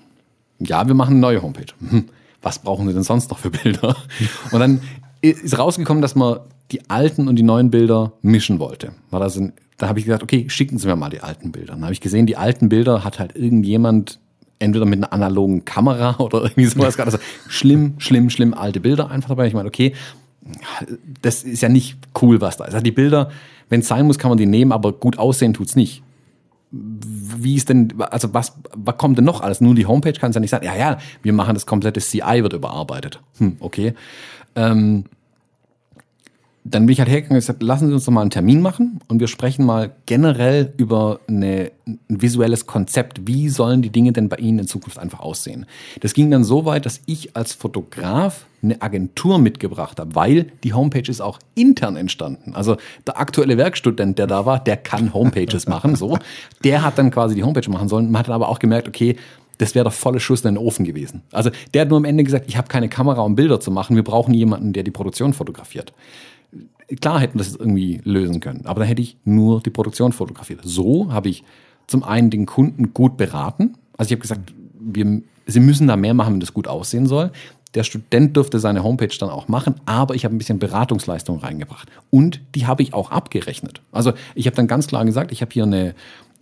Ja, 0.59 0.87
wir 0.87 0.95
machen 0.95 1.13
eine 1.13 1.21
neue 1.21 1.43
Homepage. 1.43 1.73
Hm, 1.89 2.09
was 2.45 2.61
brauchen 2.61 2.87
Sie 2.87 2.95
denn 2.95 3.03
sonst 3.03 3.31
noch 3.31 3.39
für 3.39 3.51
Bilder? 3.51 3.97
Und 4.53 4.61
dann 4.61 4.81
ist 5.21 5.59
rausgekommen, 5.59 6.03
dass 6.03 6.15
man 6.15 6.39
die 6.71 6.89
alten 6.89 7.29
und 7.29 7.37
die 7.37 7.43
neuen 7.43 7.71
Bilder 7.71 8.13
mischen 8.23 8.59
wollte. 8.59 8.93
War 9.11 9.21
das 9.21 9.37
ein 9.37 9.53
da 9.77 9.89
habe 9.89 9.99
ich 9.99 10.05
gesagt, 10.05 10.23
okay, 10.23 10.47
schicken 10.49 10.79
Sie 10.79 10.87
mir 10.87 10.97
mal 10.97 11.11
die 11.11 11.21
alten 11.21 11.53
Bilder. 11.53 11.75
Dann 11.75 11.83
habe 11.83 11.93
ich 11.93 12.01
gesehen, 12.01 12.27
die 12.27 12.37
alten 12.37 12.69
Bilder 12.69 13.05
hat 13.05 13.19
halt 13.19 13.37
irgendjemand 13.37 14.21
entweder 14.59 14.85
mit 14.85 14.99
einer 14.99 15.13
analogen 15.13 15.65
Kamera 15.65 16.17
oder 16.19 16.43
irgendwie 16.43 16.67
sowas 16.67 16.97
gerade. 16.97 17.13
Also 17.13 17.19
schlimm, 17.49 17.95
schlimm, 17.99 18.31
schlimm 18.31 18.55
alte 18.55 18.81
Bilder 18.81 19.11
einfach 19.11 19.31
dabei. 19.31 19.47
Ich 19.47 19.55
meine, 19.55 19.69
okay, 19.69 19.95
das 21.23 21.43
ist 21.43 21.63
ja 21.63 21.69
nicht 21.69 21.97
cool, 22.23 22.41
was 22.41 22.57
da 22.57 22.65
ist. 22.65 22.75
Also 22.75 22.85
die 22.85 22.93
Bilder, 22.93 23.31
wenn 23.69 23.81
es 23.81 23.89
sein 23.89 24.07
muss, 24.07 24.19
kann 24.19 24.29
man 24.29 24.39
die 24.39 24.47
nehmen, 24.47 24.73
aber 24.73 24.93
gut 24.93 25.19
aussehen 25.19 25.55
tut's 25.55 25.75
nicht. 25.75 26.03
Wie 27.45 27.55
ist 27.55 27.69
denn, 27.69 27.95
also 28.01 28.35
was, 28.35 28.55
was 28.75 28.97
kommt 28.97 29.19
denn 29.19 29.25
noch 29.25 29.41
alles? 29.41 29.61
Nur 29.61 29.75
die 29.75 29.87
Homepage 29.87 30.15
kann 30.15 30.31
es 30.31 30.35
ja 30.35 30.41
nicht 30.41 30.51
sein. 30.51 30.63
Ja, 30.65 30.75
ja, 30.75 30.99
wir 31.23 31.33
machen 31.33 31.55
das 31.55 31.67
komplette 31.67 32.01
CI 32.01 32.43
wird 32.43 32.55
überarbeitet. 32.55 33.21
Hm, 33.39 33.57
okay. 33.61 33.95
Ähm, 34.57 35.05
dann 36.67 36.87
bin 36.87 36.95
ich 36.95 36.99
halt 36.99 37.11
hergegangen 37.11 37.37
und 37.37 37.41
gesagt, 37.41 37.63
lassen 37.63 37.89
Sie 37.89 37.93
uns 37.93 38.07
doch 38.07 38.13
mal 38.13 38.23
einen 38.23 38.31
Termin 38.31 38.63
machen 38.63 39.01
und 39.09 39.21
wir 39.21 39.29
sprechen 39.29 39.67
mal 39.67 39.93
generell 40.07 40.73
über 40.79 41.21
eine, 41.29 41.73
ein 41.87 42.01
visuelles 42.09 42.65
Konzept. 42.65 43.27
Wie 43.27 43.51
sollen 43.51 43.83
die 43.83 43.91
Dinge 43.91 44.13
denn 44.13 44.31
bei 44.31 44.37
Ihnen 44.37 44.61
in 44.61 44.67
Zukunft 44.67 44.99
einfach 44.99 45.21
aussehen? 45.21 45.67
Das 46.01 46.15
ging 46.15 46.31
dann 46.31 46.43
so 46.43 46.65
weit, 46.65 46.87
dass 46.87 47.03
ich 47.05 47.37
als 47.37 47.53
Fotograf 47.53 48.47
eine 48.63 48.81
Agentur 48.81 49.39
mitgebracht 49.39 50.01
habe, 50.01 50.15
weil 50.15 50.47
die 50.65 50.73
Homepage 50.73 51.07
ist 51.07 51.21
auch 51.21 51.39
intern 51.55 51.97
entstanden. 51.97 52.55
Also 52.55 52.79
der 53.07 53.21
aktuelle 53.21 53.59
Werkstudent, 53.59 54.19
der 54.19 54.27
da 54.27 54.47
war, 54.47 54.59
der 54.59 54.79
kann 54.79 55.13
Homepages 55.13 55.69
machen, 55.69 55.97
so. 55.97 56.19
Der 56.65 56.83
hat 56.83 56.97
dann 56.97 57.11
quasi 57.11 57.35
die 57.35 57.45
Homepage 57.45 57.71
machen 57.71 57.91
sollen. 57.91 58.11
Man 58.11 58.21
hat 58.21 58.29
dann 58.29 58.35
aber 58.35 58.49
auch 58.49 58.59
gemerkt, 58.59 58.89
okay, 58.89 59.17
das 59.59 59.75
wäre 59.75 59.85
der 59.85 59.93
volle 59.93 60.19
Schuss 60.19 60.41
in 60.41 60.55
den 60.55 60.59
Ofen 60.59 60.87
gewesen. 60.87 61.23
Also 61.31 61.51
der 61.75 61.83
hat 61.83 61.91
nur 61.91 61.99
am 61.99 62.07
Ende 62.07 62.25
gesagt, 62.25 62.47
ich 62.49 62.57
habe 62.57 62.69
keine 62.69 62.89
Kamera, 62.89 63.21
um 63.21 63.37
Bilder 63.37 63.61
zu 63.61 63.71
machen. 63.71 63.97
Wir 63.97 64.03
brauchen 64.03 64.33
jemanden, 64.33 64.73
der 64.73 64.83
die 64.83 64.91
Produktion 64.91 65.35
fotografiert 65.35 65.93
klar 67.01 67.21
hätten 67.21 67.39
wir 67.39 67.45
das 67.45 67.57
irgendwie 67.57 68.01
lösen 68.05 68.41
können, 68.41 68.67
aber 68.67 68.81
dann 68.81 68.89
hätte 68.89 69.03
ich 69.03 69.17
nur 69.25 69.61
die 69.61 69.71
Produktion 69.71 70.13
fotografiert. 70.13 70.61
So 70.65 71.13
habe 71.13 71.29
ich 71.29 71.45
zum 71.87 72.03
einen 72.03 72.31
den 72.31 72.47
Kunden 72.47 72.95
gut 72.95 73.17
beraten. 73.17 73.75
Also 73.97 74.09
ich 74.09 74.13
habe 74.13 74.23
gesagt, 74.23 74.53
wir, 74.79 75.23
sie 75.47 75.61
müssen 75.61 75.89
da 75.89 75.97
mehr 75.97 76.15
machen, 76.15 76.35
wenn 76.35 76.41
das 76.41 76.55
gut 76.55 76.69
aussehen 76.69 77.07
soll. 77.07 77.31
Der 77.75 77.83
Student 77.83 78.37
dürfte 78.37 78.61
seine 78.61 78.85
Homepage 78.85 79.15
dann 79.19 79.31
auch 79.31 79.49
machen, 79.49 79.75
aber 79.85 80.15
ich 80.15 80.25
habe 80.25 80.35
ein 80.35 80.39
bisschen 80.39 80.59
Beratungsleistung 80.59 81.41
reingebracht. 81.41 81.89
Und 82.11 82.41
die 82.55 82.67
habe 82.67 82.83
ich 82.83 82.95
auch 82.95 83.11
abgerechnet. 83.11 83.81
Also 83.91 84.13
ich 84.35 84.47
habe 84.47 84.57
dann 84.57 84.69
ganz 84.69 84.87
klar 84.87 85.05
gesagt, 85.05 85.33
ich 85.33 85.43
habe 85.43 85.53
hier 85.53 85.65
eine, 85.65 85.95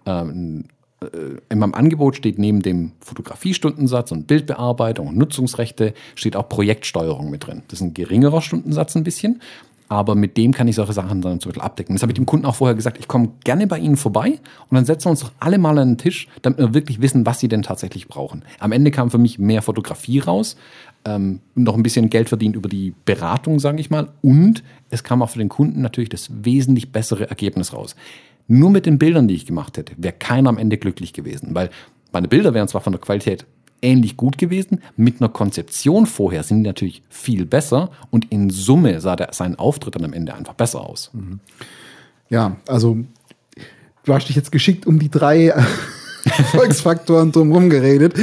ähm, 0.04 0.64
äh, 1.00 1.06
in 1.48 1.58
meinem 1.58 1.72
Angebot 1.74 2.16
steht 2.16 2.38
neben 2.38 2.60
dem 2.60 2.92
Fotografiestundensatz 3.00 4.12
und 4.12 4.26
Bildbearbeitung 4.26 5.08
und 5.08 5.16
Nutzungsrechte 5.16 5.94
steht 6.14 6.36
auch 6.36 6.50
Projektsteuerung 6.50 7.30
mit 7.30 7.46
drin. 7.46 7.62
Das 7.68 7.80
ist 7.80 7.86
ein 7.86 7.94
geringerer 7.94 8.42
Stundensatz 8.42 8.94
ein 8.94 9.04
bisschen 9.04 9.40
aber 9.88 10.14
mit 10.14 10.36
dem 10.36 10.52
kann 10.52 10.68
ich 10.68 10.76
solche 10.76 10.92
Sachen 10.92 11.20
dann 11.20 11.40
zum 11.40 11.50
Beispiel 11.50 11.62
abdecken. 11.62 11.94
Das 11.94 12.02
habe 12.02 12.12
ich 12.12 12.16
dem 12.16 12.26
Kunden 12.26 12.46
auch 12.46 12.54
vorher 12.54 12.74
gesagt, 12.74 12.98
ich 12.98 13.08
komme 13.08 13.30
gerne 13.44 13.66
bei 13.66 13.78
Ihnen 13.78 13.96
vorbei 13.96 14.40
und 14.68 14.74
dann 14.74 14.84
setzen 14.84 15.06
wir 15.06 15.10
uns 15.10 15.20
doch 15.20 15.32
alle 15.38 15.58
mal 15.58 15.78
an 15.78 15.90
den 15.90 15.98
Tisch, 15.98 16.28
damit 16.42 16.58
wir 16.58 16.74
wirklich 16.74 17.00
wissen, 17.02 17.26
was 17.26 17.40
Sie 17.40 17.48
denn 17.48 17.62
tatsächlich 17.62 18.08
brauchen. 18.08 18.44
Am 18.58 18.72
Ende 18.72 18.90
kam 18.90 19.10
für 19.10 19.18
mich 19.18 19.38
mehr 19.38 19.62
Fotografie 19.62 20.20
raus, 20.20 20.56
ähm, 21.04 21.40
noch 21.54 21.74
ein 21.74 21.82
bisschen 21.82 22.10
Geld 22.10 22.28
verdient 22.28 22.56
über 22.56 22.68
die 22.68 22.94
Beratung, 23.04 23.58
sage 23.58 23.80
ich 23.80 23.90
mal, 23.90 24.08
und 24.22 24.62
es 24.90 25.04
kam 25.04 25.22
auch 25.22 25.30
für 25.30 25.38
den 25.38 25.48
Kunden 25.48 25.82
natürlich 25.82 26.10
das 26.10 26.30
wesentlich 26.42 26.92
bessere 26.92 27.28
Ergebnis 27.28 27.72
raus. 27.72 27.96
Nur 28.48 28.70
mit 28.70 28.86
den 28.86 28.98
Bildern, 28.98 29.28
die 29.28 29.34
ich 29.34 29.46
gemacht 29.46 29.76
hätte, 29.76 29.94
wäre 29.96 30.14
keiner 30.18 30.48
am 30.48 30.58
Ende 30.58 30.78
glücklich 30.78 31.12
gewesen, 31.12 31.54
weil 31.54 31.70
meine 32.12 32.28
Bilder 32.28 32.54
wären 32.54 32.68
zwar 32.68 32.80
von 32.80 32.92
der 32.92 33.00
Qualität 33.00 33.46
ähnlich 33.82 34.16
gut 34.16 34.38
gewesen. 34.38 34.80
Mit 34.96 35.20
einer 35.20 35.28
Konzeption 35.28 36.06
vorher 36.06 36.42
sind 36.42 36.58
die 36.58 36.68
natürlich 36.68 37.02
viel 37.10 37.44
besser 37.44 37.90
und 38.10 38.30
in 38.30 38.50
Summe 38.50 39.00
sah 39.00 39.16
der, 39.16 39.30
sein 39.32 39.56
Auftritt 39.56 39.96
dann 39.96 40.04
am 40.04 40.12
Ende 40.12 40.34
einfach 40.34 40.54
besser 40.54 40.80
aus. 40.80 41.10
Mhm. 41.12 41.40
Ja, 42.28 42.56
also 42.66 42.96
du 44.04 44.14
hast 44.14 44.28
dich 44.28 44.36
jetzt 44.36 44.52
geschickt 44.52 44.86
um 44.86 44.98
die 44.98 45.10
drei 45.10 45.48
Erfolgsfaktoren 46.24 47.32
drumherum 47.32 47.68
geredet. 47.68 48.14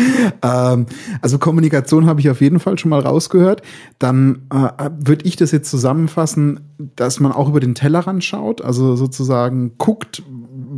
Ähm, 0.42 0.86
also 1.22 1.38
Kommunikation 1.38 2.06
habe 2.06 2.20
ich 2.22 2.30
auf 2.30 2.42
jeden 2.42 2.60
Fall 2.60 2.78
schon 2.78 2.90
mal 2.90 3.02
rausgehört. 3.02 3.62
Dann 4.00 4.44
äh, 4.52 4.90
würde 5.00 5.26
ich 5.26 5.36
das 5.36 5.52
jetzt 5.52 5.70
zusammenfassen, 5.70 6.62
dass 6.96 7.20
man 7.20 7.32
auch 7.32 7.50
über 7.50 7.60
den 7.60 7.76
Tellerrand 7.76 8.24
schaut, 8.24 8.62
also 8.62 8.96
sozusagen 8.96 9.78
guckt, 9.78 10.24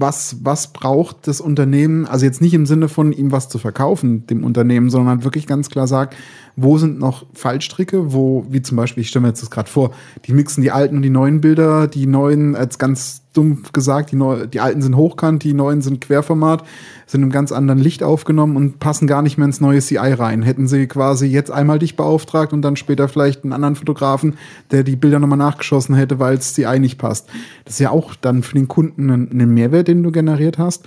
was, 0.01 0.37
was 0.43 0.73
braucht 0.73 1.27
das 1.27 1.39
Unternehmen, 1.39 2.05
also 2.05 2.25
jetzt 2.25 2.41
nicht 2.41 2.53
im 2.53 2.65
Sinne 2.65 2.89
von 2.89 3.13
ihm 3.13 3.31
was 3.31 3.47
zu 3.47 3.59
verkaufen, 3.59 4.27
dem 4.27 4.43
Unternehmen, 4.43 4.89
sondern 4.89 5.23
wirklich 5.23 5.47
ganz 5.47 5.69
klar 5.69 5.87
sagt, 5.87 6.15
wo 6.55 6.77
sind 6.77 6.99
noch 6.99 7.25
Fallstricke, 7.33 8.11
wo, 8.11 8.45
wie 8.49 8.61
zum 8.61 8.75
Beispiel, 8.75 9.01
ich 9.01 9.09
stelle 9.09 9.23
mir 9.23 9.29
jetzt 9.29 9.41
das 9.41 9.51
gerade 9.51 9.69
vor, 9.69 9.91
die 10.25 10.33
mixen 10.33 10.61
die 10.61 10.71
alten 10.71 10.97
und 10.97 11.01
die 11.03 11.09
neuen 11.09 11.39
Bilder, 11.39 11.87
die 11.87 12.07
neuen, 12.07 12.55
als 12.55 12.77
ganz 12.77 13.20
dumpf 13.33 13.71
gesagt, 13.71 14.11
die, 14.11 14.15
neu, 14.15 14.45
die 14.45 14.59
alten 14.59 14.81
sind 14.81 14.95
hochkant, 14.95 15.43
die 15.43 15.53
neuen 15.53 15.81
sind 15.81 16.01
Querformat, 16.01 16.63
sind 17.07 17.23
im 17.23 17.29
ganz 17.29 17.51
anderen 17.51 17.79
Licht 17.79 18.03
aufgenommen 18.03 18.57
und 18.57 18.79
passen 18.79 19.07
gar 19.07 19.21
nicht 19.21 19.37
mehr 19.37 19.45
ins 19.45 19.61
neue 19.61 19.79
CI 19.79 19.97
rein. 19.97 20.41
Hätten 20.41 20.67
sie 20.67 20.87
quasi 20.87 21.27
jetzt 21.27 21.51
einmal 21.51 21.79
dich 21.79 21.95
beauftragt 21.95 22.51
und 22.51 22.61
dann 22.61 22.75
später 22.75 23.07
vielleicht 23.07 23.43
einen 23.43 23.53
anderen 23.53 23.75
Fotografen, 23.75 24.35
der 24.71 24.83
die 24.83 24.95
Bilder 24.95 25.19
nochmal 25.19 25.37
nachgeschossen 25.37 25.95
hätte, 25.95 26.19
weil 26.19 26.37
es 26.37 26.53
CI 26.53 26.79
nicht 26.79 26.97
passt. 26.97 27.29
Das 27.65 27.75
ist 27.75 27.79
ja 27.79 27.91
auch 27.91 28.15
dann 28.15 28.43
für 28.43 28.55
den 28.55 28.67
Kunden 28.67 29.09
ein, 29.09 29.29
ein 29.31 29.53
Mehrwert, 29.53 29.87
den 29.87 30.03
du 30.03 30.11
generiert 30.11 30.57
hast 30.57 30.85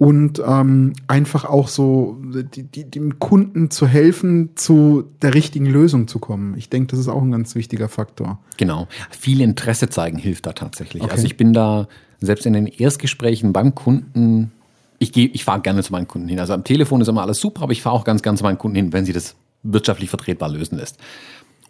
und 0.00 0.42
ähm, 0.46 0.94
einfach 1.08 1.44
auch 1.44 1.68
so 1.68 2.16
die, 2.22 2.62
die, 2.62 2.90
dem 2.90 3.18
Kunden 3.18 3.70
zu 3.70 3.86
helfen, 3.86 4.48
zu 4.54 5.04
der 5.20 5.34
richtigen 5.34 5.66
Lösung 5.66 6.08
zu 6.08 6.18
kommen. 6.18 6.56
Ich 6.56 6.70
denke, 6.70 6.92
das 6.92 7.00
ist 7.00 7.08
auch 7.08 7.20
ein 7.20 7.30
ganz 7.30 7.54
wichtiger 7.54 7.90
Faktor. 7.90 8.38
Genau. 8.56 8.88
Viel 9.10 9.42
Interesse 9.42 9.90
zeigen 9.90 10.16
hilft 10.16 10.46
da 10.46 10.54
tatsächlich. 10.54 11.02
Okay. 11.02 11.12
Also 11.12 11.26
ich 11.26 11.36
bin 11.36 11.52
da 11.52 11.86
selbst 12.18 12.46
in 12.46 12.54
den 12.54 12.66
Erstgesprächen 12.66 13.52
beim 13.52 13.74
Kunden, 13.74 14.52
ich 14.98 15.14
ich 15.14 15.44
fahre 15.44 15.60
gerne 15.60 15.82
zu 15.82 15.92
meinen 15.92 16.08
Kunden 16.08 16.28
hin. 16.28 16.40
Also 16.40 16.54
am 16.54 16.64
Telefon 16.64 17.02
ist 17.02 17.08
immer 17.08 17.20
alles 17.20 17.38
super, 17.38 17.64
aber 17.64 17.72
ich 17.72 17.82
fahre 17.82 17.96
auch 17.96 18.04
ganz, 18.04 18.22
ganz 18.22 18.38
zu 18.38 18.44
meinen 18.44 18.56
Kunden 18.56 18.76
hin, 18.76 18.94
wenn 18.94 19.04
sie 19.04 19.12
das 19.12 19.36
wirtschaftlich 19.64 20.08
vertretbar 20.08 20.48
lösen 20.48 20.78
lässt. 20.78 20.96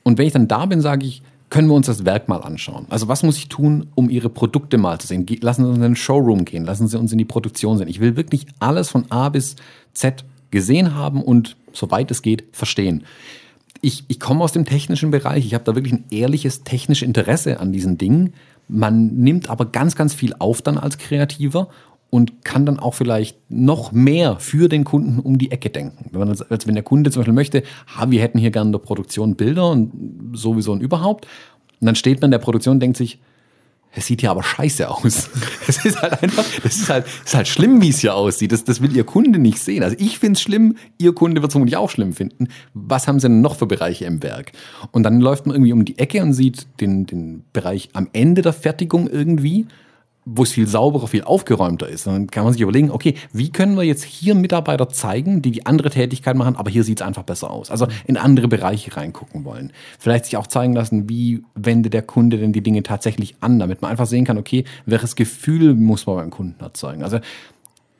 Und 0.04 0.18
wenn 0.18 0.28
ich 0.28 0.32
dann 0.32 0.46
da 0.46 0.66
bin, 0.66 0.80
sage 0.80 1.04
ich, 1.04 1.24
können 1.50 1.68
wir 1.68 1.74
uns 1.74 1.86
das 1.86 2.04
Werk 2.04 2.28
mal 2.28 2.38
anschauen. 2.38 2.86
Also 2.88 3.08
was 3.08 3.22
muss 3.24 3.36
ich 3.36 3.48
tun, 3.48 3.88
um 3.96 4.08
Ihre 4.08 4.30
Produkte 4.30 4.78
mal 4.78 4.98
zu 5.00 5.08
sehen? 5.08 5.26
Lassen 5.40 5.64
Sie 5.64 5.68
uns 5.68 5.76
in 5.76 5.82
den 5.82 5.96
Showroom 5.96 6.44
gehen, 6.44 6.64
lassen 6.64 6.86
Sie 6.86 6.98
uns 6.98 7.12
in 7.12 7.18
die 7.18 7.24
Produktion 7.24 7.76
sehen. 7.76 7.88
Ich 7.88 8.00
will 8.00 8.16
wirklich 8.16 8.46
alles 8.60 8.88
von 8.88 9.10
A 9.10 9.28
bis 9.28 9.56
Z 9.92 10.24
gesehen 10.50 10.94
haben 10.94 11.22
und 11.22 11.56
soweit 11.72 12.10
es 12.10 12.22
geht 12.22 12.44
verstehen. 12.52 13.04
Ich, 13.82 14.04
ich 14.08 14.20
komme 14.20 14.44
aus 14.44 14.52
dem 14.52 14.64
technischen 14.64 15.10
Bereich, 15.10 15.44
ich 15.44 15.54
habe 15.54 15.64
da 15.64 15.74
wirklich 15.74 15.94
ein 15.94 16.04
ehrliches 16.10 16.62
technisches 16.62 17.06
Interesse 17.06 17.60
an 17.60 17.72
diesen 17.72 17.98
Dingen. 17.98 18.34
Man 18.68 19.16
nimmt 19.16 19.50
aber 19.50 19.66
ganz, 19.66 19.96
ganz 19.96 20.14
viel 20.14 20.34
auf 20.38 20.62
dann 20.62 20.78
als 20.78 20.98
Kreativer 20.98 21.68
und 22.10 22.44
kann 22.44 22.66
dann 22.66 22.78
auch 22.78 22.94
vielleicht 22.94 23.38
noch 23.48 23.92
mehr 23.92 24.36
für 24.40 24.68
den 24.68 24.84
Kunden 24.84 25.20
um 25.20 25.38
die 25.38 25.52
Ecke 25.52 25.70
denken. 25.70 26.10
Wenn, 26.10 26.20
man, 26.20 26.28
also 26.28 26.44
wenn 26.66 26.74
der 26.74 26.82
Kunde 26.82 27.10
zum 27.10 27.20
Beispiel 27.20 27.34
möchte, 27.34 27.62
ha, 27.96 28.10
wir 28.10 28.20
hätten 28.20 28.38
hier 28.38 28.50
gerne 28.50 28.68
in 28.68 28.72
der 28.72 28.80
Produktion 28.80 29.36
Bilder 29.36 29.70
und 29.70 30.32
sowieso 30.34 30.72
und 30.72 30.82
überhaupt. 30.82 31.26
Und 31.80 31.86
dann 31.86 31.94
steht 31.94 32.20
man 32.20 32.28
in 32.28 32.32
der 32.32 32.38
Produktion 32.38 32.76
und 32.76 32.80
denkt 32.80 32.96
sich, 32.96 33.20
es 33.92 34.06
sieht 34.06 34.20
hier 34.20 34.30
aber 34.30 34.42
scheiße 34.42 34.88
aus. 34.88 35.30
Es 35.66 35.84
ist 35.84 36.02
halt 36.02 36.20
einfach, 36.22 36.44
das 36.64 36.76
ist 36.76 36.88
halt, 36.88 37.06
ist 37.24 37.34
halt 37.34 37.46
schlimm, 37.46 37.80
wie 37.80 37.90
es 37.90 38.00
hier 38.00 38.14
aussieht. 38.14 38.50
Das, 38.50 38.64
das 38.64 38.80
will 38.82 38.94
Ihr 38.96 39.04
Kunde 39.04 39.38
nicht 39.38 39.58
sehen. 39.58 39.84
Also 39.84 39.94
ich 40.00 40.18
finde 40.18 40.36
es 40.36 40.42
schlimm, 40.42 40.76
Ihr 40.98 41.12
Kunde 41.12 41.42
wird 41.42 41.50
es 41.50 41.52
vermutlich 41.52 41.76
auch 41.76 41.90
schlimm 41.90 42.12
finden. 42.12 42.48
Was 42.74 43.06
haben 43.06 43.20
Sie 43.20 43.28
denn 43.28 43.40
noch 43.40 43.54
für 43.54 43.66
Bereiche 43.66 44.04
im 44.04 44.22
Werk? 44.22 44.50
Und 44.90 45.04
dann 45.04 45.20
läuft 45.20 45.46
man 45.46 45.54
irgendwie 45.54 45.72
um 45.72 45.84
die 45.84 45.98
Ecke 45.98 46.22
und 46.22 46.32
sieht 46.32 46.66
den, 46.80 47.06
den 47.06 47.44
Bereich 47.52 47.90
am 47.92 48.08
Ende 48.12 48.42
der 48.42 48.52
Fertigung 48.52 49.08
irgendwie 49.08 49.66
wo 50.32 50.44
es 50.44 50.52
viel 50.52 50.68
sauberer, 50.68 51.08
viel 51.08 51.24
aufgeräumter 51.24 51.88
ist. 51.88 52.06
Dann 52.06 52.28
kann 52.28 52.44
man 52.44 52.52
sich 52.52 52.62
überlegen, 52.62 52.90
okay, 52.90 53.14
wie 53.32 53.50
können 53.50 53.76
wir 53.76 53.82
jetzt 53.82 54.04
hier 54.04 54.34
Mitarbeiter 54.34 54.88
zeigen, 54.88 55.42
die 55.42 55.50
die 55.50 55.66
andere 55.66 55.90
Tätigkeit 55.90 56.36
machen, 56.36 56.56
aber 56.56 56.70
hier 56.70 56.84
sieht 56.84 57.00
es 57.00 57.06
einfach 57.06 57.24
besser 57.24 57.50
aus. 57.50 57.70
Also 57.70 57.88
in 58.06 58.16
andere 58.16 58.46
Bereiche 58.46 58.96
reingucken 58.96 59.44
wollen. 59.44 59.72
Vielleicht 59.98 60.26
sich 60.26 60.36
auch 60.36 60.46
zeigen 60.46 60.72
lassen, 60.72 61.08
wie 61.08 61.42
wendet 61.54 61.94
der 61.94 62.02
Kunde 62.02 62.38
denn 62.38 62.52
die 62.52 62.62
Dinge 62.62 62.82
tatsächlich 62.82 63.36
an, 63.40 63.58
damit 63.58 63.82
man 63.82 63.90
einfach 63.90 64.06
sehen 64.06 64.24
kann, 64.24 64.38
okay, 64.38 64.64
welches 64.86 65.16
Gefühl 65.16 65.74
muss 65.74 66.06
man 66.06 66.16
beim 66.16 66.30
Kunden 66.30 66.60
erzeugen. 66.60 67.02
Also 67.02 67.18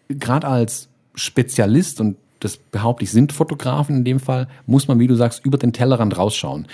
gerade 0.09 0.47
als 0.47 0.89
Spezialist 1.15 2.01
und 2.01 2.17
das 2.39 2.57
behaupte 2.57 3.05
ich, 3.05 3.11
sind 3.11 3.33
Fotografen 3.33 3.97
in 3.97 4.05
dem 4.05 4.21
Fall, 4.21 4.49
muss 4.67 4.89
man, 4.89 4.99
wie 4.99 5.07
du 5.07 5.15
sagst, 5.15 5.45
über 5.45 5.59
den 5.59 5.73
Tellerrand 5.73 6.17
rausschauen. 6.17 6.67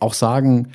Auch 0.00 0.12
sagen, 0.12 0.72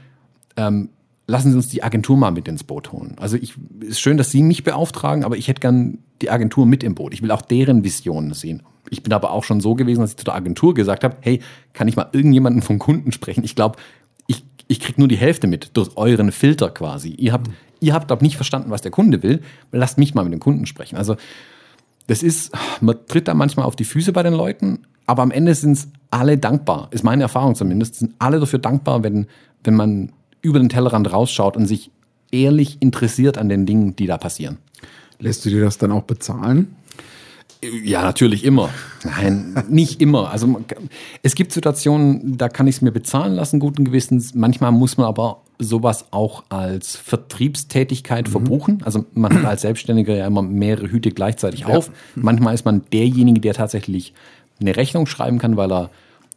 ähm, 0.58 0.90
lassen 1.30 1.52
Sie 1.52 1.58
uns 1.58 1.68
die 1.70 1.84
Agentur 1.84 2.18
mal 2.18 2.32
mit 2.32 2.48
ins 2.48 2.64
Boot 2.64 2.92
holen. 2.92 3.16
Also 3.20 3.38
ich 3.38 3.54
ist 3.82 4.02
schön, 4.02 4.18
dass 4.18 4.32
Sie 4.32 4.42
mich 4.42 4.64
beauftragen, 4.64 5.24
aber 5.24 5.38
ich 5.38 5.48
hätte 5.48 5.62
gern 5.62 6.00
die 6.24 6.32
Agentur 6.32 6.66
mit 6.66 6.84
im 6.84 6.96
Boot. 6.96 7.14
Ich 7.14 7.22
will 7.22 7.30
auch 7.32 7.44
deren 7.44 7.84
Visionen 7.84 8.34
sehen. 8.34 8.64
Ich 8.90 9.04
bin 9.04 9.14
aber 9.14 9.32
auch 9.32 9.44
schon 9.44 9.62
so 9.62 9.76
gewesen, 9.76 10.02
dass 10.02 10.12
ich 10.12 10.18
zu 10.18 10.26
der 10.26 10.34
Agentur 10.34 10.74
gesagt 10.74 11.04
habe, 11.04 11.18
hey, 11.22 11.40
kann 11.74 11.88
ich 11.88 11.96
mal 11.96 12.10
irgendjemanden 12.12 12.64
vom 12.64 12.80
Kunden 12.80 13.12
sprechen? 13.12 13.44
Ich 13.44 13.56
glaube, 13.56 13.78
ich, 14.26 14.44
ich 14.68 14.80
kriege 14.80 15.00
nur 15.00 15.08
die 15.08 15.18
Hälfte 15.18 15.46
mit 15.46 15.78
durch 15.78 15.96
euren 15.98 16.32
Filter 16.32 16.72
quasi. 16.72 17.10
Ihr 17.10 17.32
habt, 17.32 17.48
mhm. 17.48 17.54
ihr 17.80 17.94
habt, 17.94 18.08
glaube 18.08 18.24
nicht 18.24 18.36
verstanden, 18.36 18.72
was 18.72 18.82
der 18.82 18.92
Kunde 18.92 19.22
will. 19.22 19.44
Lasst 19.72 20.00
mich 20.00 20.16
mal 20.16 20.24
mit 20.24 20.34
dem 20.34 20.40
Kunden 20.40 20.66
sprechen. 20.66 20.98
Also 20.98 21.16
das 22.08 22.24
ist, 22.24 22.52
man 22.82 22.96
tritt 23.08 23.28
da 23.28 23.36
manchmal 23.36 23.68
auf 23.68 23.76
die 23.76 23.86
Füße 23.86 24.14
bei 24.14 24.24
den 24.24 24.34
Leuten, 24.34 24.80
aber 25.06 25.22
am 25.22 25.30
Ende 25.30 25.54
sind 25.54 25.74
es 25.74 25.88
alle 26.10 26.40
dankbar, 26.40 26.88
ist 26.90 27.04
meine 27.04 27.22
Erfahrung 27.22 27.54
zumindest, 27.54 27.96
sind 27.96 28.16
alle 28.18 28.40
dafür 28.40 28.58
dankbar, 28.58 29.04
wenn, 29.04 29.28
wenn 29.64 29.76
man 29.76 30.12
über 30.42 30.60
den 30.60 30.70
Tellerrand 30.70 31.12
rausschaut 31.12 31.58
und 31.58 31.66
sich 31.68 31.92
ehrlich 32.32 32.78
interessiert 32.82 33.38
an 33.38 33.50
den 33.50 33.66
Dingen, 33.66 33.96
die 33.96 34.08
da 34.08 34.18
passieren. 34.18 34.58
Lässt 35.20 35.46
du 35.46 35.50
dir 35.50 35.62
das 35.62 35.78
dann 35.78 35.92
auch 35.92 36.04
bezahlen? 36.04 36.76
Ja, 37.84 38.04
natürlich 38.04 38.46
immer. 38.46 38.70
Nein, 39.04 39.66
nicht 39.70 40.02
immer. 40.02 40.32
Also 40.32 40.62
es 41.24 41.36
gibt 41.36 41.52
Situationen, 41.52 42.38
da 42.38 42.48
kann 42.48 42.68
ich 42.68 42.76
es 42.76 42.82
mir 42.82 42.92
bezahlen 42.92 43.34
lassen, 43.34 43.60
guten 43.60 43.84
Gewissens. 43.84 44.34
Manchmal 44.34 44.72
muss 44.72 44.96
man 44.96 45.08
aber 45.08 45.42
sowas 45.58 46.06
auch 46.12 46.46
als 46.48 46.96
Vertriebstätigkeit 46.96 48.28
mhm. 48.28 48.32
verbuchen. 48.32 48.82
Also 48.86 49.06
man 49.14 49.34
hat 49.34 49.44
als 49.44 49.62
Selbstständiger 49.64 50.16
ja 50.16 50.26
immer 50.26 50.42
mehrere 50.42 50.90
Hüte 50.90 51.12
gleichzeitig 51.12 51.66
auf. 51.66 51.88
Ja. 51.88 51.94
Manchmal 52.16 52.54
ist 52.54 52.64
man 52.64 52.84
derjenige, 52.94 53.42
der 53.42 53.54
tatsächlich 53.56 54.14
eine 54.62 54.78
Rechnung 54.78 55.06
schreiben 55.06 55.38
kann, 55.38 55.58
weil 55.58 55.72
er 55.72 55.90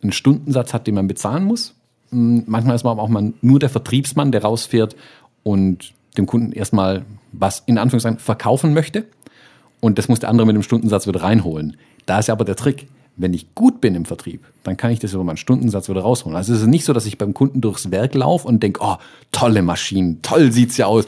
einen 0.03 0.13
Stundensatz 0.13 0.75
hat, 0.75 0.89
den 0.89 0.97
man 0.97 1.07
bezahlen 1.07 1.45
muss. 1.45 1.77
Hm, 2.13 2.45
manchmal 2.47 2.77
ist 2.77 2.85
man 2.85 2.93
aber 2.93 3.03
auch 3.03 3.09
mal 3.09 3.33
nur 3.41 3.59
der 3.59 3.69
Vertriebsmann, 3.69 4.33
der 4.33 4.43
rausfährt 4.43 4.97
und 5.43 5.93
dem 6.17 6.27
Kunden 6.27 6.53
erstmal 6.53 7.05
was 7.33 7.63
in 7.67 7.79
Anführungszeichen 7.79 8.19
verkaufen 8.19 8.75
möchte. 8.75 9.07
Und 9.81 9.99
das 9.99 10.09
muss 10.09 10.21
der 10.21 10.29
andere 10.29 10.47
mit 10.47 10.55
dem 10.55 10.63
Stundensatz 10.63 11.07
wieder 11.07 11.23
reinholen. 11.23 11.77
Da 12.07 12.19
ist 12.19 12.29
ja 12.29 12.35
aber 12.35 12.45
der 12.45 12.57
Trick. 12.57 12.89
Wenn 13.15 13.35
ich 13.35 13.55
gut 13.55 13.83
bin 13.83 13.95
im 13.95 14.07
Vertrieb, 14.07 14.43
dann 14.63 14.79
kann 14.79 14.91
ich 14.91 14.99
das 14.99 15.13
über 15.13 15.23
meinen 15.23 15.37
Stundensatz 15.37 15.91
wieder 15.91 16.01
rausholen. 16.01 16.35
Also 16.35 16.55
es 16.55 16.63
ist 16.63 16.67
nicht 16.67 16.87
so, 16.87 16.95
dass 16.95 17.05
ich 17.05 17.19
beim 17.19 17.35
Kunden 17.35 17.61
durchs 17.61 17.91
Werk 17.91 18.15
laufe 18.15 18.49
und 18.49 18.63
denke, 18.63 18.81
oh, 18.83 18.97
tolle 19.33 19.61
Maschinen, 19.61 20.23
toll 20.23 20.51
sieht's 20.51 20.79
ja 20.79 20.87
aus, 20.87 21.05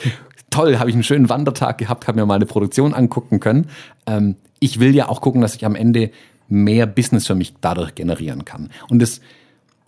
toll, 0.51 0.79
habe 0.79 0.91
ich 0.91 0.95
einen 0.95 1.03
schönen 1.03 1.31
Wandertag 1.31 1.79
gehabt, 1.79 2.07
habe 2.07 2.21
mir 2.21 2.27
mal 2.27 2.35
eine 2.35 2.45
Produktion 2.45 2.93
angucken 2.93 3.41
können. 3.41 3.69
Ähm, 4.07 4.37
ich 4.61 4.81
will 4.81 4.95
ja 4.95 5.09
auch 5.09 5.23
gucken, 5.23 5.41
dass 5.41 5.55
ich 5.55 5.65
am 5.65 5.75
Ende 5.75 6.11
mehr 6.49 6.87
Business 6.87 7.27
für 7.27 7.35
mich 7.35 7.55
dadurch 7.63 7.95
generieren 7.95 8.45
kann. 8.45 8.69
Und 8.91 9.01
das 9.01 9.23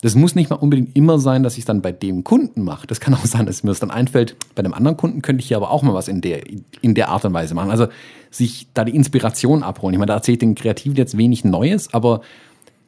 das 0.07 0.15
muss 0.15 0.35
nicht 0.35 0.49
mal 0.49 0.55
unbedingt 0.55 0.95
immer 0.95 1.19
sein, 1.19 1.43
dass 1.43 1.55
ich 1.55 1.59
es 1.59 1.65
dann 1.65 1.81
bei 1.81 1.91
dem 1.91 2.23
Kunden 2.23 2.63
mache. 2.63 2.87
Das 2.87 3.01
kann 3.01 3.13
auch 3.13 3.25
sein, 3.25 3.45
dass 3.45 3.63
mir 3.63 3.71
das 3.71 3.81
dann 3.81 3.91
einfällt, 3.91 4.37
bei 4.55 4.61
einem 4.61 4.71
anderen 4.73 4.95
Kunden 4.95 5.21
könnte 5.21 5.41
ich 5.41 5.49
hier 5.49 5.57
aber 5.57 5.69
auch 5.69 5.83
mal 5.83 5.93
was 5.93 6.07
in 6.07 6.21
der, 6.21 6.43
in 6.81 6.95
der 6.95 7.09
Art 7.09 7.25
und 7.25 7.33
Weise 7.33 7.53
machen. 7.55 7.71
Also 7.71 7.87
sich 8.31 8.69
da 8.73 8.85
die 8.85 8.95
Inspiration 8.95 9.63
abholen. 9.63 9.93
Ich 9.93 9.99
meine, 9.99 10.07
da 10.07 10.13
erzählt 10.13 10.41
den 10.41 10.55
Kreativen 10.55 10.95
jetzt 10.95 11.17
wenig 11.17 11.43
Neues, 11.43 11.93
aber 11.93 12.21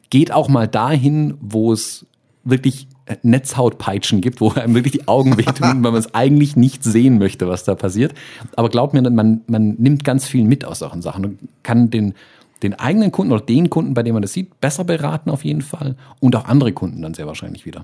geht 0.08 0.32
auch 0.32 0.48
mal 0.48 0.66
dahin, 0.66 1.34
wo 1.42 1.74
es 1.74 2.06
wirklich 2.42 2.88
Netzhautpeitschen 3.22 4.22
gibt, 4.22 4.40
wo 4.40 4.52
einem 4.52 4.74
wirklich 4.74 4.92
die 4.92 5.06
Augen 5.06 5.36
wehtun, 5.36 5.52
weil 5.84 5.92
man 5.92 5.96
es 5.96 6.14
eigentlich 6.14 6.56
nicht 6.56 6.84
sehen 6.84 7.18
möchte, 7.18 7.48
was 7.48 7.64
da 7.64 7.74
passiert. 7.74 8.14
Aber 8.56 8.70
glaubt 8.70 8.94
mir, 8.94 9.02
man, 9.10 9.42
man 9.46 9.74
nimmt 9.74 10.04
ganz 10.04 10.26
viel 10.26 10.44
mit 10.44 10.64
aus 10.64 10.78
solchen 10.78 11.02
Sachen 11.02 11.26
und 11.26 11.38
kann 11.64 11.90
den 11.90 12.14
den 12.62 12.74
eigenen 12.74 13.12
Kunden 13.12 13.32
oder 13.32 13.44
den 13.44 13.70
Kunden, 13.70 13.94
bei 13.94 14.02
dem 14.02 14.14
man 14.14 14.22
das 14.22 14.32
sieht, 14.32 14.60
besser 14.60 14.84
beraten 14.84 15.30
auf 15.30 15.44
jeden 15.44 15.62
Fall 15.62 15.96
und 16.20 16.36
auch 16.36 16.44
andere 16.44 16.72
Kunden 16.72 17.02
dann 17.02 17.14
sehr 17.14 17.26
wahrscheinlich 17.26 17.66
wieder. 17.66 17.82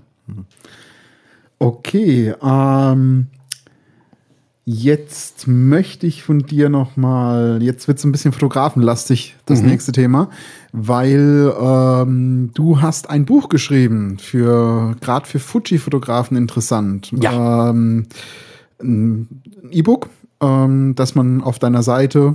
Okay, 1.59 2.35
ähm, 2.43 3.29
jetzt 4.67 5.47
möchte 5.47 6.07
ich 6.07 6.23
von 6.23 6.41
dir 6.41 6.69
noch 6.69 6.97
mal, 6.97 7.63
jetzt 7.63 7.89
wird 7.89 7.99
es 7.99 8.05
ein 8.05 8.13
bisschen 8.13 8.33
fotografenlastig, 8.33 9.37
das 9.47 9.63
mhm. 9.63 9.69
nächste 9.69 9.93
Thema, 9.93 10.29
weil 10.73 11.55
ähm, 11.59 12.51
du 12.53 12.83
hast 12.83 13.09
ein 13.09 13.25
Buch 13.25 13.49
geschrieben 13.49 14.19
für 14.19 14.97
gerade 15.01 15.27
für 15.27 15.39
Fuji-Fotografen 15.39 16.37
interessant. 16.37 17.13
Ja. 17.13 17.71
Ähm, 17.71 18.07
ein 18.83 19.43
E-Book, 19.71 20.11
ähm, 20.43 20.95
das 20.97 21.15
man 21.15 21.43
auf 21.43 21.59
deiner 21.59 21.83
Seite 21.83 22.35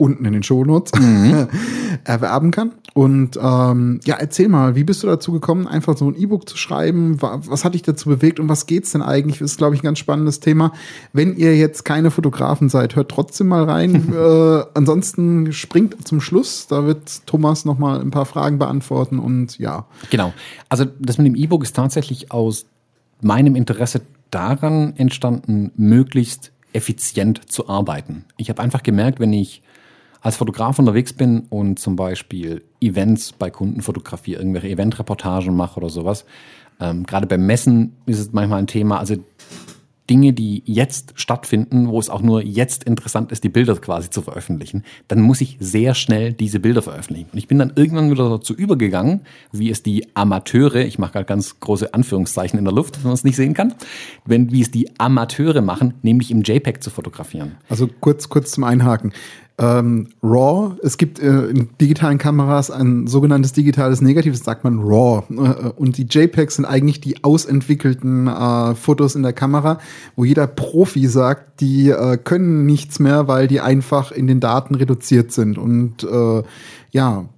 unten 0.00 0.24
in 0.24 0.32
den 0.32 0.42
Shownotes 0.42 0.92
mhm. 0.98 1.48
erwerben 2.04 2.50
kann. 2.50 2.72
Und 2.94 3.38
ähm, 3.40 4.00
ja, 4.04 4.16
erzähl 4.16 4.48
mal, 4.48 4.74
wie 4.74 4.82
bist 4.82 5.02
du 5.02 5.06
dazu 5.06 5.32
gekommen, 5.32 5.68
einfach 5.68 5.96
so 5.96 6.08
ein 6.08 6.16
E-Book 6.16 6.48
zu 6.48 6.56
schreiben? 6.56 7.20
Was 7.20 7.64
hat 7.64 7.74
dich 7.74 7.82
dazu 7.82 8.08
bewegt 8.08 8.40
und 8.40 8.48
was 8.48 8.66
geht's 8.66 8.92
denn 8.92 9.02
eigentlich? 9.02 9.38
Das 9.38 9.52
ist, 9.52 9.58
glaube 9.58 9.74
ich, 9.74 9.82
ein 9.82 9.84
ganz 9.84 9.98
spannendes 9.98 10.40
Thema. 10.40 10.72
Wenn 11.12 11.36
ihr 11.36 11.56
jetzt 11.56 11.84
keine 11.84 12.10
Fotografen 12.10 12.68
seid, 12.68 12.96
hört 12.96 13.10
trotzdem 13.10 13.48
mal 13.48 13.64
rein. 13.64 14.12
äh, 14.14 14.64
ansonsten 14.74 15.52
springt 15.52 16.06
zum 16.06 16.20
Schluss. 16.20 16.66
Da 16.66 16.84
wird 16.84 17.26
Thomas 17.26 17.64
noch 17.64 17.78
mal 17.78 18.00
ein 18.00 18.10
paar 18.10 18.26
Fragen 18.26 18.58
beantworten 18.58 19.18
und 19.18 19.58
ja. 19.58 19.86
Genau. 20.10 20.32
Also 20.68 20.86
das 20.98 21.18
mit 21.18 21.26
dem 21.26 21.36
E-Book 21.36 21.62
ist 21.62 21.76
tatsächlich 21.76 22.32
aus 22.32 22.66
meinem 23.20 23.54
Interesse 23.54 24.00
daran 24.30 24.94
entstanden, 24.96 25.70
möglichst 25.76 26.52
effizient 26.72 27.50
zu 27.50 27.68
arbeiten. 27.68 28.24
Ich 28.36 28.48
habe 28.48 28.62
einfach 28.62 28.82
gemerkt, 28.82 29.20
wenn 29.20 29.32
ich 29.32 29.62
als 30.20 30.36
Fotograf 30.36 30.78
unterwegs 30.78 31.12
bin 31.12 31.46
und 31.50 31.78
zum 31.78 31.96
Beispiel 31.96 32.62
Events 32.80 33.32
bei 33.32 33.50
Kunden 33.50 33.80
fotografiere, 33.80 34.40
irgendwelche 34.40 34.68
Eventreportagen 34.68 35.54
mache 35.54 35.78
oder 35.78 35.88
sowas, 35.88 36.24
ähm, 36.80 37.04
gerade 37.04 37.26
beim 37.26 37.46
Messen 37.46 37.96
ist 38.06 38.18
es 38.18 38.32
manchmal 38.32 38.58
ein 38.58 38.66
Thema, 38.66 38.98
also 38.98 39.16
Dinge, 40.10 40.32
die 40.32 40.64
jetzt 40.66 41.12
stattfinden, 41.14 41.88
wo 41.88 42.00
es 42.00 42.10
auch 42.10 42.20
nur 42.20 42.42
jetzt 42.42 42.82
interessant 42.82 43.30
ist, 43.30 43.44
die 43.44 43.48
Bilder 43.48 43.76
quasi 43.76 44.10
zu 44.10 44.22
veröffentlichen, 44.22 44.82
dann 45.06 45.20
muss 45.20 45.40
ich 45.40 45.56
sehr 45.60 45.94
schnell 45.94 46.32
diese 46.32 46.58
Bilder 46.58 46.82
veröffentlichen. 46.82 47.28
Und 47.32 47.38
ich 47.38 47.46
bin 47.46 47.60
dann 47.60 47.72
irgendwann 47.76 48.10
wieder 48.10 48.28
dazu 48.28 48.52
übergegangen, 48.52 49.20
wie 49.52 49.70
es 49.70 49.84
die 49.84 50.08
Amateure, 50.16 50.84
ich 50.84 50.98
mache 50.98 51.12
gerade 51.12 51.26
ganz 51.26 51.60
große 51.60 51.94
Anführungszeichen 51.94 52.58
in 52.58 52.64
der 52.64 52.74
Luft, 52.74 52.96
wenn 52.98 53.04
man 53.04 53.14
es 53.14 53.22
nicht 53.22 53.36
sehen 53.36 53.54
kann, 53.54 53.74
wenn, 54.26 54.50
wie 54.50 54.62
es 54.62 54.72
die 54.72 54.90
Amateure 54.98 55.60
machen, 55.60 55.94
nämlich 56.02 56.32
im 56.32 56.42
JPEG 56.42 56.82
zu 56.82 56.90
fotografieren. 56.90 57.52
Also 57.68 57.88
kurz, 58.00 58.28
kurz 58.28 58.50
zum 58.50 58.64
Einhaken 58.64 59.12
ähm, 59.60 60.08
RAW. 60.22 60.76
Es 60.82 60.96
gibt 60.96 61.20
äh, 61.20 61.46
in 61.46 61.68
digitalen 61.80 62.18
Kameras 62.18 62.70
ein 62.70 63.06
sogenanntes 63.06 63.52
digitales 63.52 64.00
Negativ, 64.00 64.32
das 64.32 64.44
sagt 64.44 64.64
man 64.64 64.80
RAW. 64.80 65.24
Äh, 65.30 65.70
und 65.76 65.98
die 65.98 66.06
JPEGs 66.08 66.56
sind 66.56 66.64
eigentlich 66.64 67.00
die 67.00 67.22
ausentwickelten 67.22 68.26
äh, 68.26 68.74
Fotos 68.74 69.14
in 69.14 69.22
der 69.22 69.34
Kamera, 69.34 69.78
wo 70.16 70.24
jeder 70.24 70.46
Profi 70.46 71.06
sagt, 71.06 71.60
die 71.60 71.90
äh, 71.90 72.16
können 72.16 72.64
nichts 72.64 72.98
mehr, 72.98 73.28
weil 73.28 73.46
die 73.48 73.60
einfach 73.60 74.12
in 74.12 74.26
den 74.26 74.40
Daten 74.40 74.74
reduziert 74.74 75.30
sind. 75.32 75.58
Und 75.58 76.04
äh, 76.04 76.42
ja, 76.92 77.28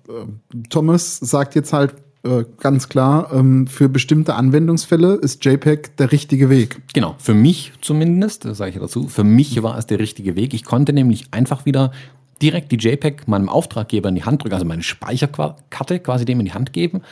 Thomas 0.71 1.19
sagt 1.19 1.55
jetzt 1.55 1.73
halt, 1.73 1.95
äh, 2.25 2.45
ganz 2.59 2.89
klar, 2.89 3.31
ähm, 3.33 3.67
für 3.67 3.89
bestimmte 3.89 4.35
Anwendungsfälle 4.35 5.15
ist 5.15 5.45
JPEG 5.45 5.97
der 5.97 6.13
richtige 6.13 6.51
Weg. 6.51 6.81
Genau, 6.95 7.15
für 7.19 7.35
mich 7.35 7.73
zumindest, 7.81 8.43
sage 8.55 8.71
ich 8.71 8.79
dazu, 8.79 9.09
für 9.09 9.25
mich 9.25 9.63
war 9.63 9.77
es 9.79 9.87
der 9.87 9.99
richtige 9.99 10.37
Weg. 10.37 10.55
Ich 10.55 10.65
konnte 10.65 10.93
nämlich 10.93 11.27
einfach 11.31 11.67
wieder 11.67 11.93
direkt 12.41 12.73
die 12.73 12.77
JPEG 12.77 13.29
meinem 13.29 13.49
Auftraggeber 13.49 14.09
in 14.09 14.17
die 14.17 14.25
Hand 14.25 14.43
drücken, 14.43 14.55
also 14.55 14.67
meine 14.67 14.83
Speicherkarte 14.83 16.01
quasi 16.01 16.25
dem 16.25 16.41
in 16.41 16.47
die 16.47 16.53
Hand 16.53 16.73
geben 16.73 17.03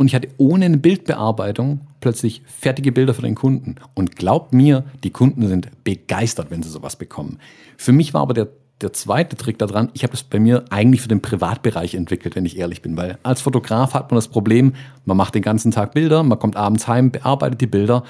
und 0.00 0.06
ich 0.06 0.14
hatte 0.14 0.28
ohne 0.38 0.64
eine 0.64 0.78
Bildbearbeitung 0.78 1.82
plötzlich 2.00 2.40
fertige 2.46 2.90
Bilder 2.90 3.12
für 3.12 3.20
den 3.20 3.34
Kunden. 3.34 3.74
Und 3.92 4.16
glaubt 4.16 4.54
mir, 4.54 4.84
die 5.04 5.10
Kunden 5.10 5.46
sind 5.46 5.68
begeistert, 5.84 6.50
wenn 6.50 6.62
sie 6.62 6.70
sowas 6.70 6.96
bekommen. 6.96 7.38
Für 7.76 7.92
mich 7.92 8.14
war 8.14 8.22
aber 8.22 8.32
der, 8.32 8.48
der 8.82 8.92
zweite 8.92 9.36
Trick 9.36 9.58
daran, 9.58 9.90
ich 9.94 10.02
habe 10.02 10.12
das 10.12 10.22
bei 10.22 10.38
mir 10.38 10.64
eigentlich 10.70 11.02
für 11.02 11.08
den 11.08 11.22
Privatbereich 11.22 11.94
entwickelt, 11.94 12.36
wenn 12.36 12.44
ich 12.44 12.58
ehrlich 12.58 12.82
bin. 12.82 12.96
Weil 12.96 13.18
als 13.22 13.40
Fotograf 13.40 13.94
hat 13.94 14.10
man 14.10 14.16
das 14.16 14.28
Problem, 14.28 14.74
man 15.04 15.16
macht 15.16 15.34
den 15.34 15.42
ganzen 15.42 15.70
Tag 15.70 15.92
Bilder, 15.92 16.22
man 16.22 16.38
kommt 16.38 16.56
abends 16.56 16.88
heim, 16.88 17.10
bearbeitet 17.10 17.60
die 17.60 17.66
Bilder 17.66 18.04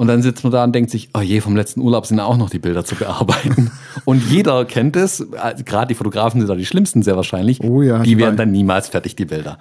und 0.00 0.06
dann 0.06 0.22
sitzt 0.22 0.44
man 0.44 0.50
da 0.50 0.64
und 0.64 0.74
denkt 0.74 0.90
sich, 0.90 1.10
oh 1.12 1.20
je, 1.20 1.40
vom 1.40 1.54
letzten 1.54 1.82
Urlaub 1.82 2.06
sind 2.06 2.20
auch 2.20 2.38
noch 2.38 2.48
die 2.48 2.58
Bilder 2.58 2.86
zu 2.86 2.94
bearbeiten. 2.94 3.70
und 4.06 4.22
jeder 4.30 4.64
kennt 4.64 4.96
es, 4.96 5.26
gerade 5.66 5.88
die 5.88 5.94
Fotografen 5.94 6.40
sind 6.40 6.48
da 6.48 6.54
die 6.54 6.64
schlimmsten 6.64 7.02
sehr 7.02 7.16
wahrscheinlich. 7.16 7.62
Oh 7.62 7.82
ja, 7.82 7.98
die 7.98 8.16
werden 8.16 8.36
dann 8.36 8.50
niemals 8.50 8.88
fertig, 8.88 9.14
die 9.14 9.26
Bilder. 9.26 9.58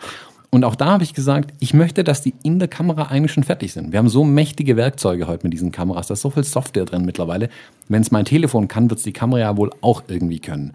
Und 0.51 0.63
auch 0.63 0.75
da 0.75 0.87
habe 0.87 1.03
ich 1.03 1.13
gesagt, 1.13 1.53
ich 1.59 1.73
möchte, 1.73 2.03
dass 2.03 2.21
die 2.21 2.33
in 2.41 2.57
der 2.57 2.67
Kamera 2.67 3.03
eigentlich 3.03 3.31
schon 3.31 3.43
fertig 3.43 3.71
sind. 3.71 3.91
Wir 3.91 3.99
haben 3.99 4.09
so 4.09 4.23
mächtige 4.23 4.77
Werkzeuge 4.77 5.27
heute 5.27 5.43
mit 5.43 5.53
diesen 5.53 5.71
Kameras, 5.71 6.07
da 6.07 6.15
ist 6.15 6.21
so 6.21 6.31
viel 6.31 6.43
Software 6.43 6.85
drin 6.85 7.05
mittlerweile. 7.05 7.49
Wenn 7.87 8.01
es 8.01 8.09
mein 8.09 8.25
Telefon 8.25 8.67
kann, 8.67 8.89
wird 8.89 8.97
es 8.97 9.03
die 9.03 9.13
Kamera 9.13 9.39
ja 9.39 9.57
wohl 9.57 9.69
auch 9.81 10.03
irgendwie 10.07 10.39
können. 10.39 10.73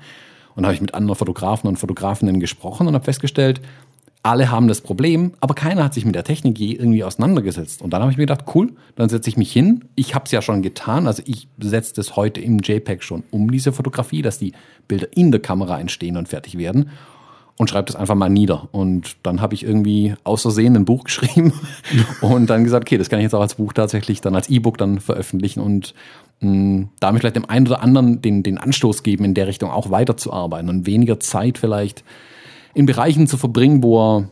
Und 0.55 0.65
habe 0.65 0.75
ich 0.75 0.81
mit 0.81 0.95
anderen 0.95 1.19
Fotografen 1.19 1.67
und 1.67 1.79
Fotografinnen 1.79 2.39
gesprochen 2.39 2.87
und 2.87 2.95
habe 2.95 3.05
festgestellt, 3.05 3.61
alle 4.23 4.51
haben 4.51 4.69
das 4.69 4.81
Problem, 4.81 5.33
aber 5.41 5.55
keiner 5.55 5.85
hat 5.85 5.93
sich 5.93 6.07
mit 6.07 6.15
der 6.15 6.25
Technik 6.25 6.59
je 6.59 6.73
irgendwie 6.73 7.05
auseinandergesetzt. 7.05 7.83
Und 7.83 7.91
dann 7.91 8.01
habe 8.01 8.11
ich 8.11 8.17
mir 8.17 8.27
gedacht, 8.27 8.47
cool, 8.55 8.73
dann 8.97 9.11
setze 9.11 9.29
ich 9.29 9.37
mich 9.37 9.53
hin. 9.53 9.85
Ich 9.97 10.15
habe 10.15 10.25
es 10.25 10.31
ja 10.31 10.41
schon 10.41 10.63
getan, 10.63 11.07
also 11.07 11.23
ich 11.27 11.49
setze 11.61 11.93
das 11.95 12.17
heute 12.17 12.41
im 12.41 12.61
JPEG 12.61 13.03
schon 13.03 13.25
um, 13.31 13.51
diese 13.51 13.73
Fotografie, 13.73 14.23
dass 14.23 14.39
die 14.39 14.53
Bilder 14.89 15.09
in 15.15 15.31
der 15.31 15.43
Kamera 15.43 15.79
entstehen 15.79 16.17
und 16.17 16.29
fertig 16.29 16.57
werden 16.57 16.91
und 17.57 17.71
schreibe 17.71 17.87
das 17.87 17.97
einfach 17.97 18.15
mal 18.15 18.29
nieder. 18.29 18.69
Und 18.73 19.17
dann 19.23 19.41
habe 19.41 19.55
ich 19.55 19.65
irgendwie 19.65 20.15
außersehen 20.25 20.77
ein 20.77 20.85
Buch 20.85 21.05
geschrieben 21.05 21.53
und 22.21 22.51
dann 22.51 22.65
gesagt, 22.65 22.89
okay, 22.89 22.99
das 22.99 23.09
kann 23.09 23.21
ich 23.21 23.25
jetzt 23.25 23.35
auch 23.35 23.41
als 23.41 23.55
Buch 23.55 23.73
tatsächlich 23.73 24.21
dann 24.21 24.35
als 24.35 24.49
E-Book 24.49 24.79
dann 24.79 25.01
veröffentlichen 25.01 25.61
und 25.61 25.95
mh, 26.41 26.51
mm, 26.51 26.89
damit 27.01 27.21
vielleicht 27.21 27.37
dem 27.37 27.49
einen 27.49 27.67
oder 27.67 27.83
anderen 27.83 28.21
den, 28.21 28.43
den 28.43 28.59
Anstoß 28.59 29.03
geben, 29.03 29.25
in 29.25 29.35
der 29.35 29.47
Richtung 29.47 29.71
auch 29.71 29.91
weiterzuarbeiten 29.91 30.69
und 30.69 30.87
weniger 30.87 31.21
Zeit 31.21 31.59
vielleicht 31.59 32.05
in 32.75 32.87
Bereichen 32.87 33.29
zu 33.29 33.37
verbringen, 33.37 33.83
wo 33.83 34.01
er 34.01 34.29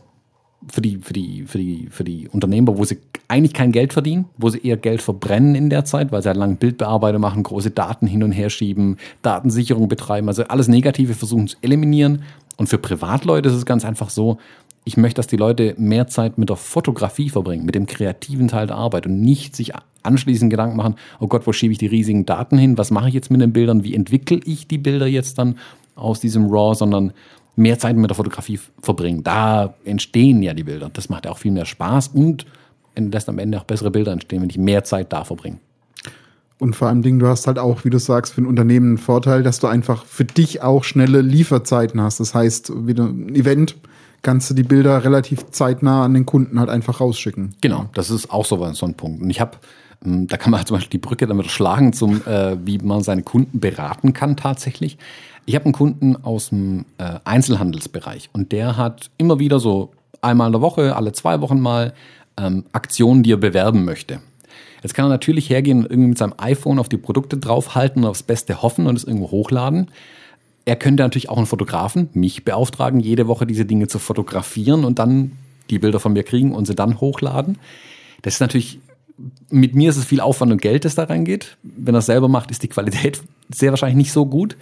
für 0.69 0.81
die, 0.81 0.97
für 0.97 1.13
die, 1.13 1.43
für 1.45 1.57
die, 1.57 1.87
für 1.89 2.03
die 2.03 2.27
Unternehmer, 2.29 2.77
wo 2.77 2.85
sie 2.85 2.99
eigentlich 3.27 3.53
kein 3.53 3.71
Geld 3.71 3.93
verdienen, 3.93 4.25
wo 4.37 4.49
sie 4.49 4.59
eher 4.59 4.77
Geld 4.77 5.01
verbrennen 5.01 5.55
in 5.55 5.69
der 5.69 5.85
Zeit, 5.85 6.11
weil 6.11 6.21
sie 6.21 6.29
halt 6.29 6.37
lang 6.37 6.57
Bildbearbeitung 6.57 7.21
machen, 7.21 7.43
große 7.43 7.71
Daten 7.71 8.07
hin 8.07 8.23
und 8.23 8.31
her 8.31 8.49
schieben, 8.49 8.97
Datensicherung 9.21 9.87
betreiben, 9.87 10.27
also 10.27 10.43
alles 10.43 10.67
Negative 10.67 11.13
versuchen 11.13 11.47
zu 11.47 11.57
eliminieren 11.61 12.23
und 12.57 12.67
für 12.67 12.77
Privatleute 12.77 13.49
ist 13.49 13.55
es 13.55 13.65
ganz 13.65 13.85
einfach 13.85 14.09
so, 14.09 14.37
ich 14.85 14.97
möchte, 14.97 15.17
dass 15.17 15.27
die 15.27 15.37
Leute 15.37 15.75
mehr 15.77 16.07
Zeit 16.07 16.37
mit 16.37 16.49
der 16.49 16.57
Fotografie 16.57 17.29
verbringen, 17.29 17.65
mit 17.65 17.75
dem 17.75 17.85
kreativen 17.85 18.47
Teil 18.49 18.67
der 18.67 18.75
Arbeit 18.75 19.05
und 19.05 19.21
nicht 19.21 19.55
sich 19.55 19.71
anschließend 20.03 20.51
Gedanken 20.51 20.75
machen, 20.75 20.95
oh 21.19 21.27
Gott, 21.27 21.47
wo 21.47 21.53
schiebe 21.53 21.71
ich 21.71 21.77
die 21.77 21.87
riesigen 21.87 22.25
Daten 22.25 22.57
hin? 22.57 22.77
Was 22.77 22.91
mache 22.91 23.07
ich 23.07 23.13
jetzt 23.13 23.31
mit 23.31 23.39
den 23.39 23.53
Bildern? 23.53 23.83
Wie 23.83 23.95
entwickle 23.95 24.41
ich 24.43 24.67
die 24.67 24.77
Bilder 24.77 25.07
jetzt 25.07 25.37
dann 25.37 25.57
aus 25.95 26.19
diesem 26.19 26.47
RAW? 26.47 26.75
Sondern 26.75 27.13
mehr 27.55 27.79
Zeit 27.79 27.95
mit 27.95 28.09
der 28.09 28.15
Fotografie 28.15 28.59
verbringen. 28.81 29.23
Da 29.23 29.75
entstehen 29.85 30.41
ja 30.43 30.53
die 30.53 30.63
Bilder. 30.63 30.89
Das 30.91 31.07
macht 31.07 31.25
ja 31.25 31.31
auch 31.31 31.37
viel 31.37 31.51
mehr 31.51 31.65
Spaß 31.65 32.09
und 32.09 32.45
lässt 32.95 33.29
am 33.29 33.39
Ende 33.39 33.59
auch 33.59 33.63
bessere 33.63 33.91
Bilder 33.91 34.11
entstehen, 34.11 34.41
wenn 34.41 34.49
ich 34.49 34.57
mehr 34.57 34.83
Zeit 34.83 35.13
da 35.13 35.23
verbringe. 35.23 35.59
Und 36.63 36.77
vor 36.77 36.87
allem 36.87 37.01
Dingen, 37.01 37.19
du 37.19 37.27
hast 37.27 37.45
halt 37.45 37.59
auch, 37.59 37.83
wie 37.83 37.89
du 37.89 37.99
sagst, 37.99 38.35
für 38.35 38.41
ein 38.41 38.45
Unternehmen 38.45 38.91
einen 38.91 38.97
Vorteil, 38.97 39.43
dass 39.43 39.59
du 39.59 39.67
einfach 39.67 40.05
für 40.05 40.23
dich 40.23 40.61
auch 40.61 40.85
schnelle 40.85 41.19
Lieferzeiten 41.19 41.99
hast. 41.99 42.21
Das 42.21 42.33
heißt, 42.33 42.87
wieder 42.87 43.03
ein 43.03 43.35
Event 43.35 43.75
kannst 44.21 44.49
du 44.49 44.53
die 44.53 44.63
Bilder 44.63 45.03
relativ 45.03 45.45
zeitnah 45.51 46.05
an 46.05 46.13
den 46.13 46.25
Kunden 46.25 46.61
halt 46.61 46.69
einfach 46.69 47.01
rausschicken. 47.01 47.53
Genau, 47.59 47.89
das 47.95 48.09
ist 48.09 48.31
auch 48.31 48.45
so, 48.45 48.65
so 48.71 48.85
ein 48.85 48.93
Punkt. 48.93 49.21
Und 49.21 49.29
ich 49.29 49.41
habe, 49.41 49.57
hm, 50.05 50.27
da 50.27 50.37
kann 50.37 50.51
man 50.51 50.59
halt 50.59 50.69
zum 50.69 50.77
Beispiel 50.77 50.91
die 50.91 51.05
Brücke 51.05 51.27
damit 51.27 51.51
schlagen, 51.51 51.91
zum, 51.91 52.25
äh, 52.25 52.55
wie 52.63 52.77
man 52.77 53.03
seine 53.03 53.23
Kunden 53.23 53.59
beraten 53.59 54.13
kann 54.13 54.37
tatsächlich. 54.37 54.97
Ich 55.45 55.55
habe 55.55 55.65
einen 55.65 55.73
Kunden 55.73 56.15
aus 56.23 56.47
dem 56.47 56.85
äh, 56.97 57.19
Einzelhandelsbereich 57.25 58.29
und 58.31 58.53
der 58.53 58.77
hat 58.77 59.09
immer 59.17 59.37
wieder 59.37 59.59
so 59.59 59.91
einmal 60.21 60.47
in 60.47 60.53
der 60.53 60.61
Woche, 60.61 60.95
alle 60.95 61.11
zwei 61.11 61.41
Wochen 61.41 61.59
mal 61.59 61.91
ähm, 62.37 62.63
Aktionen, 62.71 63.21
die 63.21 63.33
er 63.33 63.37
bewerben 63.37 63.83
möchte. 63.83 64.21
Jetzt 64.81 64.93
kann 64.93 65.05
er 65.05 65.09
natürlich 65.09 65.49
hergehen 65.49 65.79
und 65.79 65.85
irgendwie 65.85 66.09
mit 66.09 66.17
seinem 66.17 66.33
iPhone 66.37 66.79
auf 66.79 66.89
die 66.89 66.97
Produkte 66.97 67.37
draufhalten 67.37 68.03
und 68.03 68.09
aufs 68.09 68.23
Beste 68.23 68.61
hoffen 68.61 68.87
und 68.87 68.97
es 68.97 69.03
irgendwo 69.03 69.31
hochladen. 69.31 69.89
Er 70.65 70.75
könnte 70.75 71.03
natürlich 71.03 71.29
auch 71.29 71.37
einen 71.37 71.45
Fotografen, 71.45 72.09
mich 72.13 72.45
beauftragen, 72.45 72.99
jede 72.99 73.27
Woche 73.27 73.45
diese 73.45 73.65
Dinge 73.65 73.87
zu 73.87 73.99
fotografieren 73.99 74.85
und 74.85 74.99
dann 74.99 75.33
die 75.69 75.79
Bilder 75.79 75.99
von 75.99 76.13
mir 76.13 76.23
kriegen 76.23 76.53
und 76.53 76.65
sie 76.65 76.75
dann 76.75 76.99
hochladen. 76.99 77.57
Das 78.21 78.35
ist 78.35 78.39
natürlich, 78.39 78.79
mit 79.49 79.75
mir 79.75 79.89
ist 79.89 79.97
es 79.97 80.05
viel 80.05 80.21
Aufwand 80.21 80.51
und 80.51 80.61
Geld, 80.61 80.85
das 80.85 80.95
da 80.95 81.03
reingeht. 81.03 81.57
Wenn 81.63 81.95
er 81.95 81.99
es 81.99 82.05
selber 82.05 82.27
macht, 82.27 82.51
ist 82.51 82.63
die 82.63 82.69
Qualität 82.69 83.21
sehr 83.53 83.71
wahrscheinlich 83.71 83.97
nicht 83.97 84.11
so 84.11 84.25
gut. 84.25 84.57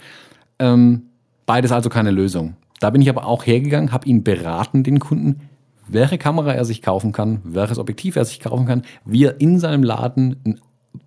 Ähm, 0.58 1.02
beides 1.46 1.72
also 1.72 1.88
keine 1.88 2.10
Lösung. 2.10 2.56
Da 2.80 2.90
bin 2.90 3.00
ich 3.00 3.08
aber 3.08 3.26
auch 3.26 3.46
hergegangen, 3.46 3.92
habe 3.92 4.08
ihn 4.08 4.24
beraten, 4.24 4.82
den 4.82 4.98
Kunden, 4.98 5.48
welche 5.92 6.18
Kamera 6.18 6.52
er 6.52 6.64
sich 6.64 6.82
kaufen 6.82 7.12
kann, 7.12 7.40
welches 7.44 7.78
Objektiv 7.78 8.16
er 8.16 8.24
sich 8.24 8.40
kaufen 8.40 8.66
kann, 8.66 8.82
wie 9.04 9.24
er 9.24 9.40
in 9.40 9.58
seinem 9.58 9.82
Laden 9.82 10.36
ein 10.46 10.60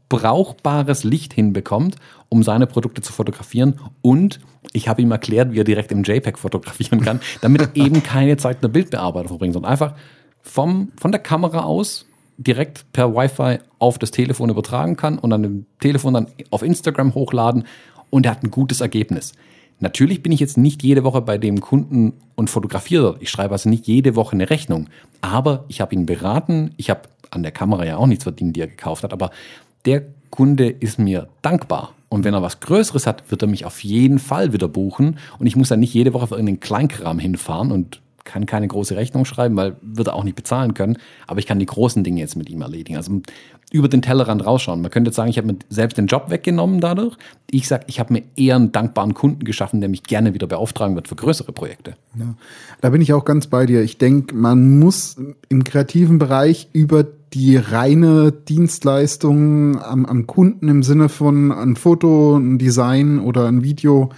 brauchbares 0.09 1.03
Licht 1.03 1.33
hinbekommt, 1.33 1.95
um 2.29 2.43
seine 2.43 2.67
Produkte 2.67 3.01
zu 3.01 3.11
fotografieren. 3.11 3.79
Und 4.01 4.39
ich 4.71 4.87
habe 4.87 5.01
ihm 5.01 5.11
erklärt, 5.11 5.51
wie 5.51 5.59
er 5.59 5.63
direkt 5.63 5.91
im 5.91 6.03
JPEG 6.03 6.37
fotografieren 6.37 7.01
kann, 7.01 7.19
damit 7.41 7.61
er 7.61 7.75
eben 7.75 8.03
keine 8.03 8.37
Zeit 8.37 8.57
in 8.57 8.61
der 8.61 8.67
Bildbearbeitung 8.69 9.29
verbringt, 9.29 9.53
sondern 9.53 9.71
einfach 9.71 9.95
vom, 10.41 10.91
von 10.97 11.11
der 11.11 11.21
Kamera 11.21 11.63
aus 11.63 12.05
direkt 12.37 12.91
per 12.91 13.15
Wi-Fi 13.15 13.59
auf 13.79 13.97
das 13.97 14.11
Telefon 14.11 14.49
übertragen 14.49 14.97
kann 14.97 15.17
und 15.17 15.29
dann 15.29 15.43
im 15.43 15.65
Telefon 15.79 16.13
dann 16.13 16.27
auf 16.51 16.61
Instagram 16.61 17.15
hochladen 17.15 17.65
und 18.09 18.25
er 18.25 18.33
hat 18.33 18.43
ein 18.43 18.51
gutes 18.51 18.81
Ergebnis. 18.81 19.33
Natürlich 19.79 20.23
bin 20.23 20.31
ich 20.31 20.39
jetzt 20.39 20.57
nicht 20.57 20.83
jede 20.83 21.03
Woche 21.03 21.21
bei 21.21 21.37
dem 21.37 21.59
Kunden 21.59 22.13
und 22.35 22.49
fotografiere. 22.49 23.17
Ich 23.19 23.29
schreibe 23.29 23.53
also 23.53 23.69
nicht 23.69 23.87
jede 23.87 24.15
Woche 24.15 24.33
eine 24.33 24.49
Rechnung. 24.49 24.87
Aber 25.21 25.65
ich 25.67 25.81
habe 25.81 25.93
ihn 25.95 26.05
beraten. 26.05 26.71
Ich 26.77 26.89
habe 26.89 27.01
an 27.31 27.43
der 27.43 27.51
Kamera 27.51 27.85
ja 27.85 27.97
auch 27.97 28.07
nichts 28.07 28.23
verdient, 28.23 28.55
die 28.55 28.61
er 28.61 28.67
gekauft 28.67 29.03
hat. 29.03 29.11
Aber 29.11 29.31
der 29.85 30.03
Kunde 30.29 30.69
ist 30.69 30.97
mir 30.97 31.27
dankbar. 31.41 31.93
Und 32.09 32.23
wenn 32.23 32.33
er 32.33 32.41
was 32.41 32.61
Größeres 32.61 33.07
hat, 33.07 33.29
wird 33.29 33.41
er 33.41 33.47
mich 33.47 33.65
auf 33.65 33.83
jeden 33.83 34.19
Fall 34.19 34.53
wieder 34.53 34.67
buchen. 34.67 35.17
Und 35.39 35.47
ich 35.47 35.55
muss 35.55 35.69
dann 35.69 35.81
nicht 35.81 35.93
jede 35.93 36.13
Woche 36.13 36.27
für 36.27 36.35
irgendeinen 36.35 36.61
Kleinkram 36.61 37.19
hinfahren 37.19 37.71
und 37.71 38.01
kann 38.25 38.45
keine 38.45 38.67
große 38.67 38.97
Rechnung 38.97 39.23
schreiben, 39.23 39.55
weil 39.55 39.77
wird 39.81 40.09
er 40.09 40.15
auch 40.15 40.23
nicht 40.25 40.35
bezahlen 40.35 40.73
können. 40.73 40.97
Aber 41.27 41.39
ich 41.39 41.45
kann 41.45 41.59
die 41.59 41.65
großen 41.65 42.03
Dinge 42.03 42.19
jetzt 42.19 42.35
mit 42.35 42.49
ihm 42.49 42.61
erledigen. 42.61 42.97
Also 42.97 43.21
über 43.71 43.87
den 43.87 44.01
Tellerrand 44.01 44.45
rausschauen. 44.45 44.81
Man 44.81 44.91
könnte 44.91 45.09
jetzt 45.09 45.15
sagen, 45.15 45.29
ich 45.29 45.37
habe 45.37 45.47
mir 45.47 45.57
selbst 45.69 45.97
den 45.97 46.07
Job 46.07 46.29
weggenommen 46.29 46.81
dadurch. 46.81 47.17
Ich 47.49 47.67
sage, 47.67 47.85
ich 47.87 47.99
habe 47.99 48.13
mir 48.13 48.23
eher 48.35 48.55
einen 48.55 48.71
dankbaren 48.71 49.13
Kunden 49.13 49.43
geschaffen, 49.43 49.79
der 49.79 49.89
mich 49.89 50.03
gerne 50.03 50.33
wieder 50.33 50.47
beauftragen 50.47 50.95
wird 50.95 51.07
für 51.07 51.15
größere 51.15 51.51
Projekte. 51.51 51.95
Ja, 52.17 52.35
da 52.81 52.89
bin 52.89 53.01
ich 53.01 53.13
auch 53.13 53.25
ganz 53.25 53.47
bei 53.47 53.65
dir. 53.65 53.81
Ich 53.81 53.97
denke, 53.97 54.35
man 54.35 54.79
muss 54.79 55.17
im 55.49 55.63
kreativen 55.63 56.19
Bereich 56.19 56.69
über 56.73 57.05
die 57.33 57.57
reine 57.57 58.31
Dienstleistung 58.31 59.81
am, 59.81 60.05
am 60.05 60.25
Kunden 60.25 60.69
im 60.69 60.83
Sinne 60.83 61.09
von 61.09 61.51
ein 61.51 61.75
Foto, 61.75 62.37
ein 62.37 62.57
Design 62.57 63.19
oder 63.19 63.47
ein 63.47 63.63
Video 63.63 64.09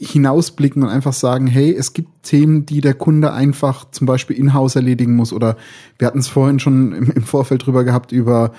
hinausblicken 0.00 0.82
und 0.82 0.88
einfach 0.88 1.12
sagen, 1.12 1.46
hey, 1.46 1.74
es 1.74 1.92
gibt 1.92 2.22
Themen, 2.22 2.66
die 2.66 2.80
der 2.80 2.94
Kunde 2.94 3.32
einfach 3.32 3.90
zum 3.90 4.06
Beispiel 4.06 4.36
in-house 4.36 4.76
erledigen 4.76 5.16
muss. 5.16 5.32
Oder 5.32 5.56
wir 5.98 6.06
hatten 6.06 6.18
es 6.18 6.28
vorhin 6.28 6.58
schon 6.58 6.92
im, 6.92 7.22
Vorfeld 7.22 7.66
drüber 7.66 7.84
gehabt, 7.84 8.12
über 8.12 8.52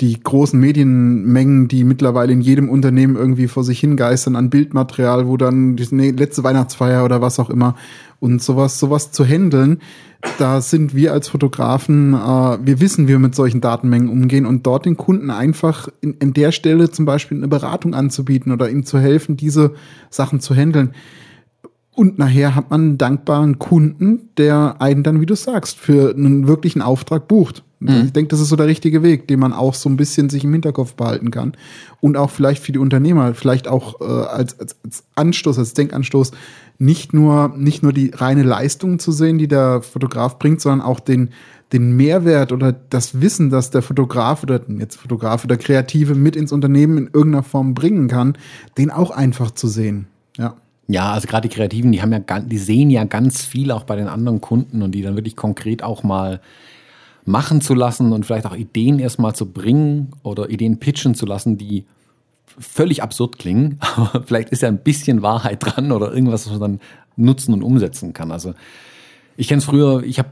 die 0.00 0.18
großen 0.20 0.58
Medienmengen, 0.58 1.68
die 1.68 1.84
mittlerweile 1.84 2.32
in 2.32 2.40
jedem 2.40 2.68
Unternehmen 2.68 3.16
irgendwie 3.16 3.48
vor 3.48 3.64
sich 3.64 3.80
hingeistern 3.80 4.36
an 4.36 4.50
Bildmaterial, 4.50 5.26
wo 5.26 5.36
dann 5.36 5.76
die 5.76 5.84
letzte 5.84 6.44
Weihnachtsfeier 6.44 7.04
oder 7.04 7.20
was 7.20 7.38
auch 7.38 7.50
immer 7.50 7.76
und 8.26 8.42
sowas, 8.42 8.78
sowas 8.78 9.12
zu 9.12 9.24
handeln, 9.24 9.78
da 10.38 10.60
sind 10.60 10.94
wir 10.94 11.12
als 11.12 11.28
Fotografen, 11.28 12.12
äh, 12.12 12.58
wir 12.66 12.80
wissen, 12.80 13.06
wie 13.06 13.12
wir 13.12 13.18
mit 13.18 13.34
solchen 13.34 13.60
Datenmengen 13.60 14.08
umgehen 14.08 14.44
und 14.44 14.66
dort 14.66 14.84
den 14.84 14.96
Kunden 14.96 15.30
einfach 15.30 15.88
in, 16.00 16.14
in 16.14 16.32
der 16.32 16.52
Stelle 16.52 16.90
zum 16.90 17.04
Beispiel 17.04 17.38
eine 17.38 17.48
Beratung 17.48 17.94
anzubieten 17.94 18.52
oder 18.52 18.68
ihm 18.68 18.84
zu 18.84 18.98
helfen, 18.98 19.36
diese 19.36 19.74
Sachen 20.10 20.40
zu 20.40 20.54
handeln. 20.54 20.92
Und 21.92 22.18
nachher 22.18 22.54
hat 22.54 22.70
man 22.70 22.80
einen 22.82 22.98
dankbaren 22.98 23.58
Kunden, 23.58 24.28
der 24.36 24.76
einen 24.80 25.02
dann, 25.02 25.20
wie 25.20 25.26
du 25.26 25.34
sagst, 25.34 25.78
für 25.78 26.14
einen 26.14 26.46
wirklichen 26.46 26.82
Auftrag 26.82 27.26
bucht. 27.26 27.62
Mhm. 27.78 28.04
Ich 28.06 28.12
denke, 28.12 28.28
das 28.28 28.40
ist 28.40 28.50
so 28.50 28.56
der 28.56 28.66
richtige 28.66 29.02
Weg, 29.02 29.28
den 29.28 29.40
man 29.40 29.54
auch 29.54 29.72
so 29.72 29.88
ein 29.88 29.96
bisschen 29.96 30.28
sich 30.28 30.44
im 30.44 30.52
Hinterkopf 30.52 30.94
behalten 30.94 31.30
kann. 31.30 31.52
Und 32.00 32.18
auch 32.18 32.30
vielleicht 32.30 32.62
für 32.62 32.72
die 32.72 32.78
Unternehmer, 32.78 33.32
vielleicht 33.32 33.66
auch 33.68 34.00
äh, 34.02 34.04
als, 34.04 34.60
als, 34.60 34.76
als 34.84 35.04
Anstoß, 35.14 35.58
als 35.58 35.72
Denkanstoß, 35.72 36.32
nicht 36.78 37.12
nur, 37.12 37.54
nicht 37.56 37.82
nur 37.82 37.92
die 37.92 38.10
reine 38.14 38.42
Leistung 38.42 38.98
zu 38.98 39.12
sehen, 39.12 39.38
die 39.38 39.48
der 39.48 39.82
Fotograf 39.82 40.38
bringt, 40.38 40.60
sondern 40.60 40.86
auch 40.86 41.00
den, 41.00 41.30
den 41.72 41.96
Mehrwert 41.96 42.52
oder 42.52 42.72
das 42.72 43.20
Wissen, 43.20 43.50
dass 43.50 43.70
der 43.70 43.82
Fotograf 43.82 44.42
oder 44.42 44.60
jetzt 44.78 44.96
Fotograf 44.96 45.44
oder 45.44 45.56
Kreative 45.56 46.14
mit 46.14 46.36
ins 46.36 46.52
Unternehmen 46.52 46.98
in 46.98 47.04
irgendeiner 47.06 47.42
Form 47.42 47.74
bringen 47.74 48.08
kann, 48.08 48.36
den 48.78 48.90
auch 48.90 49.10
einfach 49.10 49.50
zu 49.50 49.68
sehen. 49.68 50.06
Ja. 50.36 50.54
Ja, 50.88 51.12
also 51.12 51.26
gerade 51.26 51.48
die 51.48 51.54
Kreativen, 51.54 51.90
die 51.90 52.00
haben 52.00 52.12
ja, 52.12 52.20
die 52.20 52.58
sehen 52.58 52.90
ja 52.90 53.02
ganz 53.04 53.44
viel 53.44 53.72
auch 53.72 53.82
bei 53.82 53.96
den 53.96 54.06
anderen 54.06 54.40
Kunden 54.40 54.82
und 54.82 54.92
die 54.92 55.02
dann 55.02 55.16
wirklich 55.16 55.34
konkret 55.34 55.82
auch 55.82 56.04
mal 56.04 56.40
machen 57.24 57.60
zu 57.60 57.74
lassen 57.74 58.12
und 58.12 58.24
vielleicht 58.24 58.46
auch 58.46 58.54
Ideen 58.54 59.00
erstmal 59.00 59.34
zu 59.34 59.46
bringen 59.46 60.12
oder 60.22 60.48
Ideen 60.48 60.78
pitchen 60.78 61.16
zu 61.16 61.26
lassen, 61.26 61.58
die 61.58 61.84
völlig 62.58 63.02
absurd 63.02 63.38
klingen, 63.38 63.78
aber 63.96 64.22
vielleicht 64.24 64.50
ist 64.50 64.62
ja 64.62 64.68
ein 64.68 64.78
bisschen 64.78 65.22
Wahrheit 65.22 65.58
dran 65.60 65.92
oder 65.92 66.12
irgendwas, 66.12 66.46
was 66.46 66.58
man 66.58 66.60
dann 66.60 66.80
nutzen 67.16 67.54
und 67.54 67.62
umsetzen 67.62 68.12
kann. 68.12 68.32
Also 68.32 68.54
ich 69.36 69.48
kenne 69.48 69.58
es 69.58 69.64
früher, 69.64 70.02
ich 70.02 70.18
habe 70.18 70.30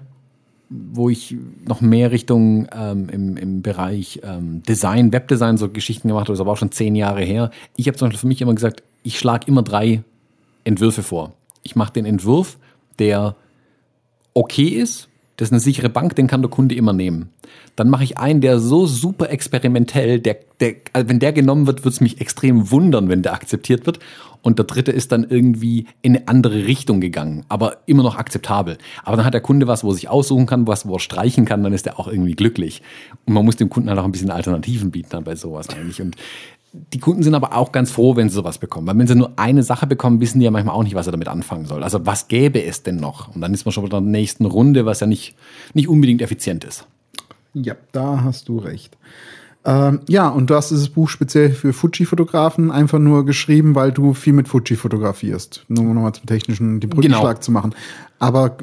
wo 0.70 1.08
ich 1.08 1.36
noch 1.66 1.80
mehr 1.80 2.10
Richtung 2.10 2.66
ähm, 2.74 3.08
im, 3.08 3.36
im 3.36 3.62
Bereich 3.62 4.20
ähm, 4.24 4.62
Design, 4.62 5.12
Webdesign 5.12 5.56
so 5.56 5.68
Geschichten 5.68 6.08
gemacht 6.08 6.22
habe, 6.22 6.32
das 6.32 6.40
aber 6.40 6.52
auch 6.52 6.56
schon 6.56 6.72
zehn 6.72 6.96
Jahre 6.96 7.22
her. 7.22 7.50
Ich 7.76 7.86
habe 7.86 7.96
zum 7.96 8.08
Beispiel 8.08 8.20
für 8.20 8.26
mich 8.26 8.40
immer 8.40 8.54
gesagt, 8.54 8.82
ich 9.02 9.18
schlage 9.18 9.46
immer 9.46 9.62
drei 9.62 10.02
Entwürfe 10.64 11.02
vor. 11.02 11.34
Ich 11.62 11.76
mache 11.76 11.92
den 11.92 12.06
Entwurf, 12.06 12.58
der 12.98 13.36
okay 14.32 14.68
ist, 14.68 15.08
das 15.36 15.48
ist 15.48 15.52
eine 15.52 15.60
sichere 15.60 15.88
Bank, 15.88 16.14
den 16.14 16.26
kann 16.28 16.42
der 16.42 16.50
Kunde 16.50 16.74
immer 16.74 16.92
nehmen. 16.92 17.30
Dann 17.74 17.90
mache 17.90 18.04
ich 18.04 18.18
einen, 18.18 18.40
der 18.40 18.60
so 18.60 18.86
super 18.86 19.30
experimentell, 19.30 20.20
der, 20.20 20.36
der, 20.60 20.76
also 20.92 21.08
wenn 21.08 21.18
der 21.18 21.32
genommen 21.32 21.66
wird, 21.66 21.84
wird 21.84 21.94
es 21.94 22.00
mich 22.00 22.20
extrem 22.20 22.70
wundern, 22.70 23.08
wenn 23.08 23.22
der 23.22 23.32
akzeptiert 23.32 23.86
wird. 23.86 23.98
Und 24.42 24.58
der 24.58 24.66
dritte 24.66 24.92
ist 24.92 25.10
dann 25.10 25.24
irgendwie 25.24 25.86
in 26.02 26.16
eine 26.16 26.28
andere 26.28 26.66
Richtung 26.66 27.00
gegangen, 27.00 27.46
aber 27.48 27.78
immer 27.86 28.02
noch 28.02 28.16
akzeptabel. 28.16 28.76
Aber 29.02 29.16
dann 29.16 29.24
hat 29.24 29.32
der 29.32 29.40
Kunde 29.40 29.66
was, 29.66 29.82
wo 29.82 29.88
er 29.88 29.94
sich 29.94 30.08
aussuchen 30.10 30.44
kann, 30.44 30.66
was, 30.66 30.86
wo 30.86 30.96
er 30.96 31.00
streichen 31.00 31.46
kann, 31.46 31.62
dann 31.62 31.72
ist 31.72 31.86
er 31.86 31.98
auch 31.98 32.08
irgendwie 32.08 32.34
glücklich. 32.34 32.82
Und 33.24 33.32
man 33.32 33.44
muss 33.44 33.56
dem 33.56 33.70
Kunden 33.70 33.88
halt 33.88 33.98
auch 33.98 34.04
ein 34.04 34.12
bisschen 34.12 34.30
Alternativen 34.30 34.90
bieten 34.90 35.08
dann 35.10 35.24
bei 35.24 35.34
sowas 35.34 35.70
eigentlich. 35.70 36.02
Und 36.02 36.16
die 36.92 36.98
Kunden 36.98 37.22
sind 37.22 37.34
aber 37.34 37.56
auch 37.56 37.70
ganz 37.70 37.92
froh, 37.92 38.16
wenn 38.16 38.28
sie 38.28 38.34
sowas 38.34 38.58
bekommen. 38.58 38.86
Weil 38.88 38.98
wenn 38.98 39.06
sie 39.06 39.14
nur 39.14 39.32
eine 39.36 39.62
Sache 39.62 39.86
bekommen, 39.86 40.20
wissen 40.20 40.40
die 40.40 40.44
ja 40.44 40.50
manchmal 40.50 40.74
auch 40.74 40.82
nicht, 40.82 40.94
was 40.94 41.06
sie 41.06 41.12
damit 41.12 41.28
anfangen 41.28 41.66
soll. 41.66 41.84
Also 41.84 42.04
was 42.04 42.26
gäbe 42.26 42.62
es 42.64 42.82
denn 42.82 42.96
noch? 42.96 43.32
Und 43.34 43.40
dann 43.40 43.54
ist 43.54 43.64
man 43.64 43.72
schon 43.72 43.84
bei 43.84 43.90
der 43.90 44.00
nächsten 44.00 44.44
Runde, 44.44 44.84
was 44.84 45.00
ja 45.00 45.06
nicht, 45.06 45.36
nicht 45.72 45.88
unbedingt 45.88 46.20
effizient 46.20 46.64
ist. 46.64 46.86
Ja, 47.54 47.76
da 47.92 48.24
hast 48.24 48.48
du 48.48 48.58
recht. 48.58 48.98
Ähm, 49.66 50.00
ja, 50.08 50.28
und 50.28 50.50
du 50.50 50.54
hast 50.54 50.70
dieses 50.70 50.90
Buch 50.90 51.08
speziell 51.08 51.50
für 51.50 51.72
Fuji-Fotografen 51.72 52.70
einfach 52.70 52.98
nur 52.98 53.24
geschrieben, 53.24 53.74
weil 53.74 53.92
du 53.92 54.12
viel 54.12 54.34
mit 54.34 54.46
Fuji 54.46 54.76
fotografierst. 54.76 55.64
Nur 55.68 55.84
nochmal 55.94 56.12
zum 56.12 56.26
technischen, 56.26 56.80
den 56.80 56.90
Brückenschlag 56.90 57.36
genau. 57.36 57.40
zu 57.40 57.50
machen. 57.50 57.74
Aber 58.18 58.58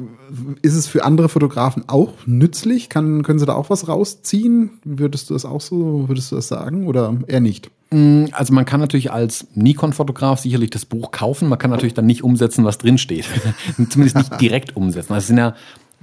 ist 0.62 0.74
es 0.74 0.86
für 0.86 1.04
andere 1.04 1.28
Fotografen 1.28 1.84
auch 1.88 2.12
nützlich? 2.26 2.88
Kann, 2.88 3.24
können 3.24 3.40
sie 3.40 3.46
da 3.46 3.54
auch 3.54 3.68
was 3.68 3.88
rausziehen? 3.88 4.70
Würdest 4.84 5.28
du 5.28 5.34
das 5.34 5.44
auch 5.44 5.60
so, 5.60 6.08
würdest 6.08 6.30
du 6.30 6.36
das 6.36 6.46
sagen 6.48 6.86
oder 6.86 7.16
eher 7.26 7.40
nicht? 7.40 7.70
Mm, 7.90 8.26
also 8.32 8.54
man 8.54 8.64
kann 8.64 8.80
natürlich 8.80 9.12
als 9.12 9.46
Nikon-Fotograf 9.54 10.40
sicherlich 10.40 10.70
das 10.70 10.84
Buch 10.84 11.10
kaufen, 11.10 11.48
man 11.48 11.58
kann 11.58 11.70
natürlich 11.70 11.94
dann 11.94 12.06
nicht 12.06 12.22
umsetzen, 12.22 12.64
was 12.64 12.78
drin 12.78 12.96
steht. 12.96 13.26
Zumindest 13.90 14.16
nicht 14.16 14.40
direkt 14.40 14.76
umsetzen. 14.76 15.12
Also 15.12 15.26
sind 15.26 15.38
ja 15.38 15.54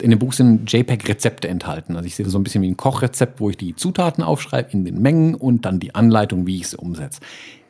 in 0.02 0.10
dem 0.10 0.20
Buch 0.20 0.34
sind 0.34 0.72
JPEG-Rezepte 0.72 1.48
enthalten. 1.48 1.96
Also 1.96 2.08
ich 2.08 2.16
sehe 2.16 2.24
das 2.24 2.34
so 2.34 2.40
ein 2.40 2.44
bisschen 2.44 2.62
wie 2.62 2.70
ein 2.70 2.78
Kochrezept, 2.78 3.40
wo 3.40 3.50
ich 3.50 3.58
die 3.58 3.76
Zutaten 3.76 4.24
aufschreibe 4.24 4.72
in 4.72 4.86
den 4.86 5.02
Mengen 5.02 5.36
und 5.36 5.66
dann 5.66 5.80
die 5.80 5.96
Anleitung, 5.96 6.48
wie 6.48 6.58
ich 6.58 6.70
sie 6.70 6.78
umsetze. 6.78 7.22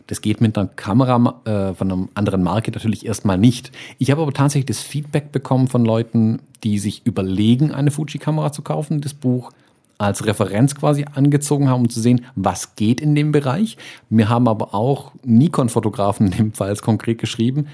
Das 0.08 0.22
geht 0.22 0.42
mit 0.42 0.58
einer 0.58 0.68
Kamera 0.68 1.42
äh, 1.46 1.76
von 1.76 1.92
einer 1.92 2.08
anderen 2.16 2.42
Marke 2.42 2.72
natürlich 2.72 3.06
erstmal 3.06 3.38
nicht. 3.38 3.72
Ich 4.00 4.10
habe 4.10 4.24
aber 4.24 4.34
tatsächlich 4.34 4.66
das 4.66 4.80
Feedback 4.80 5.32
bekommen 5.32 5.68
von 5.68 5.86
Leuten, 5.86 6.42
die 6.64 6.80
sich 6.80 7.06
überlegen, 7.06 7.72
eine 7.72 7.92
Fuji-Kamera 7.92 8.52
zu 8.52 8.64
kaufen, 8.64 9.02
das 9.02 9.14
Buch 9.14 9.52
als 10.00 10.26
Referenz 10.26 10.74
quasi 10.76 11.06
angezogen 11.14 11.70
haben, 11.70 11.82
um 11.82 11.90
zu 11.90 12.00
sehen, 12.00 12.26
was 12.36 12.76
geht 12.76 13.02
in 13.02 13.14
dem 13.14 13.32
Bereich. 13.32 13.78
Wir 14.10 14.30
haben 14.30 14.48
aber 14.48 14.74
auch 14.74 15.12
Nikon-Fotografen 15.24 16.28
in 16.28 16.38
dem 16.38 16.54
Fall 16.54 16.76
konkret 16.78 17.20
geschrieben, 17.20 17.68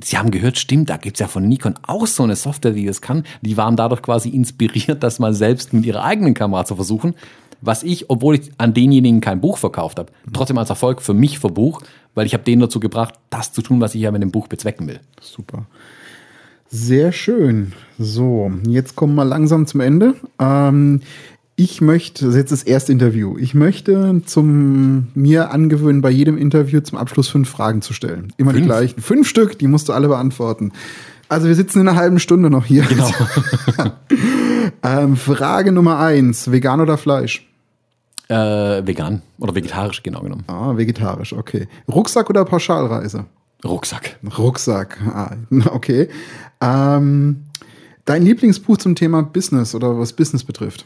Sie 0.00 0.18
haben 0.18 0.30
gehört, 0.30 0.58
stimmt, 0.58 0.90
da 0.90 0.96
gibt's 0.96 1.20
ja 1.20 1.28
von 1.28 1.46
Nikon 1.46 1.74
auch 1.86 2.06
so 2.06 2.24
eine 2.24 2.34
Software, 2.34 2.72
die 2.72 2.86
das 2.86 3.00
kann. 3.00 3.24
Die 3.42 3.56
waren 3.56 3.76
dadurch 3.76 4.02
quasi 4.02 4.28
inspiriert, 4.28 5.02
das 5.02 5.18
mal 5.18 5.34
selbst 5.34 5.72
mit 5.72 5.86
ihrer 5.86 6.02
eigenen 6.02 6.34
Kamera 6.34 6.64
zu 6.64 6.74
versuchen. 6.74 7.14
Was 7.60 7.82
ich, 7.82 8.10
obwohl 8.10 8.34
ich 8.34 8.52
an 8.58 8.74
denjenigen 8.74 9.20
kein 9.20 9.40
Buch 9.40 9.56
verkauft 9.56 9.98
habe, 9.98 10.12
trotzdem 10.32 10.58
als 10.58 10.68
Erfolg 10.68 11.00
für 11.00 11.14
mich 11.14 11.38
verbucht, 11.38 11.86
weil 12.14 12.26
ich 12.26 12.34
habe 12.34 12.44
denen 12.44 12.60
dazu 12.60 12.80
gebracht, 12.80 13.14
das 13.30 13.52
zu 13.52 13.62
tun, 13.62 13.80
was 13.80 13.94
ich 13.94 14.02
ja 14.02 14.10
mit 14.10 14.22
dem 14.22 14.32
Buch 14.32 14.48
bezwecken 14.48 14.88
will. 14.88 15.00
Super. 15.20 15.66
Sehr 16.68 17.12
schön. 17.12 17.72
So, 17.98 18.50
jetzt 18.66 18.96
kommen 18.96 19.14
wir 19.14 19.24
langsam 19.24 19.66
zum 19.66 19.80
Ende. 19.80 20.14
Ähm, 20.40 21.02
ich 21.56 21.80
möchte, 21.80 22.24
das 22.24 22.34
ist 22.34 22.40
jetzt 22.40 22.52
das 22.52 22.62
erste 22.64 22.92
Interview, 22.92 23.38
ich 23.38 23.54
möchte 23.54 24.22
zum 24.26 25.08
mir 25.14 25.52
angewöhnen, 25.52 26.00
bei 26.00 26.10
jedem 26.10 26.36
Interview 26.36 26.80
zum 26.80 26.98
Abschluss 26.98 27.28
fünf 27.28 27.48
Fragen 27.48 27.80
zu 27.80 27.92
stellen. 27.92 28.32
Immer 28.36 28.50
fünf? 28.50 28.62
die 28.62 28.66
gleichen. 28.66 29.00
Fünf 29.00 29.28
Stück, 29.28 29.58
die 29.58 29.68
musst 29.68 29.88
du 29.88 29.92
alle 29.92 30.08
beantworten. 30.08 30.72
Also 31.28 31.46
wir 31.46 31.54
sitzen 31.54 31.80
in 31.80 31.88
einer 31.88 31.96
halben 31.96 32.18
Stunde 32.18 32.50
noch 32.50 32.64
hier. 32.64 32.82
Genau. 32.82 33.10
ähm, 34.82 35.16
Frage 35.16 35.72
Nummer 35.72 35.98
eins, 36.00 36.50
vegan 36.50 36.80
oder 36.80 36.98
Fleisch? 36.98 37.48
Äh, 38.28 38.86
vegan 38.86 39.22
oder 39.38 39.54
vegetarisch, 39.54 40.02
genau 40.02 40.22
genommen. 40.22 40.44
Ah, 40.48 40.76
vegetarisch, 40.76 41.32
okay. 41.32 41.68
Rucksack 41.88 42.30
oder 42.30 42.44
Pauschalreise? 42.44 43.26
Rucksack. 43.64 44.18
Rucksack, 44.38 44.98
ah, 45.06 45.36
okay. 45.70 46.08
Ähm, 46.60 47.44
dein 48.04 48.24
Lieblingsbuch 48.24 48.78
zum 48.78 48.94
Thema 48.94 49.22
Business 49.22 49.74
oder 49.74 49.98
was 49.98 50.12
Business 50.12 50.42
betrifft? 50.42 50.84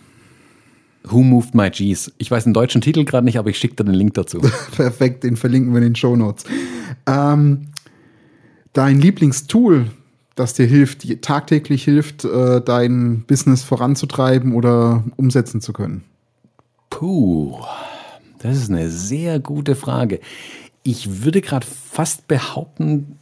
Who 1.05 1.23
Moved 1.23 1.55
My 1.55 1.71
G's? 1.71 2.13
Ich 2.19 2.31
weiß 2.31 2.45
den 2.45 2.55
deutschen 2.55 2.81
Titel 2.81 3.05
gerade 3.05 3.25
nicht, 3.25 3.39
aber 3.39 3.51
ich 3.51 3.59
schicke 3.59 3.77
dir 3.77 3.85
den 3.85 3.95
Link 3.95 4.15
dazu. 4.15 4.41
Perfekt, 4.77 5.25
den 5.25 5.37
verlinken 5.37 5.73
wir 5.73 5.79
in 5.79 5.85
den 5.85 5.97
Show 5.97 6.17
Notes. 6.17 6.45
Ähm, 7.07 7.69
dein 8.73 9.01
Lieblingstool, 9.01 9.91
das 10.35 10.55
dir 10.55 10.67
hilft, 10.67 11.23
tagtäglich 11.23 11.85
hilft, 11.85 12.25
äh, 12.25 12.61
dein 12.61 13.25
Business 13.27 13.63
voranzutreiben 13.63 14.55
oder 14.55 15.05
umsetzen 15.17 15.61
zu 15.61 15.73
können? 15.73 16.05
Puh, 16.91 17.59
das 18.39 18.57
ist 18.57 18.71
eine 18.71 18.91
sehr 18.91 19.41
gute 19.41 19.75
Frage. 19.75 20.21
Ich 20.83 21.25
würde 21.25 21.41
gerade 21.41 21.67
fast 21.67 22.29
behaupten, 22.29 23.19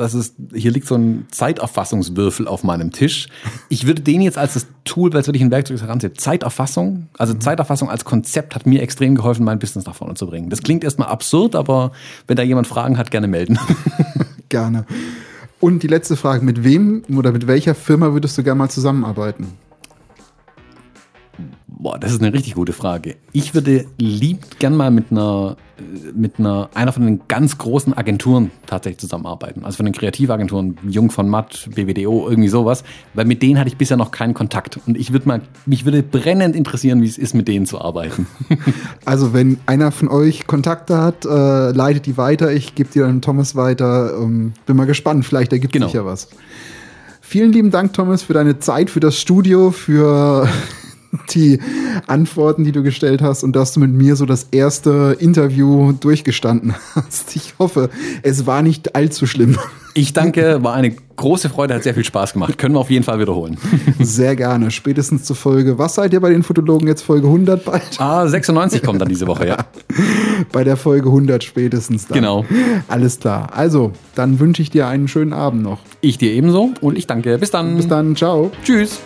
das 0.00 0.14
ist, 0.14 0.34
hier 0.52 0.70
liegt 0.70 0.86
so 0.86 0.96
ein 0.96 1.26
Zeiterfassungswürfel 1.30 2.48
auf 2.48 2.64
meinem 2.64 2.90
Tisch. 2.90 3.28
Ich 3.68 3.86
würde 3.86 4.02
den 4.02 4.22
jetzt 4.22 4.38
als 4.38 4.54
das 4.54 4.66
Tool, 4.84 5.12
weil 5.12 5.20
es 5.20 5.26
wirklich 5.26 5.42
ein 5.42 5.50
Werkzeug 5.50 5.76
ist, 5.76 5.82
heranziehen. 5.82 6.14
Zeiterfassung, 6.16 7.08
also 7.18 7.34
mhm. 7.34 7.40
Zeiterfassung 7.40 7.90
als 7.90 8.04
Konzept 8.04 8.54
hat 8.54 8.66
mir 8.66 8.82
extrem 8.82 9.14
geholfen, 9.14 9.44
mein 9.44 9.58
Business 9.58 9.86
nach 9.86 9.94
vorne 9.94 10.14
zu 10.14 10.26
bringen. 10.26 10.50
Das 10.50 10.62
klingt 10.62 10.84
erstmal 10.84 11.08
absurd, 11.08 11.54
aber 11.54 11.92
wenn 12.26 12.36
da 12.36 12.42
jemand 12.42 12.66
Fragen 12.66 12.98
hat, 12.98 13.10
gerne 13.10 13.28
melden. 13.28 13.58
gerne. 14.48 14.86
Und 15.60 15.82
die 15.82 15.88
letzte 15.88 16.16
Frage, 16.16 16.44
mit 16.44 16.64
wem 16.64 17.02
oder 17.14 17.32
mit 17.32 17.46
welcher 17.46 17.74
Firma 17.74 18.12
würdest 18.12 18.38
du 18.38 18.42
gerne 18.42 18.58
mal 18.58 18.70
zusammenarbeiten? 18.70 19.48
Boah, 21.66 21.98
das 21.98 22.12
ist 22.12 22.22
eine 22.22 22.32
richtig 22.32 22.54
gute 22.54 22.72
Frage. 22.72 23.16
Ich 23.32 23.54
würde 23.54 23.86
lieb 23.96 24.58
gern 24.58 24.76
mal 24.76 24.90
mit 24.90 25.10
einer, 25.10 25.56
mit 26.14 26.38
einer, 26.38 26.70
einer 26.74 26.92
von 26.92 27.04
den 27.04 27.20
ganz 27.28 27.58
großen 27.58 27.96
Agenturen 27.96 28.50
tatsächlich 28.66 29.00
zusammenarbeiten. 29.00 29.64
Also 29.64 29.78
von 29.78 29.86
den 29.86 29.94
Kreativagenturen, 29.94 30.78
Jung 30.88 31.10
von 31.10 31.28
Matt, 31.28 31.68
BWDO, 31.74 32.28
irgendwie 32.28 32.48
sowas. 32.48 32.84
Weil 33.14 33.24
mit 33.24 33.42
denen 33.42 33.58
hatte 33.58 33.68
ich 33.68 33.76
bisher 33.76 33.96
noch 33.96 34.10
keinen 34.10 34.34
Kontakt. 34.34 34.78
Und 34.86 34.96
ich 34.96 35.12
würde 35.12 35.28
mal, 35.28 35.40
mich 35.66 35.84
würde 35.84 36.02
brennend 36.02 36.56
interessieren, 36.56 37.02
wie 37.02 37.06
es 37.06 37.18
ist, 37.18 37.34
mit 37.34 37.48
denen 37.48 37.66
zu 37.66 37.80
arbeiten. 37.80 38.26
Also 39.04 39.32
wenn 39.32 39.58
einer 39.66 39.92
von 39.92 40.08
euch 40.08 40.46
Kontakte 40.46 40.98
hat, 40.98 41.24
äh, 41.24 41.70
leitet 41.72 42.06
die 42.06 42.16
weiter. 42.16 42.52
Ich 42.52 42.74
gebe 42.74 42.90
dir 42.90 43.04
dann 43.04 43.22
Thomas 43.22 43.56
weiter. 43.56 44.14
Ähm, 44.16 44.52
bin 44.66 44.76
mal 44.76 44.86
gespannt, 44.86 45.24
vielleicht 45.24 45.52
ergibt 45.52 45.72
genau. 45.72 45.86
sich 45.86 45.94
ja 45.94 46.04
was. 46.04 46.28
Vielen 47.20 47.52
lieben 47.52 47.70
Dank, 47.70 47.92
Thomas, 47.92 48.22
für 48.22 48.32
deine 48.32 48.58
Zeit, 48.58 48.90
für 48.90 49.00
das 49.00 49.16
Studio, 49.16 49.70
für 49.70 50.48
die 51.30 51.60
Antworten, 52.06 52.64
die 52.64 52.72
du 52.72 52.82
gestellt 52.82 53.22
hast 53.22 53.42
und 53.42 53.54
dass 53.54 53.72
du 53.72 53.80
mit 53.80 53.92
mir 53.92 54.16
so 54.16 54.26
das 54.26 54.48
erste 54.50 55.16
Interview 55.18 55.92
durchgestanden 55.92 56.74
hast. 56.94 57.34
Ich 57.36 57.54
hoffe, 57.58 57.90
es 58.22 58.46
war 58.46 58.62
nicht 58.62 58.94
allzu 58.94 59.26
schlimm. 59.26 59.58
Ich 59.94 60.12
danke, 60.12 60.62
war 60.62 60.74
eine 60.74 60.94
große 61.16 61.48
Freude, 61.48 61.74
hat 61.74 61.82
sehr 61.82 61.94
viel 61.94 62.04
Spaß 62.04 62.32
gemacht. 62.34 62.56
Können 62.58 62.74
wir 62.76 62.78
auf 62.78 62.90
jeden 62.90 63.04
Fall 63.04 63.18
wiederholen. 63.18 63.58
Sehr 63.98 64.36
gerne. 64.36 64.70
Spätestens 64.70 65.24
zur 65.24 65.34
Folge. 65.34 65.78
Was 65.78 65.96
seid 65.96 66.12
ihr 66.12 66.20
bei 66.20 66.30
den 66.30 66.44
Fotologen 66.44 66.86
jetzt? 66.86 67.02
Folge 67.02 67.26
100 67.26 67.64
bald? 67.64 67.82
Ah, 67.98 68.26
96 68.26 68.82
kommt 68.82 69.00
dann 69.00 69.08
diese 69.08 69.26
Woche, 69.26 69.48
ja. 69.48 69.56
bei 70.52 70.62
der 70.62 70.76
Folge 70.76 71.08
100 71.08 71.42
spätestens 71.42 72.06
dann. 72.06 72.16
Genau. 72.16 72.44
Alles 72.88 73.18
klar. 73.18 73.50
Also, 73.52 73.92
dann 74.14 74.38
wünsche 74.38 74.62
ich 74.62 74.70
dir 74.70 74.86
einen 74.86 75.08
schönen 75.08 75.32
Abend 75.32 75.62
noch. 75.62 75.80
Ich 76.00 76.18
dir 76.18 76.32
ebenso 76.32 76.70
und 76.80 76.96
ich 76.96 77.06
danke. 77.06 77.36
Bis 77.38 77.50
dann. 77.50 77.76
Bis 77.76 77.88
dann. 77.88 78.14
Ciao. 78.14 78.52
Tschüss. 78.64 79.00